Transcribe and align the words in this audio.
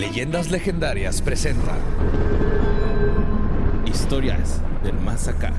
Leyendas 0.00 0.50
Legendarias 0.50 1.20
presenta 1.20 1.76
Historias 3.84 4.62
del 4.82 4.98
Más 4.98 5.28
Acá. 5.28 5.52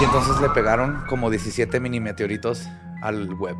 Y 0.00 0.04
entonces 0.04 0.40
le 0.40 0.48
pegaron 0.50 1.02
como 1.08 1.28
17 1.28 1.80
mini 1.80 1.98
meteoritos 1.98 2.68
al 3.02 3.34
web. 3.34 3.56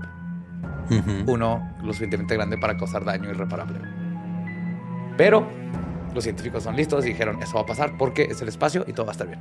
Uno 1.27 1.75
lo 1.81 1.87
suficientemente 1.89 2.37
grande 2.37 2.59
para 2.59 2.77
causar 2.77 3.05
daño 3.05 3.29
irreparable. 3.29 3.81
Pero 5.17 5.49
los 6.15 6.23
científicos 6.23 6.63
son 6.63 6.77
listos 6.77 7.05
y 7.07 7.09
dijeron, 7.09 7.43
eso 7.43 7.57
va 7.57 7.63
a 7.63 7.67
pasar 7.67 7.99
porque 7.99 8.23
es 8.23 8.41
el 8.41 8.47
espacio 8.47 8.85
y 8.87 8.93
todo 8.93 9.07
va 9.07 9.11
a 9.11 9.15
estar 9.15 9.27
bien. 9.27 9.41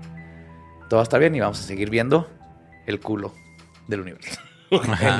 Todo 0.89 0.97
va 0.97 1.01
a 1.01 1.03
estar 1.03 1.19
bien 1.19 1.35
y 1.35 1.39
vamos 1.39 1.59
a 1.59 1.63
seguir 1.63 1.91
viendo 1.91 2.27
el 2.87 2.99
culo 2.99 3.31
del 3.87 4.01
universo. 4.01 4.41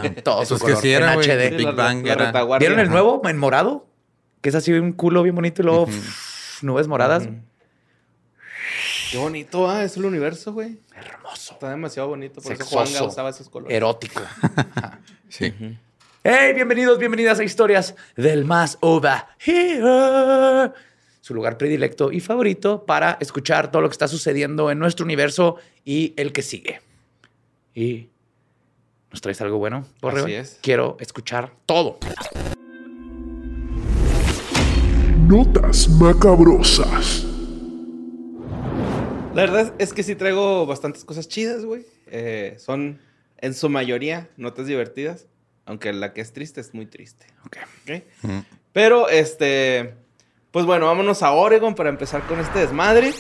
En 0.03 0.15
todo 0.23 0.45
su 0.45 0.55
que 0.55 0.61
color, 0.61 0.77
sí 0.81 0.91
era, 0.91 1.13
en 1.13 1.19
HD. 1.19 1.55
Big 1.57 1.71
Bang 1.73 2.05
era- 2.07 2.31
¿Vieron 2.59 2.79
el 2.79 2.89
nuevo 2.89 3.21
en 3.27 3.37
morado? 3.37 3.87
Que 4.41 4.49
es 4.49 4.55
así 4.55 4.71
un 4.73 4.91
culo 4.93 5.23
bien 5.23 5.35
bonito 5.35 5.61
y 5.61 5.65
luego 5.65 5.85
pff, 5.87 6.63
nubes 6.63 6.87
moradas. 6.87 7.27
Qué 9.11 9.17
bonito, 9.17 9.69
ah, 9.69 9.83
es 9.83 9.95
el 9.97 10.05
universo, 10.05 10.51
güey. 10.53 10.77
Hermoso. 10.95 11.53
Está 11.53 11.69
demasiado 11.69 12.09
bonito. 12.09 12.41
Por 12.41 12.51
eso 12.53 12.63
Sexoso. 12.63 12.75
Juanga 12.91 13.03
usaba 13.03 13.29
esos 13.29 13.49
colores. 13.49 13.75
Erótico. 13.75 14.21
Sí. 15.29 15.53
Hey, 16.23 16.53
bienvenidos, 16.53 16.97
bienvenidas 16.97 17.39
a 17.39 17.43
Historias 17.43 17.95
del 18.15 18.45
Más 18.45 18.77
Over 18.81 19.23
Here. 19.45 20.71
Su 21.21 21.33
lugar 21.33 21.57
predilecto 21.57 22.11
y 22.11 22.19
favorito 22.19 22.85
para 22.85 23.17
escuchar 23.19 23.71
todo 23.71 23.81
lo 23.83 23.89
que 23.89 23.93
está 23.93 24.07
sucediendo 24.07 24.69
en 24.71 24.79
nuestro 24.79 25.05
universo 25.05 25.57
y 25.83 26.13
el 26.17 26.31
que 26.33 26.41
sigue. 26.41 26.81
Y 27.73 28.09
nos 29.16 29.21
traes 29.21 29.40
algo 29.40 29.58
bueno, 29.58 29.85
Borre? 30.02 30.20
Así 30.20 30.34
es. 30.34 30.60
Quiero 30.62 30.98
escuchar 30.99 31.54
todo. 31.66 31.99
Notas 35.26 35.88
macabrosas. 35.88 37.26
La 39.34 39.43
verdad 39.46 39.74
es 39.80 39.93
que 39.93 40.04
sí 40.04 40.16
traigo 40.16 40.66
bastantes 40.66 41.05
cosas 41.05 41.30
chidas, 41.30 41.63
güey. 41.63 41.86
Eh, 42.08 42.58
son, 42.60 42.99
en 43.38 43.54
su 43.54 43.70
mayoría, 43.70 44.30
notas 44.36 44.68
divertidas. 44.68 45.27
Aunque 45.63 45.93
la 45.93 46.12
que 46.12 46.20
es 46.20 46.34
triste 46.34 46.60
es 46.60 46.74
muy 46.74 46.86
triste. 46.86 47.26
Ok. 47.46 47.58
¿ok? 47.84 48.34
Pero, 48.74 49.08
este... 49.08 49.93
Pues 50.52 50.66
bueno, 50.66 50.88
vámonos 50.88 51.24
a 51.24 51.32
Oregon 51.32 51.74
para 51.74 51.88
empezar 51.88 52.27
con 52.27 52.41
este 52.41 52.60
desmadre. 52.60 53.13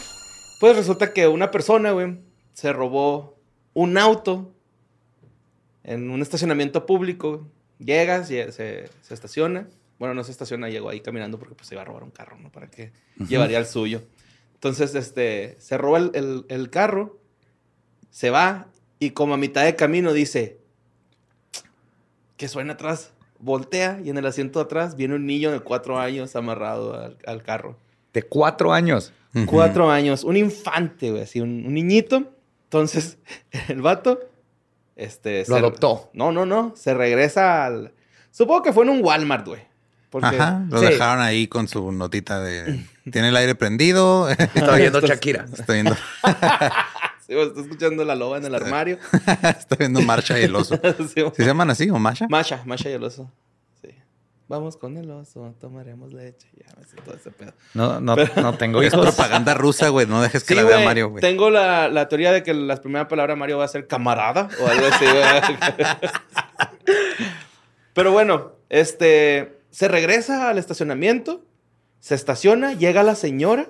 Pues 0.59 0.75
resulta 0.75 1.13
que 1.13 1.29
una 1.29 1.51
persona, 1.51 1.91
güey, 1.91 2.17
se 2.51 2.73
robó 2.73 3.39
un 3.73 3.97
auto 3.97 4.54
en 5.85 6.09
un 6.09 6.21
estacionamiento 6.21 6.85
público. 6.85 7.47
Llegas, 7.79 8.29
y 8.31 8.35
se, 8.51 8.89
se 9.01 9.13
estaciona. 9.13 9.67
Bueno, 9.99 10.13
no 10.13 10.23
se 10.23 10.31
estaciona, 10.31 10.69
llegó 10.69 10.89
ahí 10.89 10.99
caminando 10.99 11.39
porque 11.39 11.55
pues 11.55 11.67
se 11.67 11.75
iba 11.75 11.81
a 11.81 11.85
robar 11.85 12.03
un 12.03 12.11
carro, 12.11 12.37
¿no? 12.37 12.51
¿Para 12.51 12.67
qué 12.67 12.91
llevaría 13.29 13.57
el 13.59 13.65
suyo? 13.65 14.03
Entonces, 14.55 14.93
este, 14.95 15.55
se 15.59 15.77
roba 15.77 15.99
el, 15.99 16.11
el- 16.13 16.45
el 16.49 16.69
carro, 16.69 17.17
se 18.09 18.29
va 18.29 18.67
y 18.99 19.11
como 19.11 19.33
a 19.33 19.37
mitad 19.37 19.63
de 19.63 19.75
camino 19.75 20.11
dice, 20.13 20.57
que 22.37 22.47
suena 22.47 22.73
atrás, 22.73 23.13
voltea 23.39 23.99
y 24.03 24.09
en 24.09 24.17
el 24.17 24.25
asiento 24.25 24.59
de 24.59 24.65
atrás 24.65 24.95
viene 24.95 25.15
un 25.15 25.25
niño 25.25 25.51
de 25.51 25.59
cuatro 25.61 25.99
años 25.99 26.35
amarrado 26.35 26.93
al, 26.99 27.17
al 27.25 27.43
carro. 27.43 27.77
De 28.13 28.23
cuatro 28.23 28.73
años. 28.73 29.13
Cuatro 29.45 29.89
años, 29.91 30.23
un 30.23 30.37
infante, 30.37 31.11
güey, 31.11 31.23
así, 31.23 31.41
un, 31.41 31.65
un 31.65 31.73
niñito. 31.73 32.31
Entonces, 32.65 33.17
el 33.67 33.81
vato, 33.81 34.19
este... 34.95 35.39
Lo 35.47 35.55
se- 35.55 35.59
adoptó. 35.59 36.09
No, 36.13 36.31
no, 36.31 36.45
no, 36.45 36.73
se 36.75 36.93
regresa 36.93 37.65
al... 37.65 37.93
Supongo 38.31 38.63
que 38.63 38.73
fue 38.73 38.83
en 38.83 38.89
un 38.91 39.03
Walmart, 39.03 39.45
güey. 39.47 39.61
Porque... 40.09 40.27
Ajá, 40.27 40.63
lo 40.69 40.79
Sí. 40.79 40.85
dejaron 40.85 41.21
ahí 41.23 41.47
con 41.47 41.67
su 41.67 41.91
notita 41.91 42.41
de... 42.41 42.85
Tiene 43.11 43.29
el 43.29 43.35
aire 43.35 43.55
prendido. 43.55 44.29
Estaba 44.29 44.77
viendo 44.77 45.01
Shakira. 45.01 45.45
Estoy 45.57 45.81
viendo, 45.81 45.95
Sí, 47.27 47.33
está 47.33 47.59
escuchando 47.59 48.05
la 48.05 48.13
loba 48.13 48.37
en 48.37 48.45
el 48.45 48.53
armario. 48.53 48.99
estoy 49.57 49.77
viendo 49.79 49.99
Marcha 50.01 50.39
y 50.39 50.43
el 50.43 50.55
oso. 50.55 50.75
Sí, 51.13 51.21
güey. 51.21 51.31
¿Sí 51.35 51.41
se 51.41 51.45
llaman 51.45 51.71
así 51.71 51.89
o 51.89 51.97
Masha? 51.97 52.27
Masha, 52.29 52.61
Masha 52.65 52.89
y 52.89 52.93
el 52.93 53.03
oso. 53.03 53.31
Vamos 54.47 54.77
con 54.77 54.95
el 54.97 55.09
oso, 55.09 55.55
tomaremos 55.59 56.13
leche. 56.13 56.47
Ya 56.55 56.67
me 56.77 56.85
sé 56.85 56.97
todo 57.03 57.15
ese 57.15 57.31
pedo. 57.31 57.53
No, 57.73 57.99
no, 57.99 58.15
no 58.15 58.57
tengo 58.57 58.81
Es 58.83 58.93
propaganda 58.95 59.55
rusa, 59.55 59.89
güey. 59.89 60.05
No 60.05 60.21
dejes 60.21 60.43
que 60.43 60.53
Sí, 60.53 60.55
la 60.55 60.63
vea 60.63 60.75
güey. 60.75 60.85
Mario, 60.85 61.09
güey. 61.09 61.21
Tengo 61.21 61.49
la, 61.49 61.89
la 61.89 62.07
teoría 62.07 62.31
de 62.31 62.43
que 62.43 62.53
la 62.53 62.75
primera 62.77 63.07
palabra 63.07 63.33
de 63.33 63.39
Mario 63.39 63.57
va 63.57 63.65
a 63.65 63.69
ser 63.69 63.87
camarada 63.87 64.47
o 64.61 64.67
algo 64.67 64.85
así, 64.85 65.05
güey. 65.05 65.57
Pero 67.93 68.11
bueno, 68.11 68.51
este 68.69 69.57
se 69.71 69.87
regresa 69.87 70.49
al 70.49 70.57
estacionamiento, 70.57 71.43
se 71.99 72.13
estaciona, 72.15 72.73
llega 72.73 73.03
la 73.03 73.15
señora 73.15 73.67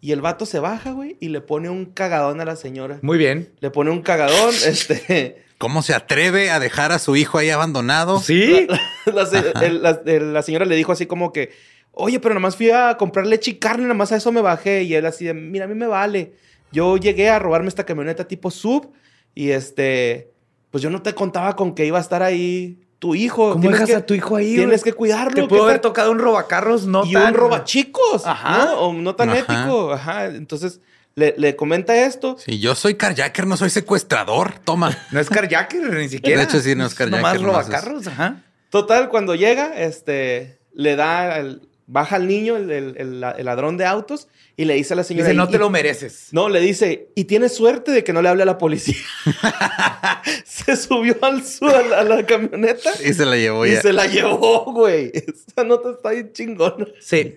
y 0.00 0.12
el 0.12 0.20
vato 0.20 0.46
se 0.46 0.60
baja, 0.60 0.92
güey, 0.92 1.16
y 1.20 1.28
le 1.30 1.40
pone 1.40 1.68
un 1.68 1.86
cagadón 1.86 2.40
a 2.40 2.44
la 2.44 2.56
señora. 2.56 2.98
Muy 3.02 3.18
bien. 3.18 3.52
Le 3.60 3.70
pone 3.70 3.90
un 3.90 4.02
cagadón, 4.02 4.54
este. 4.66 5.43
¿Cómo 5.58 5.82
se 5.82 5.94
atreve 5.94 6.50
a 6.50 6.58
dejar 6.60 6.92
a 6.92 6.98
su 6.98 7.16
hijo 7.16 7.38
ahí 7.38 7.50
abandonado? 7.50 8.20
Sí. 8.20 8.66
la, 9.06 9.26
se- 9.26 9.52
el- 9.62 9.82
la- 9.82 10.00
el- 10.04 10.32
la 10.34 10.42
señora 10.42 10.64
le 10.64 10.76
dijo 10.76 10.92
así 10.92 11.06
como 11.06 11.32
que, 11.32 11.52
oye, 11.92 12.18
pero 12.20 12.34
nomás 12.34 12.56
fui 12.56 12.70
a 12.70 12.96
comprar 12.96 13.26
leche 13.26 13.52
y 13.52 13.54
carne, 13.54 13.86
nomás 13.86 14.12
a 14.12 14.16
eso 14.16 14.32
me 14.32 14.42
bajé. 14.42 14.82
Y 14.82 14.94
él 14.94 15.06
así 15.06 15.24
de, 15.24 15.34
mira, 15.34 15.64
a 15.64 15.68
mí 15.68 15.74
me 15.74 15.86
vale. 15.86 16.34
Yo 16.72 16.96
llegué 16.96 17.30
a 17.30 17.38
robarme 17.38 17.68
esta 17.68 17.84
camioneta 17.86 18.26
tipo 18.26 18.50
sub 18.50 18.92
y 19.34 19.50
este, 19.50 20.30
pues 20.70 20.82
yo 20.82 20.90
no 20.90 21.02
te 21.02 21.14
contaba 21.14 21.54
con 21.56 21.74
que 21.74 21.86
iba 21.86 21.98
a 21.98 22.00
estar 22.00 22.22
ahí 22.22 22.80
tu 22.98 23.14
hijo. 23.14 23.52
¿Cómo 23.52 23.70
dejas 23.70 23.88
que- 23.90 23.94
a 23.96 24.04
tu 24.06 24.14
hijo 24.14 24.34
ahí? 24.36 24.56
Tienes 24.56 24.82
que 24.82 24.92
cuidarlo. 24.92 25.34
Te 25.34 25.42
¿qué 25.42 25.46
pudo 25.48 25.64
haber 25.64 25.78
tocado 25.80 26.10
un 26.10 26.18
robacarros, 26.18 26.86
no 26.86 27.04
y 27.04 27.12
tan- 27.12 27.28
un 27.28 27.34
robachicos, 27.34 28.26
Ajá. 28.26 28.64
¿no? 28.66 28.72
O 28.80 28.92
no 28.92 29.14
tan 29.14 29.30
Ajá. 29.30 29.38
ético, 29.38 29.92
ajá. 29.92 30.26
Entonces 30.26 30.80
le, 31.16 31.34
le 31.38 31.56
comenta 31.56 31.96
esto. 32.06 32.36
Si 32.38 32.58
yo 32.58 32.74
soy 32.74 32.94
carjacker, 32.94 33.46
no 33.46 33.56
soy 33.56 33.70
secuestrador. 33.70 34.58
Toma. 34.64 34.96
No 35.12 35.20
es 35.20 35.30
carjacker 35.30 35.92
ni 35.92 36.08
siquiera. 36.08 36.40
De 36.40 36.44
hecho, 36.46 36.60
sí, 36.60 36.74
no 36.74 36.86
es 36.86 36.94
carjacker, 36.94 37.18
Nomás 37.22 37.36
es- 37.36 37.42
robacarros, 37.42 38.06
ajá. 38.08 38.42
Total, 38.70 39.08
cuando 39.08 39.34
llega, 39.34 39.80
este, 39.80 40.58
le 40.72 40.96
da, 40.96 41.38
el- 41.38 41.62
baja 41.86 42.16
al 42.16 42.26
niño, 42.26 42.56
el, 42.56 42.70
el- 42.70 42.96
el- 42.96 43.24
el 43.38 43.44
ladrón 43.44 43.76
de 43.76 43.84
autos, 43.86 44.26
y 44.56 44.64
le 44.64 44.74
dice 44.74 44.94
a 44.94 44.96
la 44.96 45.04
señora... 45.04 45.28
Dice, 45.28 45.36
no 45.36 45.44
"Y- 45.44 45.50
te 45.52 45.58
lo 45.58 45.68
mereces. 45.70 46.28
No, 46.32 46.48
le 46.48 46.60
dice, 46.60 47.08
y 47.14 47.24
tienes 47.24 47.54
suerte 47.54 47.90
de 47.92 48.02
que 48.04 48.12
no 48.12 48.22
le 48.22 48.28
hable 48.30 48.42
a 48.42 48.46
la 48.46 48.56
policía. 48.58 48.96
se 50.44 50.76
subió 50.76 51.16
al 51.22 51.44
su- 51.44 51.66
a, 51.66 51.82
la, 51.82 51.98
a 52.00 52.04
la 52.04 52.26
camioneta 52.26 52.90
Y 53.04 53.12
se 53.12 53.24
la 53.24 53.36
llevó 53.36 53.66
y 53.66 53.72
ya. 53.72 53.82
se 53.82 53.92
la 53.92 54.06
llevó, 54.06 54.64
güey. 54.72 55.12
Esa 55.14 55.64
nota 55.64 55.90
está 55.90 56.10
bien 56.10 56.32
chingona. 56.32 56.86
Sí. 57.00 57.34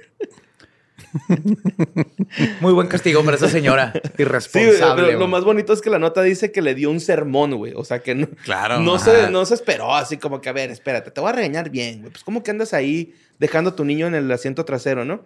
Muy 2.62 2.74
buen 2.74 2.88
castigo 2.88 3.24
para 3.24 3.38
esa 3.38 3.50
señora 3.50 3.94
irresponsable. 4.18 5.04
pero 5.04 5.20
lo 5.20 5.28
más 5.28 5.44
bonito 5.44 5.74
es 5.74 5.82
que 5.82 5.90
la 5.90 6.00
nota 6.00 6.22
dice 6.22 6.52
que 6.52 6.62
le 6.62 6.76
dio 6.76 6.90
un 6.90 7.00
sermón, 7.00 7.56
güey. 7.56 7.74
O 7.76 7.84
sea, 7.84 8.00
que 8.00 8.16
no, 8.16 8.28
Claro, 8.44 8.80
no, 8.80 9.00
se, 9.00 9.30
no 9.30 9.46
se 9.46 9.54
esperó 9.54 9.94
así 9.96 10.18
como 10.18 10.42
que, 10.42 10.50
a 10.50 10.54
ver, 10.54 10.70
espérate, 10.70 11.12
te 11.12 11.22
voy 11.22 11.30
a 11.30 11.34
regañar 11.34 11.70
bien, 11.70 12.00
güey. 12.02 12.12
Pues, 12.12 12.24
¿cómo 12.24 12.44
que 12.44 12.52
andas 12.52 12.74
ahí 12.74 13.14
dejando 13.40 13.72
a 13.72 13.76
tu 13.76 13.86
niño 13.86 14.08
en 14.08 14.16
el 14.16 14.32
asiento 14.32 14.66
trasero, 14.66 15.06
no? 15.06 15.24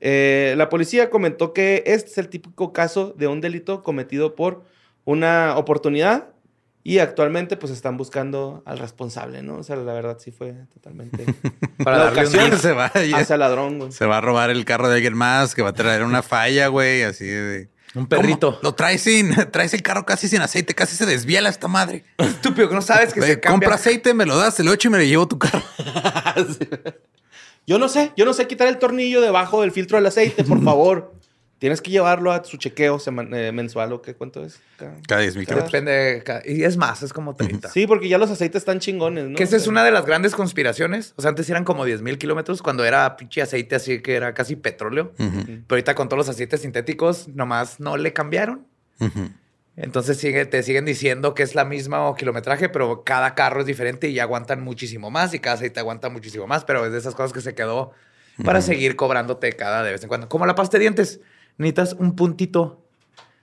Eh, 0.00 0.54
la 0.56 0.68
policía 0.68 1.08
comentó 1.08 1.52
que 1.52 1.82
este 1.86 2.10
es 2.10 2.18
el 2.18 2.28
típico 2.28 2.72
caso 2.72 3.14
de 3.16 3.26
un 3.26 3.40
delito 3.40 3.82
cometido 3.82 4.34
por 4.34 4.64
una 5.04 5.56
oportunidad 5.56 6.33
y 6.86 6.98
actualmente, 6.98 7.56
pues, 7.56 7.72
están 7.72 7.96
buscando 7.96 8.62
al 8.66 8.78
responsable, 8.78 9.42
¿no? 9.42 9.56
O 9.56 9.62
sea, 9.62 9.74
la 9.76 9.94
verdad 9.94 10.18
sí 10.22 10.30
fue 10.30 10.54
totalmente 10.74 11.24
Para 11.82 11.96
la 11.96 12.04
darle 12.04 12.20
un 12.20 12.28
ocasión 12.28 12.58
se 12.60 12.72
va, 12.72 12.86
hacia 12.94 13.34
el 13.34 13.40
ladrón, 13.40 13.78
güey. 13.78 13.90
Se 13.90 14.04
va 14.04 14.18
a 14.18 14.20
robar 14.20 14.50
el 14.50 14.66
carro 14.66 14.88
de 14.88 14.96
alguien 14.96 15.14
más 15.14 15.54
que 15.54 15.62
va 15.62 15.70
a 15.70 15.72
traer 15.72 16.04
una 16.04 16.22
falla, 16.22 16.68
güey, 16.68 17.02
así 17.02 17.24
de... 17.24 17.70
Un 17.94 18.06
perrito. 18.06 18.50
¿Cómo? 18.50 18.60
Lo 18.62 18.74
traes 18.74 19.02
sin... 19.02 19.34
Traes 19.50 19.72
el 19.72 19.80
carro 19.82 20.04
casi 20.04 20.28
sin 20.28 20.42
aceite, 20.42 20.74
casi 20.74 20.94
se 20.94 21.06
desviela 21.06 21.48
esta 21.48 21.68
madre. 21.68 22.04
Estúpido, 22.18 22.68
que 22.68 22.74
no 22.74 22.82
sabes 22.82 23.14
que 23.14 23.20
Güey, 23.20 23.32
se 23.32 23.40
cambia. 23.40 23.68
compra 23.68 23.74
aceite, 23.76 24.12
me 24.12 24.26
lo 24.26 24.36
das, 24.36 24.54
se 24.54 24.62
lo 24.64 24.72
echo 24.72 24.88
y 24.88 24.90
me 24.90 24.98
lo 24.98 25.04
llevo 25.04 25.26
tu 25.26 25.38
carro. 25.38 25.62
Yo 27.66 27.78
no 27.78 27.88
sé, 27.88 28.12
yo 28.16 28.26
no 28.26 28.34
sé 28.34 28.46
quitar 28.46 28.68
el 28.68 28.78
tornillo 28.78 29.22
debajo 29.22 29.62
del 29.62 29.72
filtro 29.72 29.96
del 29.96 30.06
aceite, 30.06 30.44
por 30.44 30.62
favor. 30.62 31.14
Tienes 31.58 31.80
que 31.80 31.90
llevarlo 31.90 32.30
a 32.32 32.44
su 32.44 32.56
chequeo 32.58 32.98
eh, 33.06 33.52
mensual 33.52 33.92
o 33.92 34.02
qué, 34.02 34.14
¿cuánto 34.14 34.44
es? 34.44 34.60
Cada- 34.76 34.96
Cada 35.08 35.20
10 35.22 35.36
mil 35.36 35.46
cada- 35.46 35.66
kilómetros. 35.66 36.22
Depende. 36.24 36.52
Y 36.52 36.64
es 36.64 36.76
más, 36.76 37.02
es 37.02 37.12
como 37.12 37.34
30. 37.36 37.70
Sí, 37.70 37.86
porque 37.86 38.08
ya 38.08 38.18
los 38.18 38.30
aceites 38.30 38.60
están 38.62 38.80
chingones, 38.80 39.26
¿no? 39.30 39.36
Que 39.36 39.44
esa 39.44 39.56
es 39.56 39.66
una 39.66 39.82
de 39.84 39.90
las 39.90 40.04
grandes 40.04 40.34
conspiraciones. 40.34 41.14
O 41.16 41.22
sea, 41.22 41.30
antes 41.30 41.48
eran 41.48 41.64
como 41.64 41.84
10 41.84 42.02
mil 42.02 42.18
kilómetros 42.18 42.60
cuando 42.60 42.84
era 42.84 43.16
pinche 43.16 43.40
aceite 43.40 43.76
así 43.76 44.02
que 44.02 44.14
era 44.14 44.34
casi 44.34 44.56
petróleo. 44.56 45.12
Pero 45.16 45.64
ahorita 45.70 45.94
con 45.94 46.08
todos 46.08 46.18
los 46.18 46.28
aceites 46.28 46.60
sintéticos, 46.60 47.28
nomás 47.28 47.80
no 47.80 47.96
le 47.96 48.12
cambiaron. 48.12 48.66
Entonces 49.76 50.18
sigue, 50.18 50.46
te 50.46 50.62
siguen 50.62 50.84
diciendo 50.84 51.34
que 51.34 51.42
es 51.42 51.54
la 51.56 51.64
misma 51.64 52.14
kilometraje, 52.16 52.68
pero 52.68 53.02
cada 53.04 53.34
carro 53.34 53.60
es 53.60 53.66
diferente 53.66 54.08
y 54.08 54.20
aguantan 54.20 54.62
muchísimo 54.62 55.10
más 55.10 55.34
y 55.34 55.40
cada 55.40 55.56
aceite 55.56 55.80
aguanta 55.80 56.10
muchísimo 56.10 56.46
más, 56.46 56.64
pero 56.64 56.86
es 56.86 56.92
de 56.92 56.98
esas 56.98 57.14
cosas 57.16 57.32
que 57.32 57.40
se 57.40 57.54
quedó 57.56 57.90
para 58.44 58.60
seguir 58.60 58.94
cobrándote 58.96 59.52
cada 59.54 59.82
de 59.82 59.92
vez 59.92 60.02
en 60.02 60.08
cuando. 60.08 60.28
Como 60.28 60.46
la 60.46 60.54
pasta 60.54 60.76
de 60.78 60.82
dientes. 60.82 61.20
Necesitas 61.58 61.92
un 61.98 62.16
puntito 62.16 62.80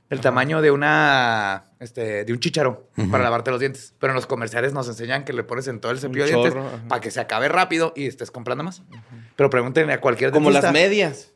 El 0.10 0.20
tamaño 0.20 0.62
de 0.62 0.72
una, 0.72 1.64
este, 1.80 2.26
de 2.26 2.34
un 2.34 2.40
chicharo 2.40 2.88
para 3.10 3.24
lavarte 3.24 3.50
los 3.52 3.60
dientes. 3.62 3.94
Pero 4.00 4.12
en 4.12 4.16
los 4.16 4.26
comerciales 4.28 4.74
nos 4.74 4.88
enseñan 4.90 5.24
que 5.24 5.32
le 5.34 5.44
pones 5.44 5.68
en 5.68 5.80
todo 5.80 5.92
el 5.94 6.00
cepillo 6.00 6.26
de 6.26 6.32
dientes 6.32 6.54
ajá. 6.56 6.70
para 6.90 7.00
que 7.02 7.12
se 7.12 7.20
acabe 7.22 7.48
rápido 7.48 7.94
y 7.96 8.08
estés 8.08 8.30
comprando 8.32 8.64
más. 8.66 8.82
Pero 9.38 9.50
pregúntenle 9.50 9.94
a 9.94 10.02
cualquier 10.02 10.32
Como 10.32 10.52
las 10.52 10.72
medias. 10.74 11.30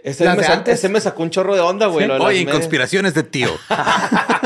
Ese, 0.00 0.24
Las 0.24 0.36
me, 0.36 0.42
de 0.42 0.46
sa- 0.46 0.52
antes. 0.54 0.78
ese 0.78 0.88
me 0.88 1.00
sacó 1.00 1.22
un 1.24 1.30
chorro 1.30 1.54
de 1.56 1.60
onda, 1.60 1.86
güey. 1.86 2.06
las 2.06 2.20
Oye, 2.20 2.38
en 2.40 2.44
medias. 2.46 2.60
conspiraciones 2.60 3.14
de 3.14 3.24
tío. 3.24 3.50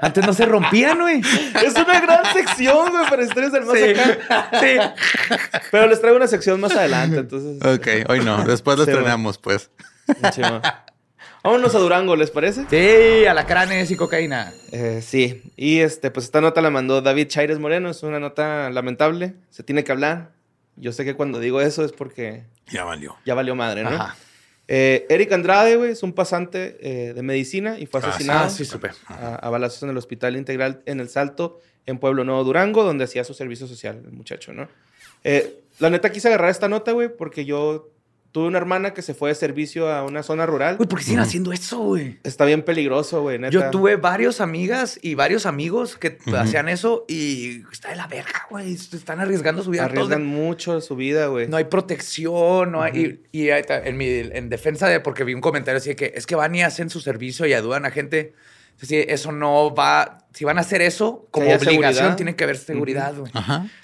Antes 0.00 0.26
no 0.26 0.32
se 0.34 0.44
rompían, 0.46 0.98
güey. 1.00 1.20
Es 1.64 1.74
una 1.74 2.00
gran 2.00 2.24
sección, 2.34 2.90
güey, 2.90 3.08
para 3.08 3.22
historias 3.22 3.52
del 3.52 3.64
más 3.64 3.76
acá. 3.76 4.50
sí. 4.60 4.76
Pero 5.70 5.86
les 5.86 6.00
traigo 6.00 6.16
una 6.18 6.26
sección 6.26 6.60
más 6.60 6.72
adelante, 6.76 7.18
entonces. 7.18 7.64
ok, 7.64 8.10
hoy 8.10 8.20
no. 8.20 8.44
Después 8.46 8.76
lo 8.78 8.84
Sí, 8.84 8.90
estrenamos, 8.90 9.38
pues. 9.38 9.70
Vámonos 11.44 11.74
a 11.74 11.78
Durango, 11.78 12.16
¿les 12.16 12.30
parece? 12.30 12.64
Sí, 12.68 13.26
alacranes 13.26 13.90
y 13.90 13.96
cocaína. 13.96 14.52
Eh, 14.72 15.00
sí. 15.02 15.42
Y 15.56 15.80
este, 15.80 16.10
pues 16.10 16.26
esta 16.26 16.40
nota 16.40 16.60
la 16.60 16.70
mandó 16.70 17.00
David 17.00 17.28
Chaires 17.28 17.58
Moreno. 17.58 17.90
Es 17.90 18.02
una 18.02 18.18
nota 18.20 18.70
lamentable. 18.70 19.34
Se 19.50 19.62
tiene 19.62 19.84
que 19.84 19.92
hablar. 19.92 20.32
Yo 20.76 20.92
sé 20.92 21.04
que 21.04 21.14
cuando 21.14 21.40
digo 21.40 21.60
eso 21.60 21.84
es 21.84 21.92
porque 21.92 22.44
Ya 22.68 22.84
valió. 22.84 23.16
ya 23.24 23.34
valió 23.34 23.54
madre, 23.54 23.82
¿no? 23.84 23.90
Ajá. 23.90 24.16
Eh, 24.70 25.06
Eric 25.08 25.32
Andrade, 25.32 25.76
güey, 25.76 25.92
es 25.92 26.02
un 26.02 26.12
pasante 26.12 26.76
eh, 26.82 27.14
de 27.14 27.22
medicina 27.22 27.78
y 27.78 27.86
fue 27.86 28.00
Ah, 28.04 28.08
asesinado 28.08 28.44
Ah, 28.46 28.50
sí, 28.50 28.64
supe. 28.66 28.90
a, 29.06 29.36
a 29.36 29.48
balazos 29.50 29.82
en 29.82 29.88
el 29.90 29.96
Hospital 29.96 30.36
Integral 30.36 30.82
en 30.84 31.00
El 31.00 31.08
Salto, 31.08 31.60
en 31.86 31.98
Pueblo 31.98 32.22
Nuevo 32.24 32.44
Durango, 32.44 32.84
donde 32.84 33.04
hacía 33.04 33.24
su 33.24 33.32
servicio 33.32 33.66
social 33.66 34.02
el 34.04 34.12
muchacho, 34.12 34.52
¿no? 34.52 34.68
Eh, 35.24 35.60
la 35.78 35.88
neta 35.88 36.12
quise 36.12 36.28
agarrar 36.28 36.50
esta 36.50 36.68
nota, 36.68 36.92
güey, 36.92 37.08
porque 37.08 37.46
yo 37.46 37.88
tuve 38.32 38.46
una 38.46 38.58
hermana 38.58 38.92
que 38.94 39.02
se 39.02 39.14
fue 39.14 39.30
de 39.30 39.34
servicio 39.34 39.90
a 39.90 40.04
una 40.04 40.22
zona 40.22 40.46
rural. 40.46 40.76
Uy, 40.78 40.86
¿por 40.86 40.98
qué 40.98 41.04
siguen 41.04 41.20
haciendo 41.20 41.52
eso, 41.52 41.78
güey? 41.78 42.18
Está 42.22 42.44
bien 42.44 42.62
peligroso, 42.62 43.22
güey, 43.22 43.38
neta. 43.38 43.50
Yo 43.50 43.70
tuve 43.70 43.96
varios 43.96 44.40
amigas 44.40 44.98
y 45.02 45.14
varios 45.14 45.46
amigos 45.46 45.96
que 45.96 46.18
hacían 46.36 46.68
eso 46.68 47.04
y 47.08 47.62
está 47.72 47.90
de 47.90 47.96
la 47.96 48.06
verga, 48.06 48.46
güey. 48.50 48.74
Están 48.74 49.20
arriesgando 49.20 49.62
su 49.62 49.70
vida. 49.70 49.84
Arriesgan 49.84 50.20
todos. 50.20 50.32
mucho 50.32 50.80
su 50.80 50.96
vida, 50.96 51.26
güey. 51.28 51.48
No 51.48 51.56
hay 51.56 51.64
protección, 51.64 52.72
no 52.72 52.82
hay. 52.82 53.20
Y, 53.32 53.38
y 53.38 53.50
ahí 53.50 53.60
está, 53.60 53.78
en, 53.84 53.96
mi, 53.96 54.06
en 54.06 54.48
defensa 54.48 54.88
de, 54.88 55.00
porque 55.00 55.24
vi 55.24 55.34
un 55.34 55.40
comentario 55.40 55.78
así 55.78 55.90
de 55.90 55.96
que 55.96 56.12
es 56.14 56.26
que 56.26 56.34
van 56.34 56.54
y 56.54 56.62
hacen 56.62 56.90
su 56.90 57.00
servicio 57.00 57.46
y 57.46 57.54
ayudan 57.54 57.86
a 57.86 57.90
gente. 57.90 58.34
Sí, 58.80 59.04
eso 59.08 59.32
no 59.32 59.74
va. 59.74 60.18
Si 60.32 60.44
van 60.44 60.58
a 60.58 60.60
hacer 60.60 60.82
eso, 60.82 61.26
como 61.30 61.46
obligación, 61.46 61.82
seguridad. 61.82 62.16
tiene 62.16 62.36
que 62.36 62.44
haber 62.44 62.56
seguridad, 62.56 63.14
güey. 63.16 63.32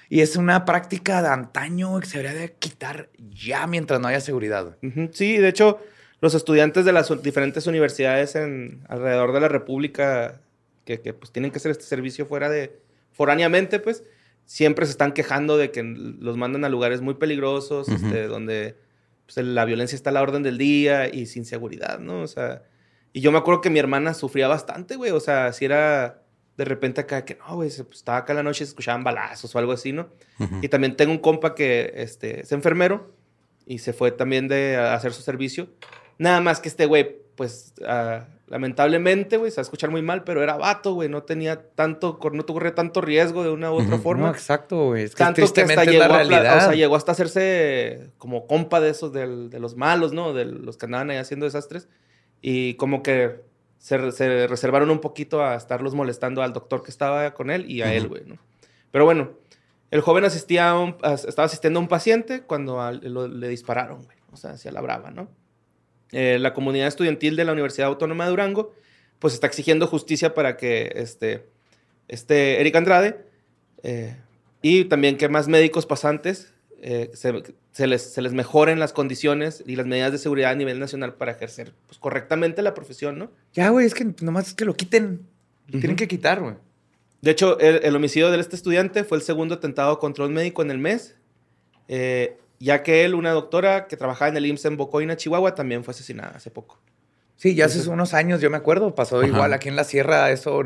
Y 0.09 0.21
es 0.21 0.37
una 0.37 0.65
práctica 0.65 1.21
de 1.23 1.29
antaño 1.29 1.99
que 1.99 2.07
se 2.07 2.19
debería 2.19 2.41
de 2.41 2.53
quitar 2.53 3.09
ya 3.19 3.67
mientras 3.67 4.01
no 4.01 4.09
haya 4.09 4.21
seguridad, 4.21 4.77
Sí, 5.13 5.39
de 5.39 5.49
hecho, 5.49 5.81
los 6.21 6.35
estudiantes 6.35 6.85
de 6.85 6.93
las 6.93 7.11
diferentes 7.23 7.67
universidades 7.67 8.37
en 8.37 8.85
alrededor 8.89 9.33
de 9.33 9.41
la 9.41 9.49
República 9.49 10.41
que, 10.85 11.01
que, 11.01 11.13
pues 11.15 11.33
tienen 11.33 11.51
que 11.51 11.59
hacer 11.59 11.71
este 11.71 11.85
servicio 11.85 12.27
fuera 12.27 12.49
de 12.49 12.79
foráneamente, 13.13 13.81
pues 13.81 14.05
siempre 14.47 14.87
se 14.87 14.93
están 14.93 15.13
quejando 15.13 15.57
de 15.57 15.71
que 15.71 15.83
los 15.83 16.37
mandan 16.37 16.65
a 16.65 16.69
lugares 16.69 17.01
muy 17.01 17.15
peligrosos, 17.15 17.89
este, 17.89 18.27
donde 18.27 18.77
pues, 19.27 19.45
la 19.45 19.65
violencia 19.65 19.97
está 19.97 20.11
a 20.11 20.13
la 20.13 20.23
orden 20.23 20.43
del 20.43 20.59
día 20.59 21.13
y 21.13 21.27
sin 21.27 21.45
seguridad, 21.45 21.99
¿no? 21.99 22.21
O 22.21 22.27
sea, 22.27 22.63
y 23.15 23.21
yo 23.23 23.33
me 23.33 23.39
acuerdo 23.39 23.63
que 23.63 23.71
mi 23.71 23.79
hermana 23.79 24.13
sufría 24.13 24.47
bastante, 24.49 24.97
güey, 24.97 25.11
o 25.13 25.21
sea, 25.21 25.53
si 25.55 25.65
era 25.65 26.21
de 26.59 26.65
repente 26.67 27.01
acá 27.01 27.25
que 27.25 27.37
no, 27.37 27.55
güey, 27.57 27.71
pues, 27.71 27.97
estaba 27.99 28.19
acá 28.19 28.33
en 28.33 28.37
la 28.37 28.43
noche 28.43 28.63
escuchaban 28.65 29.03
balazos 29.05 29.55
o 29.55 29.59
algo 29.59 29.73
así, 29.73 29.93
¿no? 29.93 30.09
Y 30.61 30.69
también 30.69 30.97
tengo 30.97 31.11
un 31.13 31.19
compa 31.19 31.55
que 31.55 31.93
este, 31.97 32.41
es 32.43 32.53
enfermero 32.53 33.11
y 33.67 33.79
se 33.79 33.93
fue 33.95 34.11
también 34.13 34.47
de 34.49 34.77
a 34.77 34.95
hacer 34.95 35.13
su 35.15 35.23
servicio. 35.23 35.69
Nada 36.19 36.41
más 36.43 36.61
que 36.61 36.69
este 36.69 36.87
güey, 36.87 37.17
pues 37.35 37.73
ah, 37.87 38.27
lamentablemente, 38.47 39.37
güey, 39.37 39.51
se 39.51 39.57
va 39.57 39.61
a 39.63 39.65
escuchar 39.65 39.91
muy 39.91 40.03
mal, 40.03 40.23
pero 40.23 40.43
era 40.45 40.57
vato, 40.57 40.95
güey, 40.95 41.09
no 41.09 41.23
tenía 41.25 41.61
tanto, 41.75 42.19
no 42.33 42.47
corría 42.47 42.75
tanto 42.75 43.01
riesgo 43.01 43.43
de 43.43 43.51
una 43.51 43.73
u 43.73 43.77
otra 43.83 43.99
forma. 43.99 44.29
No, 44.29 44.33
exacto, 44.33 44.87
güey. 44.87 45.05
Es 45.05 45.11
que 45.15 45.19
Tanto 45.25 45.37
que 45.37 45.43
tristemente 45.43 45.81
hasta 45.81 45.91
es 45.91 45.97
llegó, 45.97 46.09
la 46.09 46.15
a, 46.15 46.19
realidad. 46.19 46.57
o 46.59 46.61
sea, 46.61 46.73
llegó 46.75 46.95
hasta 46.97 47.13
hacerse 47.13 48.11
como 48.19 48.47
compa 48.47 48.81
de 48.81 48.91
esos, 48.91 49.13
del- 49.13 49.51
de 49.51 49.59
los 49.59 49.77
malos, 49.77 50.13
¿no? 50.13 50.33
De 50.33 50.45
los 50.45 50.77
que 50.77 50.87
andaban 50.87 51.11
ahí 51.11 51.17
haciendo 51.17 51.47
desastres. 51.47 51.89
Y 52.47 52.75
como 52.75 53.03
que 53.03 53.41
se, 53.79 54.13
se 54.13 54.47
reservaron 54.47 54.91
un 54.91 55.01
poquito 55.01 55.43
a 55.43 55.55
estarlos 55.55 55.95
molestando 55.95 56.43
al 56.43 56.53
doctor 56.53 56.83
que 56.83 56.91
estaba 56.91 57.33
con 57.33 57.51
él 57.51 57.71
y 57.71 57.81
a 57.81 57.95
él, 57.95 58.07
güey, 58.07 58.23
¿no? 58.27 58.37
Pero 58.91 59.07
bueno, 59.07 59.31
el 59.91 60.03
joven 60.03 60.27
asistía 60.27 60.69
a 60.69 60.79
un- 60.79 60.97
as- 61.01 61.25
estaba 61.25 61.47
asistiendo 61.47 61.79
a 61.79 61.83
un 61.83 61.89
paciente 61.89 62.43
cuando 62.43 62.83
al- 62.83 63.01
lo- 63.03 63.29
le 63.29 63.49
dispararon, 63.49 64.05
güey. 64.05 64.19
O 64.31 64.37
sea, 64.37 64.51
hacia 64.51 64.73
la 64.73 64.83
brava, 64.83 65.11
¿no? 65.11 65.29
Eh, 66.13 66.39
la 66.39 66.53
comunidad 66.53 66.87
estudiantil 66.89 67.35
de 67.35 67.47
la 67.47 67.53
Universidad 67.53 67.89
Autónoma 67.89 68.25
de 68.25 68.31
Durango, 68.31 68.75
pues 69.21 69.33
está 69.33 69.47
exigiendo 69.47 69.87
justicia 69.87 70.35
para 70.35 70.59
que 70.59 70.93
este, 70.97 71.47
este 72.09 72.61
Eric 72.61 72.77
Andrade 72.77 73.25
eh, 73.83 74.17
y 74.61 74.85
también 74.85 75.17
que 75.17 75.31
más 75.31 75.49
médicos 75.49 75.87
pasantes 75.87 76.53
eh, 76.83 77.11
se, 77.15 77.33
se 77.75 77.89
les, 77.89 78.03
se 78.03 78.23
les 78.23 78.33
mejoren 78.33 78.79
las 78.79 78.93
condiciones 78.93 79.65
y 79.67 79.75
las 79.75 79.85
medidas 79.85 80.13
de 80.13 80.19
seguridad 80.19 80.53
a 80.53 80.55
nivel 80.55 80.79
nacional 80.79 81.15
para 81.15 81.33
ejercer 81.33 81.73
pues, 81.89 81.99
correctamente 81.99 82.63
la 82.63 82.73
profesión, 82.73 83.19
¿no? 83.19 83.33
Ya, 83.53 83.69
güey, 83.71 83.85
es 83.85 83.95
que 83.95 84.15
nomás 84.21 84.47
es 84.47 84.55
que 84.55 84.65
lo 84.65 84.75
quiten. 84.75 85.27
Lo 85.67 85.81
Tienen 85.81 85.97
que 85.97 86.07
quitar, 86.07 86.41
güey. 86.41 86.55
De 87.21 87.33
hecho, 87.33 87.59
el, 87.59 87.81
el 87.83 87.97
homicidio 87.97 88.31
de 88.31 88.39
este 88.39 88.55
estudiante 88.55 89.03
fue 89.03 89.19
el 89.19 89.25
segundo 89.25 89.57
atentado 89.57 89.99
contra 89.99 90.25
un 90.25 90.33
médico 90.33 90.63
en 90.63 90.71
el 90.71 90.79
mes, 90.79 91.17
eh, 91.89 92.39
ya 92.61 92.85
que 92.85 93.05
él, 93.05 93.13
una 93.13 93.33
doctora 93.33 93.89
que 93.89 93.97
trabajaba 93.97 94.29
en 94.29 94.37
el 94.37 94.47
IMSS 94.47 94.67
en 94.67 94.77
Bocoina, 94.77 95.17
Chihuahua, 95.17 95.57
también 95.57 95.83
fue 95.83 95.93
asesinada 95.93 96.37
hace 96.37 96.53
poco. 96.53 96.81
Sí, 97.35 97.57
ya 97.57 97.65
hace 97.65 97.89
unos 97.91 98.15
años, 98.15 98.41
yo 98.41 98.51
me 98.51 98.57
acuerdo, 98.57 98.95
pasó 98.95 99.19
Ajá. 99.19 99.27
igual 99.27 99.53
aquí 99.53 99.69
en 99.69 99.75
la 99.75 99.83
sierra. 99.83 100.31
Eso 100.31 100.63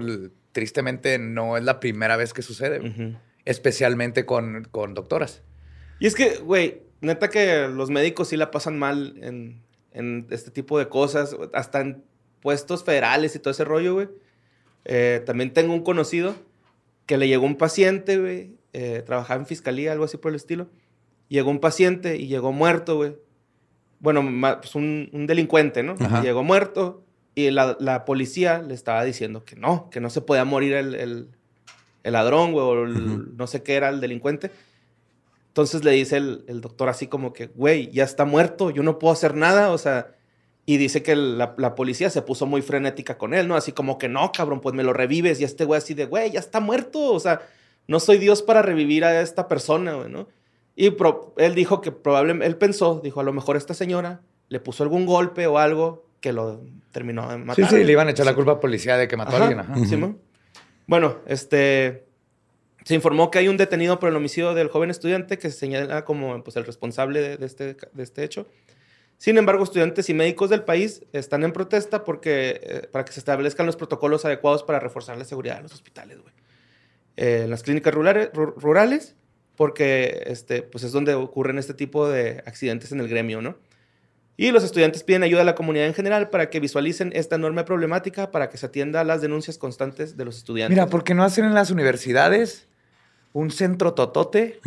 tristemente 0.53 1.19
no 1.19 1.57
es 1.57 1.65
la 1.65 1.81
primera 1.81 2.19
vez 2.19 2.35
que 2.35 2.43
sucede, 2.43 3.17
especialmente 3.47 4.27
con, 4.27 4.69
con 4.71 4.93
doctoras. 4.93 5.41
Y 6.01 6.07
es 6.07 6.15
que, 6.15 6.37
güey, 6.37 6.83
neta 7.01 7.29
que 7.31 7.69
los 7.69 7.91
médicos 7.91 8.29
sí 8.29 8.37
la 8.37 8.51
pasan 8.51 8.79
mal 8.79 9.15
en, 9.23 9.63
en 9.93 10.27
este 10.31 10.51
tipo 10.51 10.79
de 10.79 10.89
cosas, 10.89 11.37
hasta 11.53 11.81
en 11.81 12.03
puestos 12.41 12.85
federales 12.85 13.35
y 13.35 13.39
todo 13.39 13.51
ese 13.51 13.65
rollo, 13.65 13.95
güey. 13.95 14.09
Eh, 14.85 15.23
también 15.27 15.53
tengo 15.53 15.75
un 15.75 15.83
conocido 15.83 16.35
que 17.07 17.17
le 17.19 17.29
llegó 17.29 17.47
un 17.47 17.57
paciente, 17.57 18.19
güey, 18.19 18.53
eh, 18.73 19.03
trabajaba 19.05 19.41
en 19.41 19.47
fiscalía, 19.47 19.93
algo 19.93 20.05
así 20.05 20.17
por 20.17 20.31
el 20.31 20.37
estilo. 20.37 20.69
Llegó 21.29 21.51
un 21.51 21.59
paciente 21.61 22.17
y 22.17 22.27
llegó 22.27 22.53
muerto, 22.53 22.97
güey. 22.97 23.17
Bueno, 24.01 24.23
pues 24.61 24.75
un, 24.75 25.11
un 25.13 25.27
delincuente, 25.27 25.83
¿no? 25.83 25.95
Ajá. 25.99 26.23
Llegó 26.23 26.43
muerto 26.43 27.03
y 27.35 27.51
la, 27.51 27.77
la 27.81 28.05
policía 28.05 28.63
le 28.63 28.75
estaba 28.75 29.05
diciendo 29.05 29.45
que 29.45 29.57
no, 29.57 29.91
que 29.91 30.01
no 30.01 30.09
se 30.11 30.21
podía 30.21 30.45
morir 30.45 30.75
el, 30.75 30.95
el- 30.95 31.29
el 32.05 32.13
ladrón, 32.13 32.53
güey, 32.53 32.65
o 32.65 32.85
el- 32.85 33.37
no 33.37 33.47
sé 33.47 33.63
qué 33.63 33.75
era 33.75 33.89
el 33.89 34.01
delincuente. 34.01 34.51
Entonces 35.59 35.83
le 35.85 35.91
dice 35.91 36.17
el, 36.19 36.45
el 36.47 36.61
doctor 36.61 36.89
así 36.89 37.09
como 37.09 37.33
que, 37.33 37.47
güey, 37.49 37.91
ya 37.91 38.05
está 38.05 38.25
muerto, 38.25 38.71
yo 38.71 38.85
no 38.85 39.01
puedo 39.01 39.13
hacer 39.13 39.35
nada, 39.35 39.73
o 39.73 39.79
sea, 39.79 40.15
y 40.67 40.77
dice 40.77 41.03
que 41.03 41.17
la, 41.17 41.57
la 41.59 41.75
policía 41.75 42.11
se 42.11 42.23
puso 42.23 42.47
muy 42.47 42.63
frenética 42.63 43.19
con 43.19 43.35
él, 43.35 43.49
¿no? 43.49 43.57
Así 43.57 43.73
como 43.73 43.99
que, 43.99 44.09
no, 44.09 44.31
cabrón, 44.31 44.61
pues 44.61 44.77
me 44.77 44.85
lo 44.85 44.93
revives, 44.93 45.41
y 45.41 45.45
este 45.45 45.65
güey 45.65 45.79
así 45.79 45.95
de, 45.95 46.07
güey, 46.07 46.31
ya 46.31 46.39
está 46.39 46.61
muerto, 46.61 47.13
o 47.13 47.19
sea, 47.19 47.41
no 47.89 47.99
soy 47.99 48.19
Dios 48.19 48.41
para 48.43 48.63
revivir 48.63 49.05
a 49.05 49.21
esta 49.21 49.49
persona, 49.49 49.95
güey, 49.95 50.09
¿no? 50.09 50.29
Y 50.77 50.91
pro- 50.91 51.35
él 51.39 51.57
dijo 51.57 51.81
que 51.81 51.91
probablemente, 51.91 52.47
él 52.47 52.57
pensó, 52.57 53.01
dijo, 53.03 53.19
a 53.19 53.25
lo 53.25 53.33
mejor 53.33 53.57
esta 53.57 53.75
señora 53.75 54.21
le 54.49 54.61
puso 54.61 54.85
algún 54.85 55.07
golpe 55.07 55.49
o 55.49 55.59
algo 55.59 56.07
que 56.21 56.33
lo 56.33 56.61
terminó 56.93 57.29
de 57.31 57.35
Sí, 57.39 57.43
matar. 57.43 57.69
sí, 57.71 57.83
le 57.83 57.91
iban 57.91 58.07
a 58.07 58.13
echar 58.13 58.27
la 58.27 58.37
culpa 58.37 58.53
a 58.53 58.61
policía 58.61 58.97
de 58.97 59.09
que 59.09 59.17
mató 59.17 59.31
Ajá, 59.35 59.39
a 59.39 59.43
alguien. 59.49 59.59
Ajá. 59.61 59.73
Ujú. 59.73 59.85
Simón. 59.87 60.19
Bueno, 60.87 61.17
este. 61.27 62.07
Se 62.89 62.95
informó 62.95 63.31
que 63.31 63.39
hay 63.39 63.49
un 63.49 63.59
detenido 63.59 63.99
por 63.99 64.09
el 64.09 64.17
homicidio 64.17 64.55
del 64.55 64.69
joven 64.69 64.89
estudiante 64.89 65.37
que 65.37 65.51
se 65.51 65.59
señala 65.59 66.07
como 66.07 66.43
pues, 66.43 66.57
el 66.57 66.65
responsable 66.65 67.37
de, 67.37 67.45
este, 67.45 67.75
de 67.75 68.03
este 68.03 68.25
hecho. 68.25 68.49
Sin 69.19 69.37
embargo, 69.37 69.63
estudiantes 69.63 70.09
y 70.09 70.15
médicos 70.15 70.49
del 70.49 70.63
país 70.65 71.03
están 71.13 71.45
en 71.45 71.53
protesta 71.53 72.03
porque, 72.03 72.59
eh, 72.63 72.89
para 72.91 73.05
que 73.05 73.13
se 73.13 73.21
establezcan 73.21 73.67
los 73.67 73.77
protocolos 73.77 74.25
adecuados 74.25 74.63
para 74.63 74.81
reforzar 74.81 75.19
la 75.19 75.27
seguridad 75.27 75.57
de 75.57 75.65
los 75.65 75.75
hospitales, 75.75 76.19
güey. 76.23 76.33
Eh, 77.19 77.43
en 77.45 77.51
las 77.51 77.63
clínicas 77.63 77.93
rurales, 77.93 78.33
ru- 78.33 78.55
rurales 78.57 79.17
porque 79.55 80.23
este, 80.25 80.63
pues 80.63 80.83
es 80.83 80.91
donde 80.91 81.13
ocurren 81.13 81.59
este 81.59 81.75
tipo 81.75 82.09
de 82.09 82.43
accidentes 82.47 82.91
en 82.93 83.01
el 83.01 83.09
gremio, 83.09 83.43
¿no? 83.43 83.59
Y 84.39 84.51
los 84.51 84.65
estudiantes 84.65 85.03
piden 85.03 85.25
ayuda 85.25 85.43
a 85.43 85.45
la 85.45 85.55
comunidad 85.55 85.89
en 85.89 85.93
general 85.93 86.31
para 86.31 86.49
que 86.49 86.59
visualicen 86.59 87.13
esta 87.15 87.37
enorme 87.37 87.65
problemática 87.65 88.31
para 88.31 88.49
que 88.49 88.57
se 88.57 88.65
atienda 88.65 89.03
a 89.03 89.05
las 89.05 89.21
denuncias 89.21 89.59
constantes 89.59 90.17
de 90.17 90.25
los 90.25 90.39
estudiantes. 90.39 90.75
Mira, 90.75 90.87
¿por 90.87 91.05
qué 91.05 91.13
no 91.13 91.23
hacen 91.23 91.45
en 91.45 91.53
las 91.53 91.71
universidades 91.71 92.67
un 93.33 93.51
centro 93.51 93.95
totote 93.95 94.61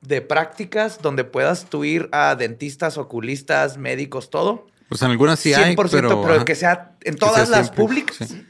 de 0.00 0.20
prácticas 0.20 1.00
donde 1.00 1.24
puedas 1.24 1.66
tú 1.66 1.84
ir 1.84 2.08
a 2.12 2.34
dentistas, 2.34 2.98
oculistas, 2.98 3.78
médicos, 3.78 4.30
todo? 4.30 4.66
Pues 4.88 5.00
en 5.02 5.10
algunas 5.10 5.38
sí 5.38 5.54
hay, 5.54 5.74
100%, 5.74 5.90
pero... 5.90 6.22
pero, 6.22 6.44
que 6.44 6.54
sea 6.54 6.96
en 7.02 7.16
todas 7.16 7.48
sea 7.48 7.58
las 7.58 7.66
siempre, 7.66 7.84
públicas. 7.84 8.16
sí. 8.28 8.46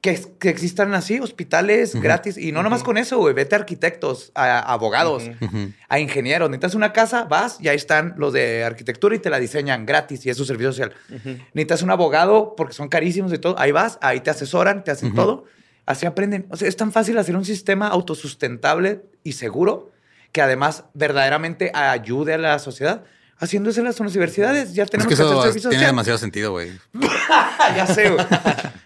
que, 0.00 0.20
que 0.38 0.48
existan 0.48 0.94
así 0.94 1.20
hospitales 1.20 1.94
gratis. 1.94 2.38
Y 2.38 2.50
no 2.50 2.62
nomás 2.62 2.82
con 2.82 2.96
eso, 2.96 3.18
güey. 3.18 3.34
Vete 3.34 3.54
a 3.54 3.58
arquitectos, 3.58 4.32
a, 4.34 4.58
a 4.58 4.72
abogados, 4.72 5.24
a 5.88 6.00
ingenieros. 6.00 6.48
Necesitas 6.48 6.74
una 6.74 6.92
casa, 6.92 7.24
vas 7.24 7.58
y 7.60 7.68
ahí 7.68 7.76
están 7.76 8.14
los 8.16 8.32
de 8.32 8.64
arquitectura 8.64 9.14
y 9.14 9.18
te 9.18 9.30
la 9.30 9.38
diseñan 9.38 9.86
gratis 9.86 10.24
y 10.26 10.30
es 10.30 10.36
su 10.36 10.44
servicio 10.44 10.72
social. 10.72 10.92
Necesitas 11.54 11.82
un 11.82 11.90
abogado 11.90 12.54
porque 12.56 12.72
son 12.72 12.88
carísimos 12.88 13.32
y 13.32 13.38
todo. 13.38 13.58
Ahí 13.58 13.70
vas, 13.70 13.98
ahí 14.00 14.20
te 14.20 14.30
asesoran, 14.30 14.82
te 14.82 14.90
hacen 14.90 15.14
todo. 15.14 15.44
Así 15.86 16.04
aprenden. 16.04 16.46
O 16.50 16.56
sea, 16.56 16.68
es 16.68 16.76
tan 16.76 16.92
fácil 16.92 17.16
hacer 17.18 17.36
un 17.36 17.44
sistema 17.44 17.88
autosustentable 17.88 19.02
y 19.22 19.32
seguro 19.32 19.92
que 20.32 20.42
además 20.42 20.84
verdaderamente 20.94 21.70
ayude 21.74 22.34
a 22.34 22.38
la 22.38 22.58
sociedad. 22.58 23.04
Haciéndose 23.38 23.80
en 23.80 23.84
las 23.86 24.00
universidades, 24.00 24.72
ya 24.74 24.84
Es 24.84 24.90
tenemos 24.90 25.08
que 25.10 25.14
que, 25.14 25.22
hacer 25.22 25.26
eso 25.34 25.42
servicio 25.42 25.68
tiene 25.70 25.82
social. 25.84 25.92
demasiado 25.92 26.18
sentido, 26.18 26.52
güey. 26.52 26.72
ya 27.76 27.86
sé, 27.86 28.08
güey. 28.10 28.26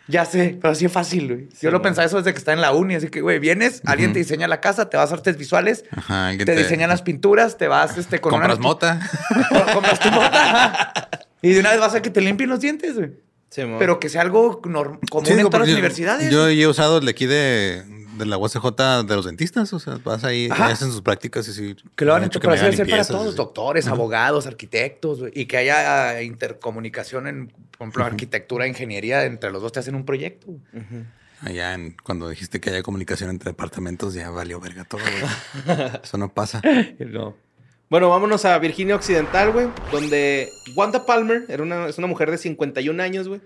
Ya 0.09 0.25
sé, 0.25 0.59
pero 0.61 0.73
así 0.73 0.87
es 0.87 0.93
fácil, 0.93 1.29
güey. 1.29 1.49
Yo 1.63 1.71
lo 1.71 1.81
pensaba 1.83 2.05
eso 2.05 2.17
desde 2.17 2.33
que 2.33 2.39
está 2.39 2.53
en 2.53 2.61
la 2.61 2.73
uni, 2.73 2.97
así 2.97 3.09
que, 3.11 3.21
güey, 3.21 3.39
vienes, 3.39 3.81
alguien 3.87 4.13
te 4.13 4.19
diseña 4.19 4.49
la 4.49 4.61
casa, 4.61 4.91
te 4.91 4.97
vas 4.97 5.13
a 5.13 5.15
artes 5.15 5.37
visuales, 5.37 5.85
Ajá, 5.97 6.29
alguien 6.29 6.47
te, 6.47 6.57
diseñan 6.57 6.89
las 6.91 7.01
pinturas, 7.03 7.59
te 7.59 7.69
vas 7.69 7.97
este, 7.97 8.21
con 8.21 8.31
Compras 8.33 8.59
una- 8.59 8.63
mota. 8.67 9.01
compras 9.73 10.01
tu 10.01 10.11
mota. 10.11 11.09
y 11.43 11.53
de 11.53 11.61
una 11.61 11.71
vez 11.71 11.79
vas 11.79 11.95
a 11.95 12.03
que 12.03 12.11
te 12.11 12.21
limpien 12.21 12.51
los 12.51 12.59
dientes, 12.59 12.97
güey. 12.97 13.13
Sí. 13.51 13.63
Pero 13.79 13.99
que 13.99 14.09
sea 14.09 14.23
algo 14.23 14.61
común 14.63 14.99
Sí, 15.25 15.33
en 15.33 15.43
todas 15.51 15.61
las 15.61 15.69
universidades. 15.71 16.31
Yo 16.31 16.49
he 16.49 16.67
usado 16.69 16.99
el 16.99 17.05
de 17.05 17.11
aquí 17.11 17.27
de, 17.27 17.83
de 18.17 18.27
la 18.27 18.39
USJ 18.39 18.65
de 19.05 19.17
los 19.17 19.25
dentistas. 19.25 19.73
O 19.73 19.81
sea, 19.81 19.99
vas 20.05 20.23
ahí, 20.23 20.49
hacen 20.51 20.93
sus 20.93 21.03
prácticas 21.03 21.49
y 21.49 21.53
sí. 21.53 21.77
que 21.97 22.05
lo 22.05 22.13
van 22.13 22.23
han 22.23 22.25
a 22.25 22.27
hecho 22.29 22.39
debe 22.39 22.77
ser 22.77 22.89
para 22.89 23.05
todos, 23.05 23.33
sí. 23.33 23.37
doctores, 23.37 23.89
abogados, 23.89 24.47
arquitectos, 24.47 25.21
güey, 25.21 25.33
y 25.35 25.47
que 25.47 25.57
haya 25.57 26.11
ah, 26.11 26.23
intercomunicación 26.23 27.27
en, 27.27 27.49
por 27.49 27.89
ejemplo, 27.89 28.05
arquitectura, 28.05 28.69
ingeniería, 28.69 29.25
entre 29.25 29.51
los 29.51 29.63
dos 29.63 29.73
te 29.73 29.81
hacen 29.81 29.95
un 29.97 30.05
proyecto. 30.05 30.47
Allá 31.41 31.75
en- 31.75 31.97
cuando 32.05 32.29
dijiste 32.29 32.61
que 32.61 32.71
haya 32.71 32.83
comunicación 32.83 33.31
entre 33.31 33.51
departamentos, 33.51 34.15
ya 34.15 34.31
valió 34.31 34.61
verga 34.61 34.85
todo, 34.85 35.01
güey. 35.01 35.89
Eso 36.05 36.19
no 36.19 36.33
pasa. 36.33 36.61
No. 36.99 37.35
Bueno, 37.91 38.09
vámonos 38.09 38.45
a 38.45 38.57
Virginia 38.61 38.95
Occidental, 38.95 39.51
güey, 39.51 39.67
donde 39.91 40.49
Wanda 40.77 41.05
Palmer 41.05 41.45
era 41.49 41.63
una, 41.63 41.89
es 41.89 41.99
una 41.99 42.07
mujer 42.07 42.31
de 42.31 42.39
51 42.39 43.03
años, 43.03 43.27
güey, 43.27 43.41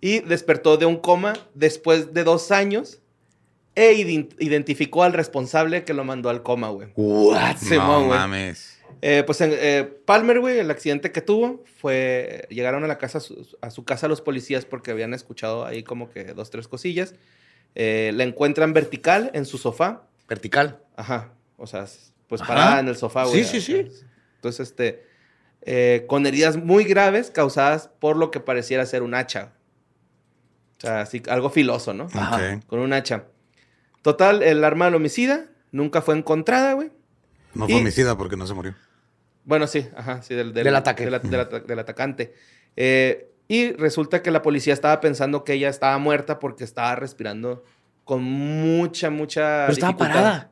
y 0.00 0.20
despertó 0.20 0.76
de 0.76 0.86
un 0.86 0.96
coma 0.96 1.32
después 1.54 2.14
de 2.14 2.22
dos 2.22 2.52
años 2.52 3.00
e 3.74 3.92
ident- 3.94 4.36
identificó 4.38 5.02
al 5.02 5.12
responsable 5.12 5.84
que 5.84 5.92
lo 5.92 6.04
mandó 6.04 6.30
al 6.30 6.42
coma, 6.44 6.68
güey. 6.68 6.88
What? 6.94 7.56
No 7.72 8.06
güey. 8.06 8.18
mames. 8.18 8.78
Eh, 9.02 9.22
pues 9.26 9.40
eh, 9.40 9.92
Palmer, 10.04 10.38
güey, 10.40 10.58
el 10.60 10.70
accidente 10.70 11.10
que 11.10 11.20
tuvo 11.20 11.64
fue. 11.80 12.46
Llegaron 12.50 12.84
a 12.84 12.86
la 12.86 12.98
casa, 12.98 13.18
a 13.18 13.20
su, 13.20 13.56
a 13.60 13.70
su 13.70 13.84
casa 13.84 14.08
los 14.08 14.20
policías 14.20 14.64
porque 14.66 14.90
habían 14.90 15.14
escuchado 15.14 15.64
ahí 15.64 15.82
como 15.82 16.10
que 16.10 16.24
dos, 16.34 16.50
tres 16.50 16.68
cosillas. 16.68 17.14
Eh, 17.74 18.10
la 18.14 18.24
encuentran 18.24 18.72
vertical 18.72 19.30
en 19.34 19.46
su 19.46 19.58
sofá. 19.58 20.02
Vertical. 20.28 20.80
Ajá. 20.96 21.32
O 21.56 21.66
sea, 21.66 21.86
pues 22.30 22.40
Ajá. 22.40 22.54
parada 22.54 22.80
en 22.80 22.88
el 22.88 22.96
sofá, 22.96 23.24
güey. 23.24 23.44
Sí, 23.44 23.60
sí, 23.60 23.84
sí. 23.90 23.92
Entonces, 24.36 24.68
este. 24.70 25.04
eh, 25.60 26.06
con 26.08 26.24
heridas 26.26 26.56
muy 26.56 26.84
graves 26.84 27.30
causadas 27.30 27.90
por 28.00 28.16
lo 28.16 28.30
que 28.30 28.40
pareciera 28.40 28.86
ser 28.86 29.02
un 29.02 29.14
hacha. 29.14 29.52
O 30.78 30.80
sea, 30.80 31.02
así, 31.02 31.22
algo 31.28 31.50
filoso, 31.50 31.92
¿no? 31.92 32.04
Ok. 32.04 32.64
Con 32.66 32.78
un 32.78 32.94
hacha. 32.94 33.24
Total, 34.00 34.42
el 34.42 34.64
arma 34.64 34.86
del 34.86 34.94
homicida 34.94 35.44
nunca 35.72 36.00
fue 36.00 36.16
encontrada, 36.16 36.72
güey. 36.72 36.90
No 37.52 37.66
Y- 37.66 37.72
fue 37.72 37.80
homicida 37.82 38.16
porque 38.16 38.36
no 38.38 38.46
se 38.46 38.54
murió. 38.54 38.74
Bueno, 39.44 39.66
sí, 39.66 39.86
ajá, 39.96 40.22
sí, 40.22 40.34
del, 40.34 40.54
Del 40.54 40.74
ataque. 40.74 41.04
del, 41.04 41.20
del 41.30 41.40
ata- 41.40 41.60
del 41.60 41.78
atacante. 41.78 42.34
Eh, 42.76 43.30
y 43.48 43.72
resulta 43.72 44.22
que 44.22 44.30
la 44.30 44.42
policía 44.42 44.72
estaba 44.72 45.00
pensando 45.00 45.44
que 45.44 45.54
ella 45.54 45.68
estaba 45.68 45.98
muerta 45.98 46.38
porque 46.38 46.62
estaba 46.64 46.94
respirando 46.94 47.64
con 48.04 48.22
mucha, 48.22 49.10
mucha. 49.10 49.66
Pero 49.66 49.72
estaba 49.72 49.92
dificultad. 49.92 50.46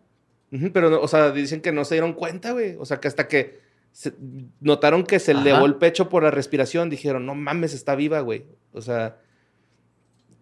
Pero, 0.73 0.90
no, 0.90 1.00
o 1.00 1.09
sea, 1.09 1.31
dicen 1.33 1.61
que 1.61 1.73
no 1.73 1.85
se 1.85 1.95
dieron 1.95 2.12
cuenta, 2.14 2.52
güey. 2.52 2.76
O 2.78 2.85
sea, 2.87 3.00
que 3.00 3.09
hasta 3.09 3.28
que 3.28 3.61
se- 3.93 4.14
notaron 4.61 5.05
que 5.05 5.19
se 5.19 5.33
Ajá. 5.33 5.40
elevó 5.40 5.67
el 5.67 5.76
pecho 5.76 6.09
por 6.09 6.23
la 6.23 6.31
respiración, 6.31 6.90
dijeron, 6.90 7.26
no 7.26 7.35
mames, 7.35 7.75
está 7.75 7.95
viva, 7.95 8.21
güey. 8.21 8.47
O 8.73 8.81
sea, 8.81 9.19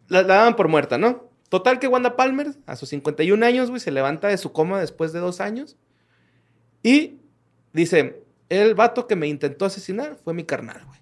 la, 0.08 0.22
la 0.22 0.34
daban 0.36 0.56
por 0.56 0.68
muerta, 0.68 0.98
¿no? 0.98 1.30
Total 1.48 1.78
que 1.78 1.86
Wanda 1.88 2.16
Palmer, 2.16 2.48
a 2.66 2.76
sus 2.76 2.88
51 2.88 3.44
años, 3.46 3.68
güey, 3.70 3.80
se 3.80 3.90
levanta 3.92 4.28
de 4.28 4.36
su 4.38 4.52
coma 4.52 4.80
después 4.80 5.12
de 5.12 5.20
dos 5.20 5.40
años 5.40 5.76
y 6.82 7.20
dice, 7.72 8.22
el 8.48 8.74
vato 8.74 9.06
que 9.06 9.14
me 9.16 9.28
intentó 9.28 9.64
asesinar 9.64 10.16
fue 10.22 10.34
mi 10.34 10.44
carnal, 10.44 10.84
güey. 10.86 11.00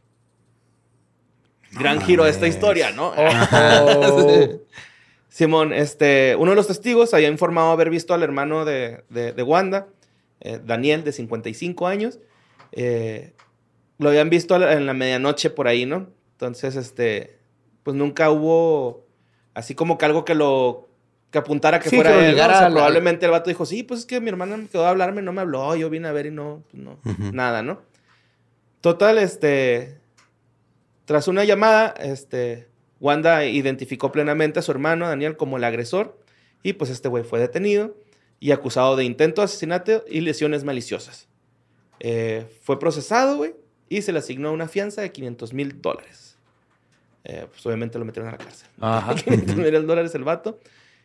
Gran 1.72 2.00
giro 2.02 2.24
de 2.24 2.30
esta 2.30 2.46
historia, 2.46 2.90
¿no? 2.92 3.12
Oh. 3.16 4.60
Simón, 5.34 5.72
este, 5.72 6.36
uno 6.38 6.50
de 6.52 6.54
los 6.56 6.68
testigos 6.68 7.12
había 7.12 7.26
informado 7.26 7.72
haber 7.72 7.90
visto 7.90 8.14
al 8.14 8.22
hermano 8.22 8.64
de, 8.64 9.02
de- 9.10 9.32
de 9.32 9.42
Wanda, 9.42 9.88
eh, 10.40 10.60
Daniel, 10.64 11.02
de 11.02 11.10
55 11.10 11.88
años. 11.88 12.20
Eh, 12.70 13.32
lo 13.98 14.10
habían 14.10 14.30
visto 14.30 14.54
en 14.70 14.86
la 14.86 14.94
medianoche 14.94 15.50
por 15.50 15.66
ahí, 15.66 15.86
¿no? 15.86 16.06
Entonces, 16.34 16.76
este, 16.76 17.36
pues 17.82 17.96
nunca 17.96 18.30
hubo 18.30 19.06
así 19.54 19.74
como 19.74 19.98
que 19.98 20.04
algo 20.04 20.24
que 20.24 20.36
lo 20.36 20.86
que 21.32 21.38
apuntara 21.38 21.80
que 21.80 21.90
Sí, 21.90 21.96
fuera 21.96 22.10
que 22.12 22.28
él, 22.28 22.34
O 22.34 22.36
sea, 22.36 22.58
probablemente 22.76 23.24
el 23.26 23.32
vato 23.32 23.50
dijo, 23.50 23.66
sí, 23.66 23.82
pues 23.82 24.00
es 24.00 24.06
que 24.06 24.20
mi 24.20 24.28
hermana 24.28 24.56
me 24.56 24.68
quedó 24.68 24.86
a 24.86 24.90
hablarme, 24.90 25.20
no 25.20 25.32
me 25.32 25.40
habló, 25.40 25.74
yo 25.74 25.90
vine 25.90 26.06
a 26.06 26.12
ver 26.12 26.26
y 26.26 26.30
no, 26.30 26.62
pues 26.70 26.80
no, 26.80 26.96
nada, 27.32 27.60
¿no? 27.64 27.82
Total, 28.80 29.18
este, 29.18 29.98
tras 31.06 31.26
una 31.26 31.42
llamada, 31.42 31.92
este, 31.98 32.68
Wanda 33.04 33.44
identificó 33.44 34.10
plenamente 34.10 34.60
a 34.60 34.62
su 34.62 34.72
hermano 34.72 35.06
Daniel 35.06 35.36
como 35.36 35.58
el 35.58 35.64
agresor 35.64 36.18
y 36.62 36.72
pues 36.72 36.90
este 36.90 37.08
güey 37.08 37.22
fue 37.22 37.38
detenido 37.38 37.94
y 38.40 38.52
acusado 38.52 38.96
de 38.96 39.04
intento 39.04 39.42
de 39.42 39.44
asesinato 39.44 40.02
y 40.08 40.22
lesiones 40.22 40.64
maliciosas. 40.64 41.28
Eh, 42.00 42.46
fue 42.62 42.80
procesado, 42.80 43.36
güey, 43.36 43.54
y 43.90 44.00
se 44.00 44.12
le 44.12 44.20
asignó 44.20 44.52
una 44.52 44.68
fianza 44.68 45.02
de 45.02 45.12
500 45.12 45.52
mil 45.52 45.82
dólares. 45.82 46.38
Eh, 47.24 47.46
pues 47.50 47.64
obviamente 47.66 47.98
lo 47.98 48.06
metieron 48.06 48.30
a 48.30 48.32
la 48.32 48.38
cárcel. 48.38 48.68
Ajá. 48.80 49.14
500 49.22 49.54
mil 49.54 49.86
dólares 49.86 50.14
el 50.14 50.24
vato. 50.24 50.58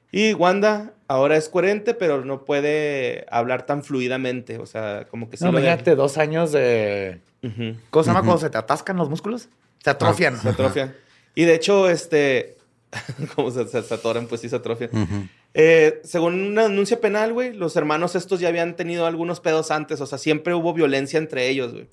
Y 0.10 0.34
Wanda 0.34 0.94
ahora 1.10 1.36
es 1.36 1.50
coherente, 1.50 1.94
pero 1.94 2.24
no 2.24 2.46
puede 2.46 3.26
hablar 3.30 3.66
tan 3.66 3.84
fluidamente. 3.84 4.58
O 4.58 4.66
sea, 4.66 5.06
como 5.12 5.30
que 5.30 5.36
sí 5.36 5.44
No, 5.44 5.50
imagínate 5.50 5.96
dos 5.96 6.18
años 6.18 6.54
de. 6.54 7.20
Ujú. 7.44 7.76
¿Cómo 7.90 8.04
se 8.04 8.10
llama 8.10 8.22
cuando 8.22 8.40
se 8.40 8.50
te 8.50 8.58
atascan 8.58 8.96
los 8.96 9.10
músculos? 9.10 9.50
Se 9.84 9.90
atrofian. 9.90 10.38
Se 10.38 10.48
atrofia. 10.48 10.96
Y 11.40 11.46
de 11.46 11.56
hecho, 11.56 11.90
este. 11.90 12.58
como 13.36 13.52
se, 13.52 13.68
se- 13.68 13.84
se 13.84 13.94
atoran, 13.94 14.28
pues 14.28 14.42
sí 14.42 14.50
se 14.50 14.56
atrofian. 14.58 14.90
Ujú. 14.92 15.28
Eh, 15.54 16.02
según 16.04 16.34
una 16.52 16.64
denuncia 16.64 17.00
penal, 17.00 17.34
güey, 17.34 17.54
los 17.54 17.76
hermanos 17.76 18.16
estos 18.16 18.40
ya 18.40 18.50
habían 18.50 18.76
tenido 18.76 19.06
algunos 19.06 19.40
pedos 19.40 19.72
antes. 19.72 20.02
O 20.02 20.06
sea, 20.06 20.18
siempre 20.18 20.54
hubo 20.54 20.74
violencia 20.74 21.18
entre 21.18 21.48
ellos, 21.50 21.72
güey. 21.74 21.88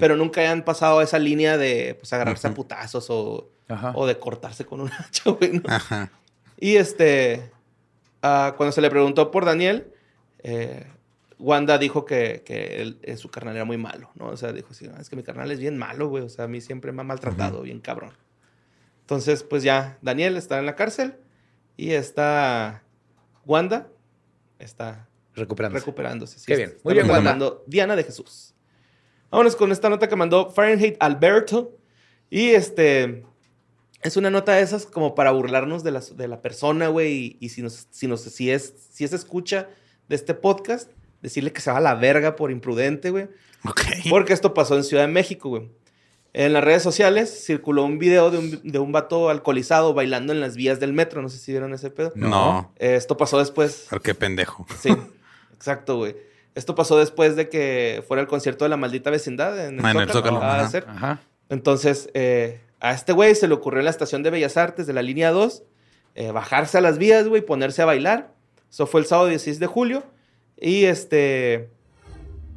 Pero 0.00 0.16
nunca 0.16 0.40
habían 0.40 0.62
pasado 0.64 1.02
esa 1.02 1.18
línea 1.18 1.56
de 1.58 1.96
pues, 1.98 2.12
agarrarse 2.12 2.46
a 2.48 2.54
putazos 2.54 3.06
o, 3.10 3.48
Ajá. 3.68 3.92
o 3.96 4.06
de 4.06 4.18
cortarse 4.18 4.64
con 4.64 4.80
un 4.82 4.90
hacha, 4.98 5.30
güey. 5.30 5.52
¿no? 5.54 5.62
Ajá. 5.68 6.10
Y 6.60 6.76
este, 6.76 7.50
ah, 8.22 8.54
cuando 8.56 8.72
se 8.72 8.80
le 8.82 8.90
preguntó 8.90 9.30
por 9.30 9.44
Daniel, 9.46 9.86
eh, 10.44 10.86
Wanda 11.38 11.76
dijo 11.78 12.04
que, 12.04 12.42
que 12.44 12.80
él- 12.82 12.98
eh, 13.02 13.16
su 13.16 13.30
carnal 13.30 13.56
era 13.56 13.64
muy 13.64 13.78
malo, 13.78 14.10
¿no? 14.14 14.26
O 14.28 14.36
sea, 14.36 14.52
dijo 14.52 14.68
así, 14.70 14.86
"Ah, 14.94 14.98
es 15.00 15.08
que 15.10 15.16
mi 15.16 15.22
carnal 15.24 15.50
es 15.50 15.58
bien 15.58 15.76
malo, 15.76 16.08
güey. 16.08 16.22
O 16.24 16.28
sea, 16.28 16.44
a 16.44 16.48
mí 16.48 16.60
siempre 16.60 16.92
me 16.92 17.00
ha 17.00 17.04
maltratado, 17.04 17.62
bien 17.62 17.80
cabrón. 17.80 18.12
Entonces, 19.02 19.42
pues 19.42 19.62
ya, 19.62 19.98
Daniel 20.00 20.36
está 20.36 20.58
en 20.58 20.66
la 20.66 20.74
cárcel 20.74 21.14
y 21.76 21.92
está 21.92 22.82
Wanda, 23.44 23.88
está 24.58 25.08
Recuperando. 25.34 25.78
recuperándose. 25.78 26.38
sí, 26.38 26.46
Qué 26.46 26.56
bien. 26.56 26.74
Muy 26.84 26.94
bien, 26.94 27.08
Wanda. 27.08 27.36
Diana 27.66 27.96
de 27.96 28.04
Jesús. 28.04 28.54
Vámonos 29.30 29.56
con 29.56 29.72
esta 29.72 29.88
nota 29.88 30.08
que 30.08 30.16
mandó 30.16 30.50
Fahrenheit 30.50 30.96
Alberto. 31.00 31.76
Y 32.30 32.50
este. 32.50 33.24
Es 34.02 34.16
una 34.16 34.30
nota 34.30 34.54
de 34.54 34.62
esas 34.62 34.84
como 34.84 35.14
para 35.14 35.30
burlarnos 35.30 35.84
de 35.84 35.92
la, 35.92 36.00
de 36.00 36.28
la 36.28 36.42
persona, 36.42 36.88
güey. 36.88 37.12
Y, 37.12 37.36
y 37.40 37.48
si, 37.50 37.62
nos, 37.62 37.86
si, 37.90 38.08
nos, 38.08 38.20
si, 38.22 38.50
es, 38.50 38.74
si 38.90 39.04
es 39.04 39.12
escucha 39.12 39.68
de 40.08 40.16
este 40.16 40.34
podcast, 40.34 40.90
decirle 41.22 41.52
que 41.52 41.60
se 41.60 41.70
va 41.70 41.78
a 41.78 41.80
la 41.80 41.94
verga 41.94 42.34
por 42.36 42.50
imprudente, 42.50 43.10
güey. 43.10 43.28
Ok. 43.64 43.80
Porque 44.10 44.32
esto 44.32 44.54
pasó 44.54 44.76
en 44.76 44.84
Ciudad 44.84 45.04
de 45.06 45.12
México, 45.12 45.48
güey. 45.50 45.70
En 46.34 46.52
las 46.54 46.64
redes 46.64 46.82
sociales 46.82 47.44
circuló 47.44 47.84
un 47.84 47.98
video 47.98 48.30
de 48.30 48.38
un, 48.38 48.60
de 48.62 48.78
un 48.78 48.90
vato 48.90 49.28
alcoholizado 49.28 49.92
bailando 49.92 50.32
en 50.32 50.40
las 50.40 50.56
vías 50.56 50.80
del 50.80 50.92
metro. 50.94 51.20
No 51.20 51.28
sé 51.28 51.36
si 51.38 51.52
vieron 51.52 51.74
ese 51.74 51.90
pedo. 51.90 52.12
No. 52.14 52.72
Eh, 52.78 52.94
esto 52.96 53.16
pasó 53.18 53.38
después. 53.38 53.86
Pero 53.90 54.00
qué 54.00 54.14
pendejo. 54.14 54.66
Sí, 54.80 54.94
exacto, 55.54 55.98
güey. 55.98 56.16
Esto 56.54 56.74
pasó 56.74 56.98
después 56.98 57.36
de 57.36 57.48
que 57.48 58.02
fuera 58.08 58.20
el 58.22 58.28
concierto 58.28 58.64
de 58.64 58.70
la 58.70 58.76
maldita 58.78 59.10
vecindad 59.10 59.58
en 59.66 59.78
el, 59.78 59.84
Ah, 59.84 59.90
en 59.90 59.96
el 59.98 60.08
Zócalo, 60.10 60.36
Zócalo, 60.36 60.52
de 60.54 60.60
ajá. 60.60 60.68
ser. 60.70 60.84
Ajá. 60.88 61.20
Entonces, 61.50 62.08
eh, 62.14 62.60
a 62.80 62.92
este 62.92 63.12
güey 63.12 63.34
se 63.34 63.46
le 63.48 63.54
ocurrió 63.54 63.80
en 63.80 63.84
la 63.84 63.90
estación 63.90 64.22
de 64.22 64.30
Bellas 64.30 64.56
Artes 64.56 64.86
de 64.86 64.92
la 64.94 65.02
línea 65.02 65.30
2 65.32 65.62
eh, 66.14 66.30
bajarse 66.30 66.78
a 66.78 66.80
las 66.80 66.98
vías, 66.98 67.26
güey, 67.28 67.42
ponerse 67.42 67.80
a 67.82 67.86
bailar. 67.86 68.32
Eso 68.70 68.86
fue 68.86 69.00
el 69.00 69.06
sábado 69.06 69.28
16 69.28 69.58
de 69.58 69.66
julio. 69.66 70.02
Y 70.58 70.84
este, 70.84 71.70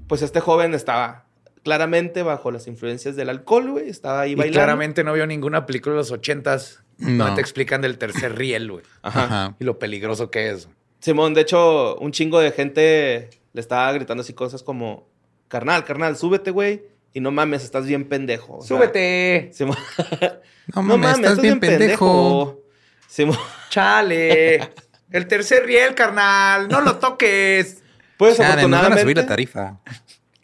pues 0.08 0.22
este 0.22 0.40
joven 0.40 0.74
estaba 0.74 1.25
claramente 1.66 2.22
bajo 2.24 2.52
las 2.52 2.68
influencias 2.68 3.16
del 3.18 3.28
alcohol, 3.28 3.72
güey. 3.72 3.90
Estaba 3.90 4.22
ahí 4.22 4.32
Y 4.32 4.36
bailando. 4.36 4.60
claramente 4.60 5.04
no 5.04 5.12
vio 5.14 5.26
ninguna 5.28 5.66
película 5.66 5.94
de 5.96 5.98
los 5.98 6.12
ochentas 6.12 6.84
No. 7.00 7.28
No. 7.28 7.34
te 7.36 7.42
explican 7.42 7.82
del 7.82 7.98
tercer 7.98 8.38
riel, 8.38 8.72
güey. 8.72 8.84
Ajá. 9.02 9.56
Y 9.60 9.64
lo 9.66 9.78
peligroso 9.80 10.30
que 10.32 10.52
es. 10.52 10.70
Simón, 11.02 11.34
de 11.34 11.42
hecho, 11.42 11.98
un 11.98 12.12
chingo 12.12 12.40
de 12.40 12.52
gente 12.52 13.30
le 13.52 13.62
estaba 13.62 13.92
gritando 13.94 14.22
así 14.22 14.34
cosas 14.34 14.64
como, 14.64 15.08
carnal, 15.48 15.84
carnal, 15.84 16.16
súbete, 16.16 16.52
güey. 16.52 16.84
Y 17.14 17.20
no 17.20 17.32
mames, 17.32 17.64
estás 17.64 17.86
bien 17.86 18.06
pendejo. 18.06 18.58
O 18.58 18.62
sea, 18.62 18.78
Súbete. 18.78 19.50
Simón, 19.54 19.78
No 20.76 20.82
mames, 20.84 21.16
estás 21.18 21.42
bien 21.42 21.60
pendejo. 21.60 22.62
Simón. 23.08 23.38
Chale. 23.70 24.70
El 25.12 25.28
tercer 25.28 25.66
riel, 25.66 25.96
carnal. 25.96 26.68
No 26.68 26.82
lo 26.82 26.98
toques. 26.98 27.82
Pues 28.18 28.38
Ya, 28.38 28.44
nos 28.44 28.48
van 28.48 28.52
a 28.52 28.54
afortunadamente, 28.60 29.02
subir 29.04 29.18
la 29.18 29.26
tarifa. 29.26 29.80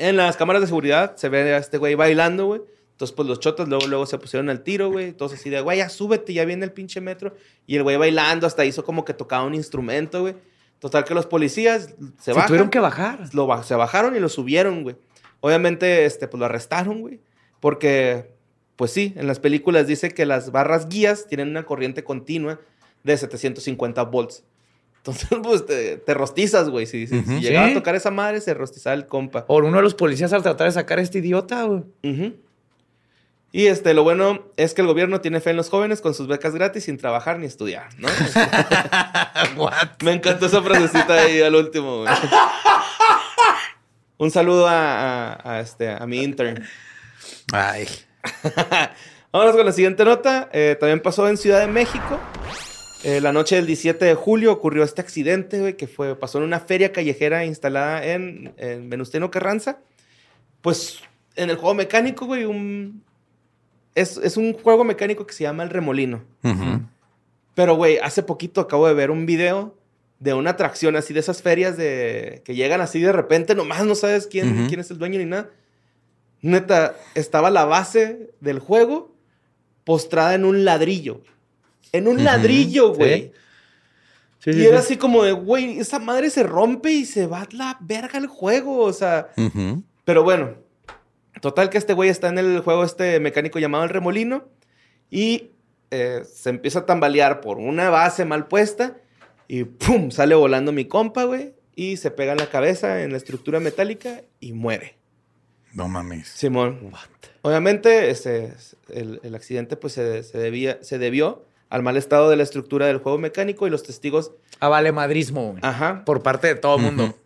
En 0.08 0.18
las 0.18 0.38
cámaras 0.38 0.62
de 0.62 0.68
seguridad 0.68 1.16
se 1.16 1.30
ve 1.30 1.54
a 1.54 1.58
este 1.58 1.78
güey 1.78 1.96
bailando, 1.96 2.46
güey. 2.48 2.62
Entonces, 2.92 3.16
pues 3.16 3.28
los 3.28 3.40
chotas 3.40 3.68
luego, 3.68 3.88
luego 3.88 4.06
se 4.06 4.18
pusieron 4.18 4.50
al 4.50 4.62
tiro, 4.64 4.92
güey. 4.92 5.14
Todos 5.14 5.34
así 5.34 5.50
de, 5.50 5.62
güey, 5.62 5.80
ya 5.80 5.90
súbete, 5.90 6.34
ya 6.34 6.46
viene 6.46 6.66
el 6.66 6.72
pinche 6.72 7.02
metro. 7.02 7.36
Y 7.66 7.76
el 7.76 7.84
güey 7.84 7.98
bailando, 7.98 8.46
hasta 8.46 8.64
hizo 8.66 8.84
como 8.84 9.06
que 9.06 9.14
tocaba 9.14 9.44
un 9.44 9.56
instrumento, 9.56 10.22
güey. 10.22 10.36
Total 10.80 11.04
que 11.04 11.14
los 11.14 11.26
policías 11.26 11.96
se 12.18 12.24
Se 12.26 12.34
bajan. 12.34 12.48
tuvieron 12.48 12.70
que 12.70 12.80
bajar. 12.80 13.20
Lo 13.34 13.64
se 13.64 13.76
bajaron 13.76 14.16
y 14.16 14.20
lo 14.20 14.30
subieron, 14.30 14.84
güey. 14.84 14.96
Obviamente, 15.40 16.06
este, 16.06 16.28
pues 16.28 16.40
lo 16.40 16.46
arrestaron, 16.46 17.02
güey. 17.02 17.20
Porque, 17.60 18.36
pues 18.76 18.92
sí, 18.92 19.14
en 19.16 19.28
las 19.28 19.40
películas 19.40 19.88
dice 19.88 20.12
que 20.12 20.26
las 20.26 20.52
barras 20.52 20.88
guías 20.88 21.28
tienen 21.28 21.50
una 21.50 21.64
corriente 21.64 22.04
continua 22.04 22.60
de 23.04 23.18
750 23.18 24.04
volts. 24.04 24.44
Entonces, 25.04 25.28
pues 25.44 25.66
te, 25.66 25.98
te 25.98 26.14
rostizas, 26.14 26.70
güey. 26.70 26.86
Si, 26.86 27.08
si- 27.08 27.22
si 27.24 27.30
Ujú. 27.32 27.40
llegaba 27.40 27.66
Sí. 27.68 27.72
a 27.72 27.76
tocar 27.76 27.96
esa 27.96 28.12
madre, 28.12 28.40
se 28.42 28.54
rostizaba 28.54 28.94
el 28.94 29.08
compa. 29.08 29.46
Por 29.46 29.64
uno 29.64 29.78
de 29.78 29.84
los 29.84 29.96
policías 29.96 30.32
al 30.34 30.44
tratar 30.44 30.68
de 30.68 30.74
sacar 30.74 31.00
a 31.00 31.02
este 31.02 31.18
idiota, 31.20 31.64
güey. 31.64 31.84
Y 33.54 33.66
este, 33.68 33.94
lo 33.94 34.04
bueno 34.04 34.46
es 34.56 34.74
que 34.74 34.80
el 34.82 34.88
gobierno 34.88 35.20
tiene 35.20 35.42
fe 35.42 35.50
en 35.50 35.58
los 35.58 35.70
jóvenes 35.70 36.00
con 36.00 36.14
sus 36.14 36.28
becas 36.28 36.54
gratis 36.56 36.86
sin 36.86 36.98
trabajar 36.98 37.38
ni 37.38 37.48
estudiar, 37.48 37.90
¿no? 37.98 38.08
Me 40.06 40.14
encantó 40.14 40.46
esa 40.46 40.62
frasecita 40.62 41.14
ahí 41.16 41.42
al 41.42 41.56
último, 41.56 41.98
güey. 42.04 42.14
Un 44.18 44.32
saludo 44.32 44.68
a, 44.68 45.34
a- 45.34 45.54
a 45.56 45.60
este, 45.60 45.90
a 45.90 46.06
mi 46.08 46.24
intern. 46.24 46.64
Ay. 47.52 47.88
Vámonos 49.34 49.56
con 49.56 49.66
la 49.66 49.72
siguiente 49.72 50.06
nota. 50.06 50.48
Eh, 50.54 50.78
también 50.80 51.02
pasó 51.02 51.28
en 51.28 51.38
Ciudad 51.38 51.60
de 51.60 51.68
México. 51.68 52.20
Eh, 53.04 53.20
la 53.20 53.34
noche 53.34 53.56
del 53.56 53.66
17 53.66 54.06
de 54.06 54.16
julio 54.16 54.52
ocurrió 54.52 54.84
este 54.84 55.02
accidente, 55.02 55.60
güey, 55.60 55.76
que 55.76 55.88
fue, 55.88 56.16
pasó 56.16 56.38
en 56.38 56.44
una 56.44 56.60
feria 56.60 56.92
callejera 56.92 57.46
instalada 57.46 58.06
en, 58.06 58.54
en 58.58 58.90
Venustiano 58.90 59.32
Carranza. 59.32 59.80
Pues 60.62 61.02
en 61.36 61.50
el 61.50 61.56
juego 61.56 61.74
mecánico, 61.74 62.26
güey, 62.26 62.46
un... 62.46 63.04
Es, 63.96 64.18
es 64.18 64.38
un 64.38 64.54
juego 64.54 64.84
mecánico 64.84 65.26
que 65.26 65.34
se 65.34 65.44
llama 65.44 65.64
El 65.64 65.70
Remolino. 65.70 66.24
Pero, 67.56 67.76
güey, 67.76 67.98
hace 67.98 68.24
poquito 68.24 68.62
acabo 68.62 68.88
de 68.88 68.94
ver 68.94 69.12
un 69.12 69.26
video 69.26 69.76
de 70.20 70.34
una 70.34 70.52
atracción 70.52 70.96
así 70.96 71.14
de 71.14 71.20
esas 71.20 71.42
ferias 71.42 71.76
de 71.78 72.42
que 72.46 72.56
llegan 72.56 72.80
así 72.80 73.02
de 73.02 73.12
repente, 73.12 73.56
nomás 73.56 73.84
no 73.86 73.96
sabes 73.96 74.28
quién, 74.28 74.68
quién 74.68 74.80
es 74.80 74.92
el 74.92 75.00
dueño 75.00 75.18
ni 75.18 75.26
nada. 75.26 75.50
Neta, 76.42 76.96
estaba 77.16 77.50
la 77.50 77.66
base 77.66 78.32
del 78.40 78.60
juego 78.60 79.14
postrada 79.84 80.36
en 80.36 80.46
un 80.46 80.64
ladrillo. 80.64 81.22
En 81.92 82.08
un 82.08 82.24
ladrillo, 82.24 82.94
güey. 82.94 83.32
Sí, 84.40 84.52
y 84.52 84.66
era 84.66 84.80
así 84.80 84.98
como 84.98 85.24
de, 85.24 85.34
güey, 85.34 85.80
esa 85.80 86.00
madre 86.00 86.32
se 86.32 86.42
rompe 86.44 86.92
y 86.92 87.06
se 87.06 87.28
va 87.28 87.42
a 87.42 87.48
la 87.52 87.78
verga 87.82 88.18
el 88.18 88.28
juego. 88.28 88.80
O 88.80 88.94
sea, 88.94 89.30
pero 90.04 90.24
bueno, 90.24 90.56
total 91.42 91.70
que 91.70 91.78
este 91.78 91.94
güey 91.94 92.10
está 92.10 92.30
en 92.30 92.40
el 92.40 92.60
juego 92.62 92.84
este 92.84 93.20
mecánico 93.20 93.60
llamado 93.60 93.84
el 93.84 93.90
remolino 93.90 94.48
y 95.12 95.52
eh, 95.92 96.24
se 96.26 96.50
empieza 96.50 96.80
a 96.80 96.86
tambalear 96.86 97.42
por 97.42 97.58
una 97.58 97.90
base 97.90 98.26
mal 98.26 98.48
puesta 98.48 98.98
y 99.48 99.66
¡pum! 99.66 100.10
Sale 100.10 100.34
volando 100.34 100.72
mi 100.72 100.86
compa, 100.86 101.26
güey, 101.26 101.54
y 101.76 101.98
se 101.98 102.10
pega 102.10 102.32
en 102.32 102.40
la 102.40 102.50
cabeza 102.50 103.04
en 103.04 103.12
la 103.12 103.18
estructura 103.18 103.60
metálica 103.60 104.24
y 104.40 104.54
muere. 104.54 104.96
No 105.74 105.88
mames. 105.88 106.30
Simón. 106.30 106.92
Obviamente, 107.44 108.10
este, 108.10 108.54
el, 108.90 109.20
el 109.24 109.36
accidente 109.36 109.78
pues 109.78 109.94
se, 109.94 110.24
se 110.24 110.38
debía, 110.38 110.80
se 110.82 110.98
debió 110.98 111.46
al 111.72 111.82
mal 111.82 111.98
estado 111.98 112.30
de 112.30 112.36
la 112.36 112.44
estructura 112.44 112.86
del 112.86 112.98
juego 113.00 113.18
mecánico 113.18 113.66
y 113.66 113.70
los 113.72 113.82
testigos... 113.82 114.32
A 114.60 114.68
vale 114.70 114.92
madrismo. 114.92 115.56
Ajá. 115.64 116.04
Por 116.06 116.22
parte 116.22 116.46
de 116.48 116.56
todo 116.56 116.76
el 116.76 116.84
mundo. 116.84 117.18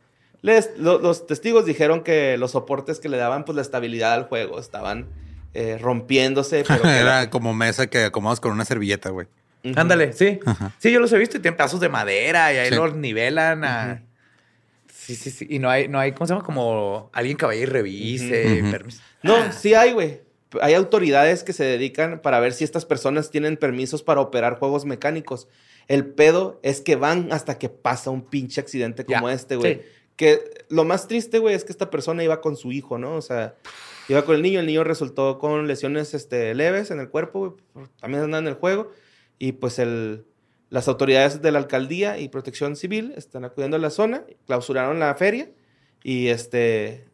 Les- 0.42 0.70
lo- 0.78 1.00
los 1.00 1.28
testigos 1.28 1.66
dijeron 1.66 2.02
que 2.04 2.38
los 2.38 2.52
soportes 2.52 3.00
que 3.00 3.10
le 3.10 3.18
daban 3.18 3.44
pues 3.44 3.56
la 3.58 3.62
estabilidad 3.64 4.14
al 4.14 4.24
juego 4.26 4.60
estaban 4.60 5.08
eh, 5.54 5.78
rompiéndose. 5.82 6.64
Pero 6.68 6.84
Era 6.90 7.30
como 7.30 7.54
mesa 7.54 7.88
que 7.88 8.06
acomodas 8.06 8.40
con 8.40 8.52
una 8.52 8.64
servilleta, 8.66 9.10
güey. 9.10 9.28
Ándale, 9.76 10.14
sí. 10.14 10.40
Sí, 10.78 10.92
yo 10.92 11.00
los 11.00 11.12
he 11.12 11.18
visto 11.18 11.38
y 11.38 11.40
tienen 11.42 11.58
pedazos 11.58 11.80
de 11.80 11.90
madera 11.90 12.54
y 12.54 12.58
ahí 12.58 12.70
Sí. 12.70 12.76
los 12.76 12.96
nivelan 12.96 13.64
a... 13.66 14.04
Sí, 14.94 15.16
sí, 15.16 15.32
sí. 15.32 15.48
Y 15.50 15.58
no 15.60 15.70
hay, 15.72 15.88
no 15.88 16.00
hay, 16.00 16.12
¿cómo 16.12 16.28
se 16.28 16.34
llama? 16.34 16.46
Como 16.46 17.10
alguien 17.14 17.36
que 17.38 17.46
vaya 17.48 17.62
y 17.62 17.66
revise. 17.66 18.64
Permiso. 18.72 19.02
No, 19.24 19.52
sí 19.52 19.74
hay, 19.74 19.94
güey. 19.94 20.22
Hay 20.62 20.74
autoridades 20.74 21.44
que 21.44 21.54
se 21.54 21.64
dedican 21.64 22.22
para 22.22 22.40
ver 22.40 22.54
si 22.54 22.64
estas 22.64 22.86
personas 22.86 23.30
tienen 23.30 23.58
permisos 23.58 24.04
para 24.04 24.22
operar 24.22 24.60
juegos 24.60 24.86
mecánicos. 24.86 25.48
El 25.88 26.06
pedo 26.06 26.60
es 26.64 26.82
que 26.82 26.96
van 26.96 27.32
hasta 27.32 27.58
que 27.58 27.70
pasa 27.70 28.10
un 28.10 28.24
pinche 28.24 28.62
accidente 28.62 29.06
como 29.06 29.30
este, 29.30 29.56
güey. 29.56 29.76
sí. 29.76 29.82
Que 30.16 30.40
lo 30.70 30.86
más 30.86 31.10
triste, 31.10 31.40
güey, 31.40 31.56
es 31.56 31.66
que 31.66 31.74
esta 31.74 31.90
persona 31.90 32.24
iba 32.24 32.40
con 32.40 32.56
su 32.56 32.72
hijo, 32.72 32.98
¿no? 32.98 33.16
O 33.18 33.22
sea, 33.22 33.56
iba 34.08 34.24
con 34.24 34.36
el 34.36 34.42
niño. 34.42 34.62
El 34.62 34.66
niño 34.66 34.86
resultó 34.86 35.40
con 35.40 35.68
lesiones 35.68 36.14
este, 36.14 36.56
leves 36.56 36.90
en 36.90 37.02
el 37.02 37.10
cuerpo, 37.10 37.58
güey. 37.74 37.88
También 38.00 38.24
andaba 38.24 38.40
en 38.40 38.48
el 38.48 38.54
juego. 38.54 38.92
Y 39.40 39.54
pues 39.54 39.78
el, 39.78 40.26
las 40.70 40.88
autoridades 40.88 41.42
de 41.42 41.52
la 41.52 41.60
alcaldía 41.60 42.18
y 42.18 42.30
protección 42.30 42.78
civil 42.78 43.14
están 43.18 43.44
acudiendo 43.44 43.76
a 43.76 43.80
la 43.80 43.90
zona, 43.90 44.24
clausuraron 44.48 45.00
la 45.00 45.14
feria. 45.16 45.52
Y 46.02 46.28
este, 46.30 47.06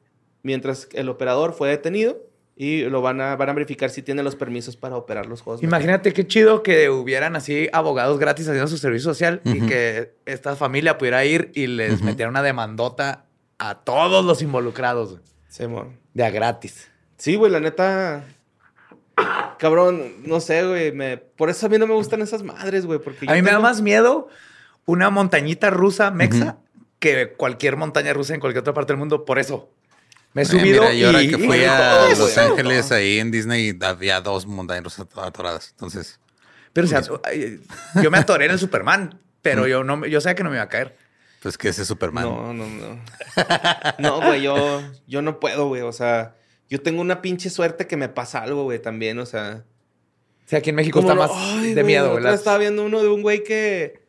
mientras 0.43 0.87
el 0.93 1.09
operador 1.09 1.53
fue 1.53 1.69
detenido 1.69 2.30
y 2.63 2.83
lo 2.83 3.01
van 3.01 3.19
a, 3.21 3.35
van 3.37 3.49
a 3.49 3.53
verificar 3.53 3.89
si 3.89 4.03
tiene 4.03 4.21
los 4.21 4.35
permisos 4.35 4.77
para 4.77 4.95
operar 4.95 5.25
los 5.25 5.41
juegos. 5.41 5.63
Imagínate 5.63 6.13
qué 6.13 6.27
chido 6.27 6.61
que 6.61 6.91
hubieran 6.91 7.35
así 7.35 7.67
abogados 7.73 8.19
gratis 8.19 8.47
haciendo 8.47 8.67
su 8.67 8.77
servicio 8.77 9.09
social 9.09 9.41
y 9.43 9.61
que 9.61 10.13
esta 10.27 10.55
familia 10.55 10.99
pudiera 10.99 11.25
ir 11.25 11.51
y 11.55 11.65
les 11.65 12.03
metiera 12.03 12.29
una 12.29 12.43
demandota 12.43 13.25
a 13.57 13.79
todos 13.79 14.23
los 14.23 14.43
involucrados. 14.43 15.09
güey. 15.13 15.23
Simón. 15.47 15.97
De 16.13 16.23
a 16.23 16.29
gratis. 16.29 16.91
Sí, 17.17 17.35
güey, 17.35 17.51
la 17.51 17.61
neta. 17.61 18.25
Cabrón, 19.57 20.21
no 20.27 20.39
sé, 20.39 20.63
güey. 20.63 20.91
Me... 20.91 21.17
Por 21.17 21.49
eso 21.49 21.65
a 21.65 21.69
mí 21.69 21.79
no 21.79 21.87
me 21.87 21.95
gustan 21.95 22.21
esas 22.21 22.43
madres, 22.43 22.85
güey. 22.85 22.99
Porque 22.99 23.25
A 23.27 23.33
mí 23.33 23.41
me 23.41 23.49
da 23.49 23.59
más 23.59 23.81
miedo 23.81 24.27
una 24.85 25.09
montañita 25.09 25.71
rusa 25.71 26.11
mexa 26.11 26.59
que 26.99 27.33
cualquier 27.33 27.75
montaña 27.75 28.13
rusa 28.13 28.35
en 28.35 28.39
cualquier 28.39 28.61
otra 28.61 28.75
parte 28.75 28.93
del 28.93 28.99
mundo. 28.99 29.25
Por 29.25 29.39
eso. 29.39 29.71
Me 30.33 30.41
he 30.41 30.45
Eh, 30.45 30.47
subido 30.47 30.81
mira, 30.83 30.93
yo 30.93 31.07
ahora 31.07 31.21
y... 31.23 31.29
que 31.29 31.37
fui 31.37 31.57
y- 31.57 31.63
a 31.65 32.07
Los. 32.17 32.37
Ángeles, 32.37 32.91
ahí 32.91 33.19
en 33.19 33.31
Disney, 33.31 33.77
había 33.81 34.21
dos 34.21 34.45
montañas 34.45 34.83
rusas 34.85 35.07
atoradas. 35.17 35.69
Entonces, 35.71 36.19
Pero 36.73 36.87
o 36.87 36.89
sea, 36.89 37.01
ay, 37.25 37.59
yo 38.01 38.09
me 38.11 38.17
atoré 38.17 38.45
en 38.45 38.51
el 38.51 38.59
Superman, 38.59 39.19
pero 39.41 39.67
yo 39.67 39.83
no, 39.83 39.97
me- 39.97 40.09
yo 40.09 40.21
sabía 40.21 40.35
que 40.35 40.43
no 40.43 40.49
me 40.49 40.55
iba 40.55 40.63
a 40.63 40.69
caer. 40.69 40.95
pues 41.41 41.57
que 41.57 41.69
ese 41.69 41.83
Superman. 41.85 42.23
No, 42.23 42.53
no, 42.53 42.65
no. 42.67 42.99
No, 43.99 44.21
güey, 44.21 44.41
yo, 44.41 44.81
yo 45.07 45.21
no 45.21 45.39
puedo, 45.39 45.67
güey. 45.67 45.81
O 45.81 45.91
sea, 45.91 46.35
yo 46.69 46.81
tengo 46.81 47.01
una 47.01 47.21
pinche 47.21 47.49
suerte 47.49 47.87
que 47.87 47.97
me 47.97 48.07
pasa 48.09 48.41
algo, 48.43 48.63
güey, 48.63 48.79
también. 48.79 49.19
O 49.19 49.25
sea. 49.25 49.63
O 50.45 50.49
sea, 50.51 50.59
aquí 50.59 50.69
en 50.69 50.75
México 50.77 50.99
está 50.99 51.13
lo- 51.15 51.21
más 51.21 51.31
Ay, 51.33 51.67
de 51.73 51.81
güey, 51.81 51.85
miedo, 51.85 52.13
¿verdad? 52.13 52.33
Estaba 52.33 52.57
viendo 52.57 52.85
uno 52.85 53.01
de 53.01 53.07
un 53.09 53.21
güey 53.21 53.43
que, 53.43 54.00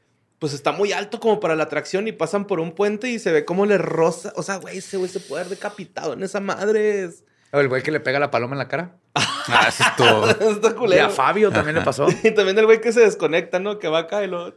pues 0.42 0.55
está 0.55 0.72
muy 0.72 0.90
alto 0.90 1.20
como 1.20 1.38
para 1.38 1.55
la 1.55 1.62
atracción 1.62 2.09
y 2.09 2.12
pasan 2.12 2.48
por 2.48 2.59
un 2.59 2.72
puente 2.72 3.09
y 3.09 3.20
se 3.20 3.31
ve 3.31 3.44
cómo 3.44 3.64
le 3.64 3.78
roza. 3.78 4.33
O 4.35 4.42
sea, 4.42 4.57
güey, 4.57 4.78
ese 4.78 4.96
güey 4.96 5.09
se 5.09 5.20
puede 5.20 5.42
haber 5.44 5.50
decapitado 5.57 6.14
en 6.14 6.22
esa 6.24 6.40
madre. 6.40 7.05
Es- 7.05 7.22
O 7.52 7.61
el 7.61 7.68
güey 7.68 7.85
que 7.85 7.92
le 7.92 8.00
pega 8.00 8.18
la 8.18 8.33
paloma 8.33 8.55
en 8.55 8.59
la 8.59 8.66
cara. 8.66 8.96
Ah, 9.46 9.66
eso 9.68 9.85
es 9.85 9.96
todo. 9.96 10.31
está 10.50 10.74
Y 10.96 10.98
a 10.98 11.11
Fabio 11.11 11.52
también 11.52 11.76
le 11.76 11.83
pasó. 11.83 12.09
Y 12.24 12.33
también 12.33 12.59
el 12.59 12.64
güey 12.66 12.81
que 12.81 12.92
se 12.92 13.00
desconecta, 13.02 13.61
¿no? 13.61 13.78
Que 13.78 13.87
va 13.87 14.00
acá 14.00 14.24
y 14.24 14.26
luego... 14.26 14.52